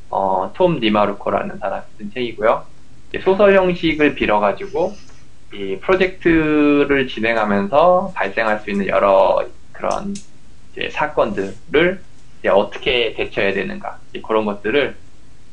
어, 0.09 0.51
톰 0.55 0.79
디마르코라는 0.79 1.57
사람이 1.57 1.83
쓴 1.97 2.11
책이고요. 2.11 2.65
이제 3.09 3.19
소설 3.23 3.55
형식을 3.55 4.15
빌어가지고 4.15 4.95
이 5.53 5.77
프로젝트를 5.81 7.07
진행하면서 7.07 8.13
발생할 8.15 8.59
수 8.61 8.71
있는 8.71 8.87
여러 8.87 9.45
그런 9.71 10.13
이제 10.71 10.89
사건들을 10.91 12.01
이제 12.43 12.49
어떻게 12.49 13.13
대처해야 13.13 13.53
되는가 13.53 13.99
그런 14.27 14.43
것들을 14.43 14.95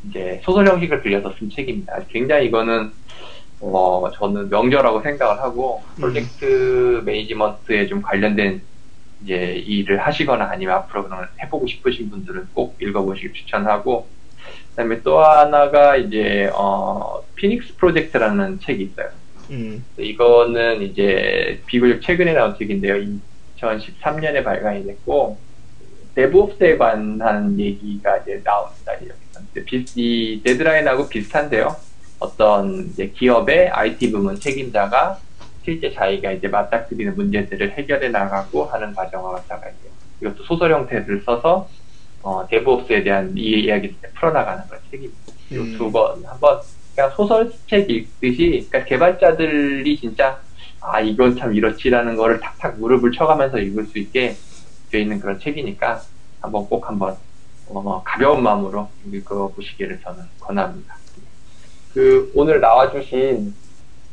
이제 0.08 0.40
소설 0.44 0.66
형식을 0.66 1.02
빌려서 1.02 1.32
쓴 1.38 1.48
책입니다. 1.48 2.00
굉장히 2.08 2.46
이거는 2.46 2.90
어 3.60 4.10
저는 4.14 4.50
명저라고 4.50 5.00
생각을 5.02 5.40
하고 5.40 5.82
프로젝트 5.94 7.00
매니지먼트에 7.04 7.86
좀 7.86 8.02
관련된 8.02 8.62
이제 9.22 9.62
일을 9.66 9.98
하시거나 9.98 10.48
아니면 10.50 10.76
앞으로 10.76 11.04
그런 11.04 11.28
해보고 11.44 11.68
싶으신 11.68 12.10
분들은 12.10 12.48
꼭 12.54 12.76
읽어보시길 12.80 13.34
추천하고 13.34 14.08
그다음에 14.70 15.02
또 15.02 15.22
하나가 15.22 15.96
이제 15.96 16.50
어 16.54 17.22
피닉스 17.36 17.76
프로젝트라는 17.76 18.58
책이 18.60 18.82
있어요. 18.82 19.10
음. 19.50 19.84
이거는 19.96 20.82
이제 20.82 21.62
비교적 21.66 22.00
최근에 22.02 22.32
나온 22.32 22.56
책인데요. 22.58 22.94
2013년에 23.58 24.42
발간이 24.42 24.86
됐고 24.86 25.38
데브옵스에 26.20 26.76
관한 26.76 27.58
얘기가 27.58 28.18
이제 28.18 28.42
나옵니다. 28.44 28.92
이 29.96 30.40
데드라인하고 30.44 31.08
비슷한데요. 31.08 31.74
어떤 32.18 32.86
이제 32.90 33.08
기업의 33.08 33.70
IT 33.70 34.12
부문 34.12 34.38
책임자가 34.38 35.18
실제 35.64 35.92
자기가 35.94 36.32
이제 36.32 36.48
맞닥뜨리는 36.48 37.14
문제들을 37.16 37.72
해결해 37.72 38.10
나가고 38.10 38.64
하는 38.66 38.94
과정과 38.94 39.32
마찬가지예요. 39.32 39.90
이것도 40.20 40.44
소설 40.44 40.72
형태를 40.72 41.22
써서 41.24 41.68
어, 42.22 42.46
데브옵스에 42.50 43.02
대한 43.02 43.32
이 43.36 43.62
이야기를 43.64 43.94
풀어나가는 44.14 44.62
그런 44.68 44.80
책입니다. 44.90 45.18
음. 45.52 45.78
두 45.78 45.90
번 45.90 46.22
한 46.26 46.38
번 46.38 46.60
그냥 46.94 47.10
소설책 47.16 47.88
읽듯이 47.90 48.66
그러니까 48.68 48.84
개발자들이 48.84 49.98
진짜 49.98 50.38
아 50.82 51.00
이건 51.00 51.36
참 51.36 51.54
이렇지라는 51.54 52.16
거를 52.16 52.40
탁탁 52.40 52.78
무릎을 52.78 53.12
쳐가면서 53.12 53.58
읽을 53.58 53.84
수 53.86 53.98
있게 53.98 54.36
되어 54.90 55.00
있는 55.00 55.20
그런 55.20 55.38
책이니까 55.38 56.02
한번 56.40 56.66
꼭 56.66 56.88
한번 56.88 57.16
어, 57.68 58.02
가벼운 58.04 58.42
마음으로 58.42 58.88
읽어보시기를 59.12 60.00
저는 60.02 60.24
권합니다. 60.40 60.96
그 61.94 62.30
오늘 62.34 62.60
나와주신 62.60 63.54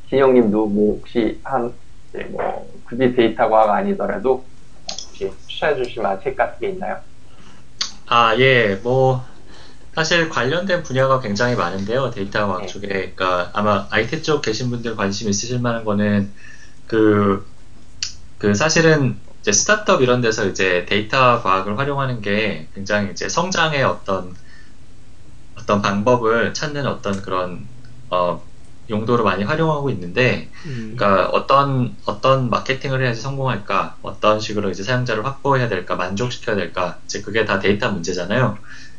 진영님도 0.10 0.68
뭐 0.68 0.98
혹시 0.98 1.40
한 1.44 1.74
이제 2.10 2.24
뭐 2.30 2.72
굳이 2.86 3.14
데이터 3.16 3.50
과학 3.50 3.72
아니더라도 3.72 4.46
혹시 5.08 5.32
추천해 5.48 5.76
주실 5.76 6.02
만한 6.02 6.22
책 6.22 6.36
같은 6.36 6.60
게 6.60 6.70
있나요? 6.70 7.00
아, 8.08 8.36
예, 8.38 8.76
뭐, 8.76 9.26
사실 9.94 10.30
관련된 10.30 10.84
분야가 10.84 11.20
굉장히 11.20 11.56
많은데요. 11.56 12.12
데이터 12.12 12.48
과학 12.48 12.62
네. 12.62 12.68
쪽에. 12.68 12.88
그러니까 12.88 13.50
아마 13.54 13.88
IT 13.90 14.22
쪽 14.22 14.42
계신 14.42 14.70
분들 14.70 14.96
관심 14.96 15.28
있으실 15.30 15.60
만한 15.60 15.84
거는 15.84 16.32
그, 16.86 17.46
그 18.38 18.54
사실은 18.54 19.18
이제 19.48 19.54
스타트업 19.54 20.02
이런 20.02 20.20
데서 20.20 20.46
이제 20.46 20.86
데이터 20.90 21.42
과학을 21.42 21.80
활용하는 21.80 22.20
게 22.22 22.68
굉장히 22.76 23.12
이제 23.12 23.30
성장의 23.30 23.82
어떤 23.82 24.36
어떤 25.58 25.82
방법을 25.82 26.54
찾는 26.54 26.86
어떤 26.86 27.22
그런 27.22 27.66
어, 28.10 28.44
용도로 28.90 29.24
많이 29.24 29.46
활용하고 29.46 29.90
있는데 29.92 30.50
음. 30.66 30.96
그러니까 30.98 31.30
어떤 31.30 31.96
어떤 32.04 32.50
마케팅을 32.50 33.02
해야지 33.02 33.22
성공할까, 33.22 33.96
어떤 34.02 34.42
식으로 34.42 34.70
이제 34.70 34.84
사용자를 34.84 35.26
확보해야 35.26 35.70
될까, 35.70 35.96
만족시켜야 35.96 36.58
될까, 36.58 36.98
이제 37.06 37.22
그게 37.22 37.46
다 37.46 37.58
데이터 37.58 37.90
문제잖아요. 37.90 38.58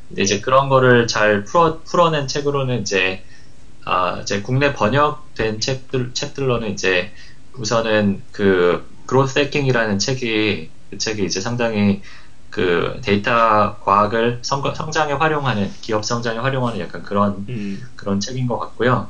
근데 0.08 0.22
이제 0.22 0.40
그런 0.40 0.70
거를 0.70 1.06
잘 1.06 1.44
풀어 1.44 1.80
풀어낸 1.84 2.26
책으로는 2.26 2.80
이제 2.80 3.22
아 3.84 4.20
이제 4.22 4.40
국내 4.40 4.72
번역된 4.72 5.60
책들 5.60 6.14
책들로는 6.14 6.70
이제 6.70 7.12
우선은 7.58 8.22
그 8.32 8.86
그로스 9.06 9.38
해킹이라는 9.38 9.98
책이 9.98 10.70
그 10.90 10.98
책이 10.98 11.24
이제 11.24 11.40
상당히 11.40 12.02
그 12.50 12.98
데이터 13.02 13.78
과학을 13.80 14.40
성, 14.42 14.62
성장에 14.74 15.12
활용하는 15.12 15.70
기업 15.80 16.04
성장에 16.04 16.38
활용하는 16.38 16.80
약간 16.80 17.02
그런 17.02 17.44
음. 17.48 17.82
그런 17.96 18.20
책인 18.20 18.46
것 18.46 18.58
같고요. 18.58 19.08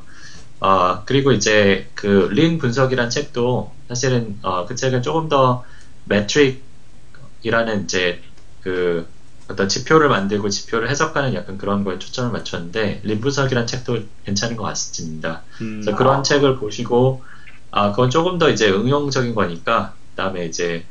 어, 0.59 1.03
그리고 1.05 1.31
이제 1.31 1.89
그린 1.95 2.57
분석이란 2.57 3.09
책도 3.09 3.73
사실은 3.87 4.37
어, 4.41 4.65
그 4.65 4.75
책은 4.75 5.01
조금 5.01 5.29
더 5.29 5.63
매트릭이라는 6.05 7.83
이제 7.85 8.21
그 8.61 9.07
어떤 9.49 9.67
지표를 9.67 10.09
만들고 10.09 10.49
지표를 10.49 10.89
해석하는 10.89 11.33
약간 11.33 11.57
그런 11.57 11.83
거에 11.83 11.97
초점을 11.97 12.31
맞췄는데 12.31 13.01
린 13.03 13.21
분석이란 13.21 13.65
책도 13.67 13.99
괜찮은 14.25 14.57
것 14.57 14.63
같습니다. 14.63 15.41
음. 15.61 15.81
그래서 15.81 15.97
그런 15.97 16.23
책을 16.23 16.57
보시고 16.57 17.23
아 17.71 17.91
그건 17.91 18.09
조금 18.09 18.37
더 18.37 18.49
이제 18.49 18.69
응용적인 18.71 19.35
거니까 19.35 19.99
그다음에 20.15 20.45
이제 20.45 20.87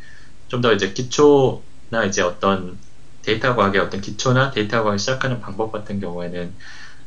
좀 0.49 0.61
더 0.62 0.72
이제 0.72 0.93
기초나 0.95 2.05
이제 2.07 2.22
어떤 2.22 2.81
데이터 3.22 3.55
과학의 3.57 3.81
어떤 3.81 4.01
기초나 4.01 4.51
데이터 4.53 4.79
과학을 4.83 4.99
시작하는 4.99 5.41
방법 5.41 5.72
같은 5.72 6.01
경우에는 6.01 6.57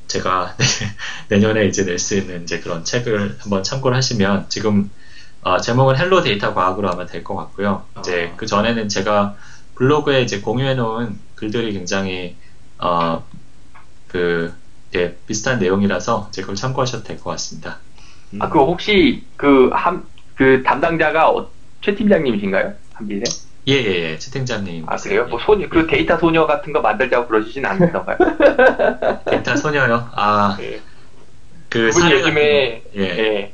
제가 0.08 0.58
내년에 1.30 1.68
이제 1.68 1.84
낼 1.86 2.00
수 2.00 2.18
있는 2.18 2.44
이제 2.44 2.60
그런 2.60 2.84
책을 2.84 3.40
한번 3.42 3.64
참고를 3.64 3.98
하시면 3.98 4.50
지금 4.50 4.92
어, 5.42 5.60
제목은 5.60 5.98
헬로 5.98 6.22
데이터 6.24 6.54
과학으로 6.54 6.90
아마 6.92 7.06
될것 7.06 7.36
같고요. 7.38 7.90
이제 8.00 8.32
아. 8.34 8.38
그 8.38 8.46
전에는 8.48 8.90
제가 8.90 9.38
블로그에 9.76 10.22
이제 10.24 10.42
공유해 10.42 10.76
놓은 10.76 11.22
글들이 11.36 11.74
굉장히 11.74 12.40
어, 12.80 13.28
그 14.08 14.54
예, 14.96 15.18
비슷한 15.26 15.60
내용이라서 15.60 16.28
이제 16.30 16.42
그걸 16.42 16.56
참고하셔도 16.56 17.04
될 17.04 17.20
것 17.20 17.30
같습니다. 17.32 17.86
음. 18.34 18.42
아, 18.42 18.50
그 18.50 18.60
혹시 18.60 19.24
그 19.38 19.70
한, 19.74 20.04
그 20.36 20.64
담당자가 20.64 21.30
어- 21.30 21.50
최 21.82 21.96
팀장님이신가요? 21.96 22.74
한빛에? 22.94 23.24
예, 23.68 23.74
예, 23.74 24.12
예. 24.12 24.18
채 24.18 24.32
팀장님. 24.32 24.86
아, 24.88 24.96
그래요? 24.96 25.26
뭐 25.28 25.40
소녀, 25.40 25.68
그 25.70 25.86
데이터 25.88 26.18
소녀 26.18 26.48
같은 26.48 26.74
거 26.74 26.82
만들자고 26.82 27.28
그러시진 27.28 27.66
않던가요? 27.66 28.18
데이터 29.30 29.56
소녀요? 29.56 30.10
아, 30.14 30.58
예. 30.62 30.82
그 31.70 31.88
요즘에. 31.88 32.84
예. 32.96 33.02
예. 33.02 33.54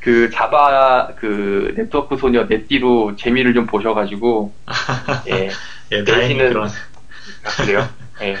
그 0.00 0.30
자바, 0.30 1.14
그 1.18 1.74
네트워크 1.76 2.16
소녀 2.16 2.44
넷띠로 2.44 3.16
재미를 3.16 3.52
좀 3.54 3.66
보셔가지고, 3.66 4.54
예. 5.28 5.50
예, 5.92 6.04
내시는- 6.04 6.48
그런. 6.52 6.68
아, 6.68 7.62
그래요? 7.62 7.88
예. 8.22 8.36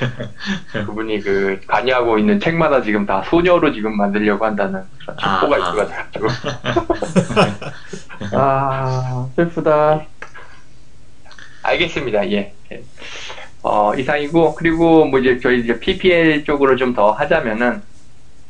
그분이 0.84 1.20
그 1.20 1.60
관여하고 1.66 2.18
있는 2.18 2.38
책마다 2.40 2.82
지금 2.82 3.06
다 3.06 3.22
소녀로 3.24 3.72
지금 3.72 3.96
만들려고 3.96 4.44
한다는 4.44 4.82
그런 4.98 5.16
아, 5.20 5.40
첩보가 5.40 5.56
아. 5.56 5.58
있어가지고. 5.58 6.26
아, 8.36 9.28
슬프다. 9.36 10.04
알겠습니다. 11.62 12.30
예. 12.30 12.52
예. 12.72 12.82
어, 13.62 13.94
이상이고, 13.94 14.54
그리고 14.54 15.04
뭐 15.04 15.18
이제 15.18 15.38
저희 15.40 15.60
이제 15.60 15.78
PPL 15.78 16.44
쪽으로 16.44 16.76
좀 16.76 16.94
더 16.94 17.12
하자면은, 17.12 17.82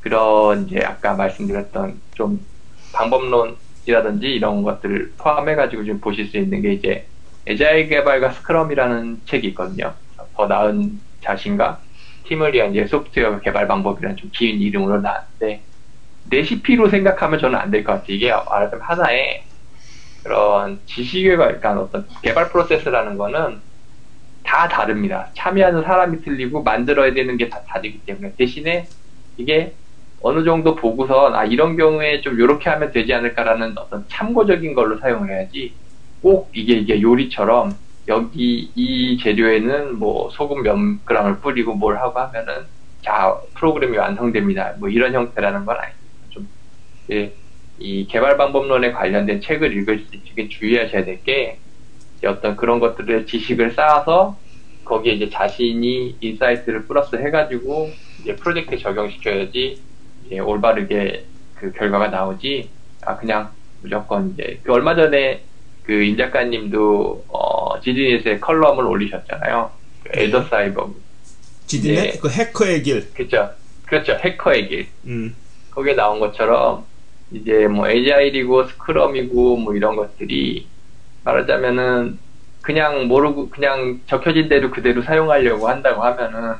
그런 0.00 0.66
이제 0.66 0.80
아까 0.84 1.14
말씀드렸던 1.14 2.00
좀 2.14 2.44
방법론이라든지 2.92 4.26
이런 4.28 4.62
것들을 4.62 5.12
포함해가지고 5.18 5.84
좀 5.84 6.00
보실 6.00 6.26
수 6.28 6.38
있는 6.38 6.62
게 6.62 6.72
이제 6.72 7.06
에자일 7.46 7.88
개발과 7.88 8.32
스크럼이라는 8.32 9.20
책이 9.26 9.48
있거든요. 9.48 9.92
더 10.36 10.46
나은 10.46 11.00
자신과 11.20 11.84
팀을 12.24 12.54
위한 12.54 12.72
이제 12.72 12.86
소프트웨어 12.86 13.40
개발 13.40 13.66
방법이라는 13.68 14.16
좀 14.16 14.30
긴 14.32 14.60
이름으로 14.60 15.00
나왔는데, 15.00 15.66
레시피로 16.30 16.88
생각하면 16.90 17.38
저는 17.40 17.58
안 17.58 17.70
될 17.70 17.84
것 17.84 17.92
같아요. 17.92 18.16
이게 18.16 18.30
말하자면 18.32 18.82
하나의 18.82 19.44
그런 20.22 20.82
지식을 20.86 21.36
그러니까 21.38 21.80
어떤 21.80 22.06
개발 22.22 22.50
프로세스라는 22.50 23.16
거는 23.18 23.62
다 24.44 24.68
다릅니다. 24.68 25.32
참여하는 25.36 25.82
사람이 25.84 26.22
틀리고 26.22 26.62
만들어야 26.62 27.14
되는 27.14 27.36
게 27.36 27.48
다 27.50 27.62
다르기 27.68 28.04
때문에 28.06 28.34
대신에 28.36 28.90
이게 29.36 29.78
어느 30.20 30.44
정도 30.44 30.74
보고선 30.76 31.34
아 31.34 31.44
이런 31.44 31.76
경우에 31.76 32.20
좀 32.22 32.34
이렇게 32.40 32.70
하면 32.70 32.92
되지 32.92 33.12
않을까라는 33.14 33.78
어떤 33.78 34.06
참고적인 34.08 34.74
걸로 34.74 34.98
사용을 34.98 35.30
해야지 35.30 35.78
꼭 36.20 36.50
이게 36.54 36.74
이게 36.74 37.00
요리처럼 37.02 37.78
여기 38.10 38.70
이 38.74 39.18
재료에는 39.22 39.98
뭐 39.98 40.30
소금 40.30 40.62
몇 40.64 40.76
g을 41.06 41.40
뿌리고 41.40 41.74
뭘 41.74 41.96
하고 41.98 42.18
하면은 42.20 42.66
자 43.02 43.40
프로그램이 43.54 43.96
완성됩니다. 43.96 44.74
뭐 44.78 44.88
이런 44.90 45.14
형태라는 45.14 45.64
건 45.64 45.76
아닙니다. 45.76 45.98
좀 46.30 46.48
예, 47.10 47.32
이 47.78 48.06
개발 48.08 48.36
방법론에 48.36 48.92
관련된 48.92 49.40
책을 49.40 49.76
읽을 49.78 50.06
때 50.10 50.20
되게 50.28 50.48
주의하셔야 50.48 51.04
될 51.04 51.22
게 51.24 51.58
어떤 52.26 52.56
그런 52.56 52.80
것들의 52.80 53.26
지식을 53.26 53.72
쌓아서 53.72 54.38
거기에 54.84 55.14
이제 55.14 55.30
자신이 55.30 56.16
insight를 56.20 56.86
플러스 56.86 57.16
해가지고 57.16 57.90
이제 58.20 58.36
프로젝트에 58.36 58.78
적용시켜야지 58.78 59.80
올바르게 60.42 61.26
그 61.54 61.72
결과가 61.72 62.08
나오지 62.08 62.70
아 63.06 63.16
그냥 63.16 63.50
무조건 63.82 64.30
이제 64.32 64.60
그 64.62 64.72
얼마 64.72 64.94
전에 64.94 65.44
그 65.90 66.04
임 66.04 66.16
작가님도 66.16 67.24
어 67.26 67.80
지디넷에 67.80 68.38
컬럼을 68.38 68.84
올리셨잖아요 68.84 69.72
그 70.04 70.12
네. 70.12 70.24
에더 70.24 70.44
사이버 70.44 70.88
지디넷 71.66 72.14
예. 72.14 72.18
그 72.20 72.30
해커의 72.30 72.82
길. 72.84 73.12
그렇죠 73.12 73.50
그렇죠 73.86 74.12
해커의 74.12 74.68
길 74.68 74.86
음. 75.06 75.34
거기에 75.72 75.94
나온 75.94 76.20
것처럼 76.20 76.84
이제 77.32 77.66
뭐 77.66 77.88
에자일이고 77.88 78.68
스크럼이고 78.68 79.56
뭐 79.56 79.74
이런 79.74 79.96
것들이 79.96 80.68
말하자면은 81.24 82.20
그냥 82.62 83.08
모르고 83.08 83.50
그냥 83.50 84.00
적혀진 84.06 84.48
대로 84.48 84.70
그대로 84.70 85.02
사용하려고 85.02 85.68
한다고 85.68 86.04
하면은 86.04 86.54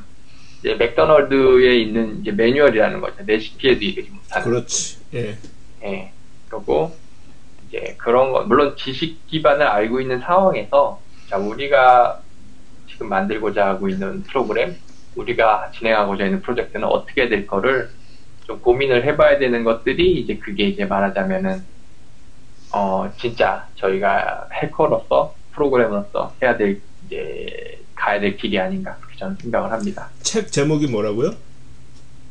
이제 0.58 0.74
맥도널드에 0.74 1.76
있는 1.76 2.20
이제 2.20 2.32
매뉴얼이라는 2.32 3.00
거죠. 3.00 3.16
레시피에도 3.26 3.80
이르지 3.80 4.10
못하는. 4.10 4.44
그렇지. 4.44 4.98
예. 5.14 5.36
예. 5.84 6.12
그리고 6.48 6.96
이제 7.70 7.94
그런 7.98 8.32
거 8.32 8.42
물론 8.42 8.76
지식 8.76 9.26
기반을 9.28 9.66
알고 9.66 10.00
있는 10.00 10.18
상황에서 10.20 11.00
자 11.28 11.38
우리가 11.38 12.20
지금 12.90 13.08
만들고자 13.08 13.66
하고 13.66 13.88
있는 13.88 14.22
프로그램, 14.24 14.76
우리가 15.14 15.70
진행하고자 15.76 16.24
있는 16.24 16.42
프로젝트는 16.42 16.86
어떻게 16.86 17.28
될 17.28 17.46
거를 17.46 17.88
좀 18.46 18.60
고민을 18.60 19.04
해봐야 19.04 19.38
되는 19.38 19.62
것들이 19.62 20.20
이제 20.20 20.36
그게 20.36 20.64
이제 20.64 20.84
말하자면은 20.84 21.62
어 22.72 23.10
진짜 23.18 23.68
저희가 23.76 24.48
해커로서 24.52 25.34
프로그래머로서 25.52 26.34
해야 26.42 26.56
될 26.56 26.80
이제 27.06 27.80
가야 27.94 28.18
될 28.20 28.36
길이 28.36 28.58
아닌가 28.58 28.96
그렇게 28.96 29.16
저는 29.16 29.36
생각을 29.36 29.70
합니다. 29.70 30.08
책 30.22 30.50
제목이 30.50 30.88
뭐라고요? 30.88 31.32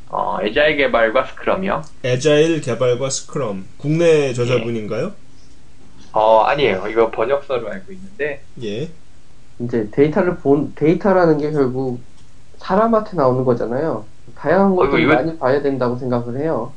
어 0.08 0.38
agile 0.42 0.76
개발과 0.76 1.24
scrum이요. 1.26 1.82
agile 2.04 2.60
개발과 2.60 3.08
scrum. 3.10 3.64
국내 3.78 4.32
저자분인가요? 4.34 5.12
어 6.12 6.40
아니에요. 6.42 6.84
이거 6.88 7.10
번역서로 7.10 7.70
알고 7.70 7.92
있는데 7.92 8.42
예. 8.62 8.88
이제 9.60 9.88
데이터를 9.92 10.36
본 10.38 10.72
데이터라는 10.74 11.38
게 11.38 11.50
결국 11.52 12.00
사람한테 12.58 13.16
나오는 13.16 13.44
거잖아요. 13.44 14.04
다양한 14.34 14.72
어이구, 14.72 14.76
것들 14.76 15.00
이거- 15.02 15.14
많이 15.14 15.38
봐야 15.38 15.60
된다고 15.62 15.96
생각을 15.96 16.38
해요. 16.40 16.72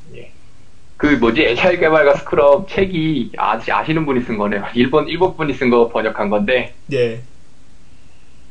그 0.98 1.08
뭐지 1.08 1.42
agile 1.44 1.80
개발과 1.80 2.16
scrum 2.18 2.66
책이 2.70 3.34
아시, 3.38 3.72
아시는 3.72 4.06
분이 4.06 4.22
쓴 4.22 4.38
거네요. 4.38 4.64
일본 4.76 5.08
일본 5.10 5.36
분이 5.36 5.54
쓴 5.54 5.70
거 5.70 5.90
번역한 5.90 6.30
건데 6.30 6.74
예. 6.94 7.22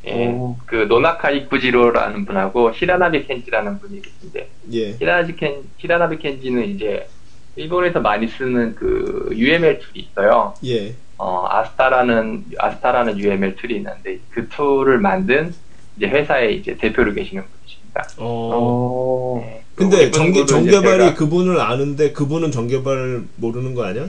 예, 0.05 0.27
오. 0.29 0.57
그 0.67 0.75
노나카 0.89 1.31
이쿠지로라는 1.31 2.27
분하고 2.27 2.73
히라나베 2.73 3.27
켄지라는 3.29 3.79
분이 3.79 4.03
계신데 4.03 4.49
예. 4.73 4.91
히라나베 4.95 5.37
켄 5.37 5.63
히라나베 5.79 6.19
켄지는 6.19 6.65
이제 6.65 7.09
일본에서 7.57 8.01
많이 8.01 8.29
쓰는 8.29 8.75
그 8.75 9.29
UML 9.33 9.79
툴이 9.79 10.01
있어요. 10.11 10.55
예. 10.65 10.95
어 11.19 11.47
아스타라는 11.49 12.47
아스타라는 12.59 13.19
UML 13.19 13.57
툴이 13.57 13.77
있는데 13.77 14.19
그 14.31 14.49
툴을 14.49 14.99
만든 14.99 15.55
이제 15.97 16.07
회사의 16.09 16.57
이제 16.59 16.75
대표로 16.77 17.13
계시는 17.13 17.43
분이십니다. 17.45 18.09
어. 18.19 18.51
어, 18.55 19.45
예, 19.47 19.63
근데 19.75 20.11
정개, 20.11 20.41
이제 20.41 20.47
정개발이 20.47 21.05
제가- 21.11 21.17
그분을 21.17 21.61
아는데 21.61 22.13
그분은 22.13 22.51
정개발을 22.51 23.25
모르는 23.37 23.75
거 23.75 23.85
아니야? 23.85 24.07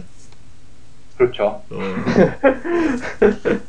그렇죠. 1.17 1.61
어. 1.69 1.77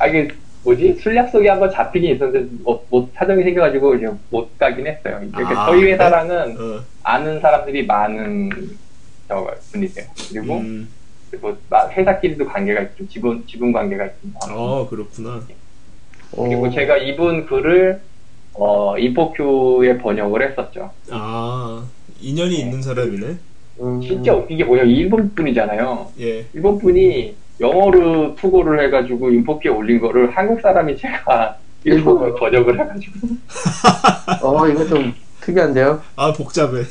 아 0.00 0.06
이게 0.08 0.28
뭐지 0.64 0.94
술약 1.00 1.30
속에 1.30 1.48
한번 1.48 1.70
잡히긴 1.70 2.14
있었는데 2.16 2.56
뭐, 2.62 2.84
못 2.90 3.12
사정이 3.14 3.42
생겨가지고 3.44 3.94
이제 3.94 4.08
못 4.30 4.56
가긴 4.58 4.86
했어요. 4.86 5.20
이렇게 5.22 5.54
아, 5.54 5.66
저희? 5.66 5.84
회사랑은 5.84 6.56
어. 6.60 6.80
아는 7.02 7.40
사람들이 7.40 7.86
많은 7.86 8.50
저 9.28 9.46
분이세요. 9.72 10.06
그리고 10.30 10.56
음. 10.58 10.88
그리고 11.30 11.56
마- 11.68 11.88
회사끼리도 11.88 12.46
관계가 12.46 12.80
있고 12.82 13.06
지분 13.08 13.44
지분 13.46 13.72
관계가 13.72 14.06
있습니다. 14.06 14.40
어, 14.50 14.88
그렇구나. 14.88 15.42
그리고 16.34 16.66
어, 16.66 16.70
제가 16.70 16.96
이분 16.98 17.46
글을 17.46 18.00
어 18.54 18.98
인포큐에 18.98 19.98
번역을 19.98 20.50
했었죠. 20.50 20.90
아, 21.10 21.86
인연이 22.20 22.56
있는 22.60 22.82
사람이네. 22.82 23.36
음, 23.80 24.00
진짜 24.00 24.34
웃긴 24.34 24.58
게 24.58 24.64
뭐냐면 24.64 24.90
일본 24.90 25.32
분이잖아요. 25.34 26.12
예. 26.20 26.44
일본 26.52 26.78
분이 26.78 27.36
영어로 27.60 28.36
투고를 28.36 28.84
해가지고 28.86 29.30
인포큐에 29.30 29.70
올린 29.70 30.00
거를 30.00 30.36
한국 30.36 30.60
사람이 30.60 30.96
제가 30.96 31.56
일본어로 31.84 32.34
번역을 32.36 32.80
해가지고 32.80 33.28
어, 34.42 34.68
이거 34.68 34.86
좀 34.86 35.14
특이한데요? 35.40 36.02
아, 36.16 36.32
복잡해. 36.32 36.84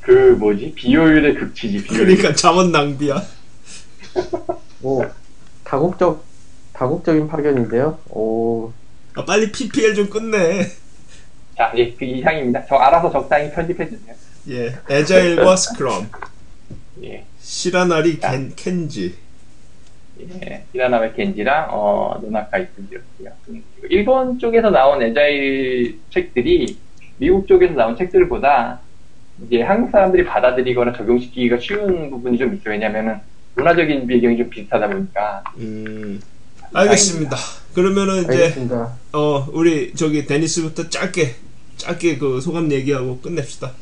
그 0.00 0.36
뭐지 0.38 0.72
비효율의 0.74 1.34
극치지 1.34 1.84
비효율. 1.84 2.06
그러니까 2.06 2.34
자원 2.34 2.72
낭비야. 2.72 3.22
오, 4.82 5.04
다국적, 5.64 6.24
다국적인 6.72 7.28
파견인데요? 7.28 7.98
오, 8.10 8.72
아, 9.14 9.24
빨리 9.24 9.52
PPL 9.52 9.94
좀 9.94 10.08
끝내. 10.08 10.66
자 11.56 11.72
이제 11.74 11.94
그 11.98 12.04
이상입니다. 12.04 12.64
저 12.66 12.76
알아서 12.76 13.10
적당히 13.10 13.50
편집해 13.50 13.88
주세요. 13.88 14.14
예. 14.48 14.78
에자일과 14.88 15.56
스크럼. 15.56 16.08
예. 17.02 17.24
시라나리 17.40 18.18
켄, 18.20 18.54
켄지. 18.54 19.16
예, 20.20 20.64
히라나베 20.72 21.12
켄지랑 21.12 21.68
어, 21.70 22.18
노나카 22.22 22.58
이쿠지였고요. 22.58 23.30
음, 23.48 23.62
일본 23.90 24.38
쪽에서 24.38 24.70
나온 24.70 25.02
에자일 25.02 25.98
책들이 26.10 26.76
미국 27.18 27.46
쪽에서 27.46 27.74
나온 27.74 27.96
책들보다 27.96 28.80
이제 29.46 29.62
한국 29.62 29.90
사람들이 29.90 30.24
받아들이거나 30.24 30.92
적용시키기가 30.96 31.58
쉬운 31.58 32.10
부분이 32.10 32.38
좀 32.38 32.54
있어요. 32.54 32.70
왜냐면은 32.70 33.20
문화적인 33.54 34.06
배경이 34.06 34.36
좀 34.36 34.50
비슷하다 34.50 34.88
보니까 34.88 35.44
음. 35.58 36.20
알겠습니다. 36.72 37.36
그러면은 37.74 38.24
이제 38.24 38.32
알겠습니다. 38.32 38.92
어 39.12 39.46
우리 39.52 39.94
저기 39.94 40.26
데니스부터 40.26 40.88
짧게 40.88 41.34
짧게 41.76 42.18
그 42.18 42.40
소감 42.40 42.70
얘기하고 42.70 43.20
끝냅시다. 43.20 43.72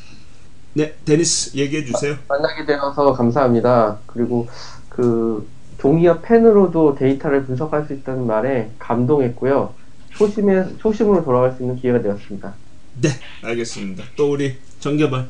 네, 0.74 0.94
데니스 1.04 1.56
얘기해 1.56 1.84
주세요. 1.84 2.16
만나게 2.28 2.66
되어서 2.66 3.12
감사합니다. 3.14 3.98
그리고 4.06 4.46
그 4.90 5.48
종이와 5.86 6.20
펜으로도 6.20 6.96
데이터를 6.96 7.44
분석할 7.44 7.86
수 7.86 7.92
있다는 7.92 8.26
말에 8.26 8.70
감동했고요. 8.80 9.72
초심에 10.16 10.78
초심으로 10.78 11.24
돌아갈 11.24 11.52
수 11.52 11.62
있는 11.62 11.76
기회가 11.76 12.02
되었습니다. 12.02 12.56
네, 13.00 13.08
알겠습니다. 13.44 14.02
또 14.16 14.32
우리 14.32 14.56
정개발. 14.80 15.28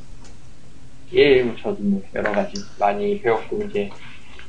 예, 1.12 1.42
뭐 1.42 1.54
저도 1.60 1.82
뭐 1.82 2.02
여러 2.14 2.32
가지 2.32 2.54
많이 2.78 3.20
배웠고 3.20 3.64
이제 3.64 3.90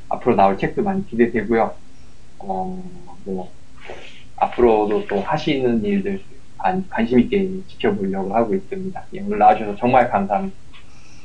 앞으로 0.08 0.34
나올 0.34 0.56
책도 0.56 0.82
많이 0.82 1.06
기대되고요. 1.06 1.74
어, 2.38 3.16
뭐 3.24 3.52
앞으로도 4.36 5.08
또 5.08 5.20
하시는 5.20 5.84
일들 5.84 6.22
관, 6.56 6.88
관심 6.88 7.20
있게 7.20 7.50
지켜보려고 7.68 8.34
하고 8.34 8.54
있습니다. 8.54 9.04
예, 9.12 9.20
오늘 9.20 9.38
나와주셔서 9.38 9.76
정말 9.76 10.10
감사합니다. 10.10 10.56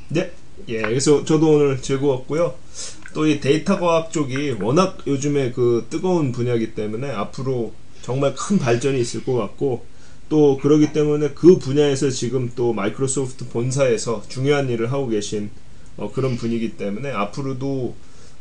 네. 0.10 0.30
예, 0.68 0.82
그래서 0.82 1.24
저도 1.24 1.54
오늘 1.54 1.78
즐거웠고요. 1.78 2.54
또 3.14 3.28
이 3.28 3.40
데이터 3.40 3.80
과학 3.80 4.12
쪽이 4.12 4.58
워낙 4.62 4.98
요즘에 5.08 5.52
그 5.52 5.86
뜨거운 5.90 6.32
분야이기 6.32 6.74
때문에 6.76 7.10
앞으로 7.12 7.74
정말 8.02 8.34
큰 8.36 8.60
발전이 8.60 9.00
있을 9.00 9.24
것 9.24 9.34
같고 9.36 9.86
또 10.30 10.58
그러기 10.58 10.94
때문에 10.94 11.30
그 11.36 11.58
분야에서 11.60 12.10
지금 12.10 12.52
또 12.56 12.74
마이크로소프트 12.74 13.50
본사에서 13.50 14.24
중요한 14.30 14.70
일을 14.70 14.92
하고 14.92 15.08
계신 15.08 15.52
어, 15.96 16.12
그런 16.12 16.38
분이기 16.38 16.76
때문에 16.78 17.12
앞으로도 17.12 17.96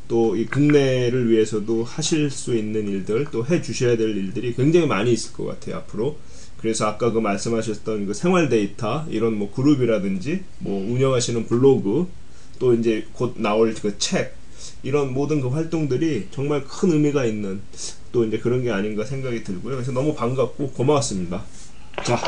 또 0.08 0.36
이 0.36 0.46
국내를 0.46 1.30
위해서도 1.30 1.84
하실 1.84 2.30
수 2.30 2.54
있는 2.56 2.88
일들 2.88 3.26
또 3.30 3.44
해 3.44 3.62
주셔야 3.62 3.96
될 3.96 4.16
일들이 4.16 4.54
굉장히 4.54 4.86
많이 4.86 5.12
있을 5.12 5.32
것 5.32 5.44
같아요 5.46 5.76
앞으로. 5.76 6.16
그래서 6.58 6.86
아까 6.86 7.10
그 7.12 7.18
말씀하셨던 7.18 8.06
그 8.06 8.14
생활 8.14 8.48
데이터 8.48 9.04
이런 9.10 9.34
뭐 9.38 9.52
그룹이라든지 9.52 10.42
뭐 10.58 10.80
운영하시는 10.92 11.46
블로그 11.46 12.08
또 12.58 12.74
이제 12.74 13.06
곧 13.12 13.34
나올 13.38 13.74
그 13.74 13.96
책 13.98 14.34
이런 14.82 15.12
모든 15.14 15.40
그 15.40 15.48
활동들이 15.48 16.28
정말 16.32 16.64
큰 16.64 16.92
의미가 16.92 17.24
있는 17.24 17.60
또 18.10 18.24
이제 18.24 18.38
그런 18.38 18.62
게 18.62 18.70
아닌가 18.70 19.04
생각이 19.04 19.44
들고요. 19.44 19.74
그래서 19.76 19.92
너무 19.92 20.14
반갑고 20.14 20.72
고마웠습니다. 20.72 21.42
자, 22.04 22.18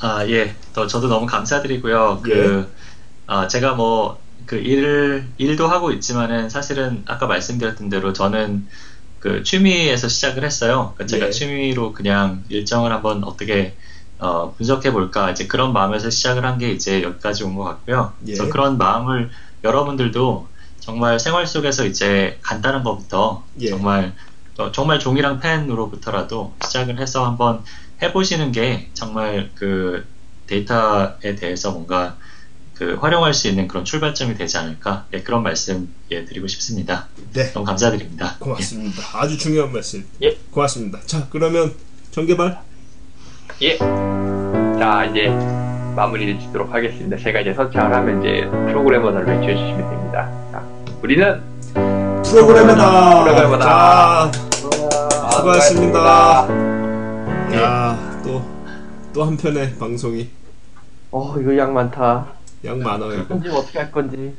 아, 0.00 0.26
예. 0.28 0.54
또 0.74 0.86
저도 0.86 1.08
너무 1.08 1.26
감사드리고요. 1.26 2.22
예. 2.28 2.32
그, 2.32 2.72
아, 3.26 3.46
제가 3.48 3.74
뭐, 3.74 4.18
그 4.46 4.56
일, 4.56 5.24
일도 5.38 5.66
하고 5.68 5.90
있지만은 5.92 6.48
사실은 6.50 7.02
아까 7.06 7.26
말씀드렸던 7.26 7.88
대로 7.88 8.12
저는 8.12 8.66
그 9.20 9.42
취미에서 9.42 10.08
시작을 10.08 10.44
했어요. 10.44 10.92
그러니까 10.94 11.06
제가 11.06 11.26
예. 11.26 11.30
취미로 11.30 11.92
그냥 11.92 12.42
일정을 12.48 12.92
한번 12.92 13.24
어떻게 13.24 13.74
어, 14.18 14.54
분석해 14.54 14.92
볼까 14.92 15.30
이제 15.30 15.46
그런 15.46 15.72
마음에서 15.72 16.08
시작을 16.10 16.44
한 16.44 16.58
게 16.58 16.70
이제 16.70 17.02
여기까지 17.02 17.44
온 17.44 17.54
것 17.56 17.64
같고요. 17.64 18.12
예. 18.22 18.32
그래서 18.34 18.48
그런 18.50 18.76
마음을 18.78 19.30
여러분들도 19.62 20.48
정말 20.84 21.18
생활 21.18 21.46
속에서 21.46 21.86
이제 21.86 22.38
간단한 22.42 22.84
것부터 22.84 23.42
예. 23.60 23.70
정말 23.70 24.12
어, 24.58 24.70
정말 24.70 24.98
종이랑 24.98 25.40
펜으로부터라도 25.40 26.52
시작을 26.62 27.00
해서 27.00 27.24
한번 27.24 27.64
해보시는 28.02 28.52
게 28.52 28.90
정말 28.92 29.50
그 29.54 30.06
데이터에 30.46 31.36
대해서 31.36 31.72
뭔가 31.72 32.18
그 32.74 32.96
활용할 33.00 33.32
수 33.32 33.48
있는 33.48 33.66
그런 33.66 33.86
출발점이 33.86 34.34
되지 34.34 34.58
않을까 34.58 35.06
예, 35.14 35.22
그런 35.22 35.42
말씀 35.42 35.88
예, 36.10 36.26
드리고 36.26 36.48
싶습니다. 36.48 37.08
네. 37.32 37.50
너무 37.54 37.64
감사드립니다. 37.64 38.36
고맙습니다. 38.38 39.02
아주 39.14 39.38
중요한 39.38 39.72
말씀. 39.72 40.04
예. 40.20 40.36
고맙습니다. 40.50 41.00
자, 41.06 41.26
그러면 41.30 41.72
정개발. 42.10 42.60
예. 43.62 43.78
자, 43.78 45.06
이제 45.06 45.28
마무리를 45.96 46.38
짓도록 46.40 46.74
하겠습니다. 46.74 47.16
제가 47.16 47.40
이제 47.40 47.54
선창을 47.54 47.94
하면 47.96 48.20
이제 48.20 48.46
프로그래머를 48.50 49.24
외쳐주시면 49.24 49.90
됩니다. 49.90 50.43
자, 51.04 51.06
우리는 51.06 51.42
프로그래머다. 52.22 53.24
프로그래머다. 53.24 54.30
자, 54.30 55.30
수고하셨습니다. 55.36 56.48
야, 57.54 58.22
또, 58.24 58.42
또 59.12 59.24
한편의 59.24 59.76
방송이 59.78 60.30
어, 61.10 61.38
이거 61.38 61.54
양 61.58 61.74
많다. 61.74 62.26
양 62.64 62.78
많아요. 62.78 63.26
편집 63.26 63.52
어떻게 63.52 63.80
할 63.80 63.92
건지. 63.92 64.34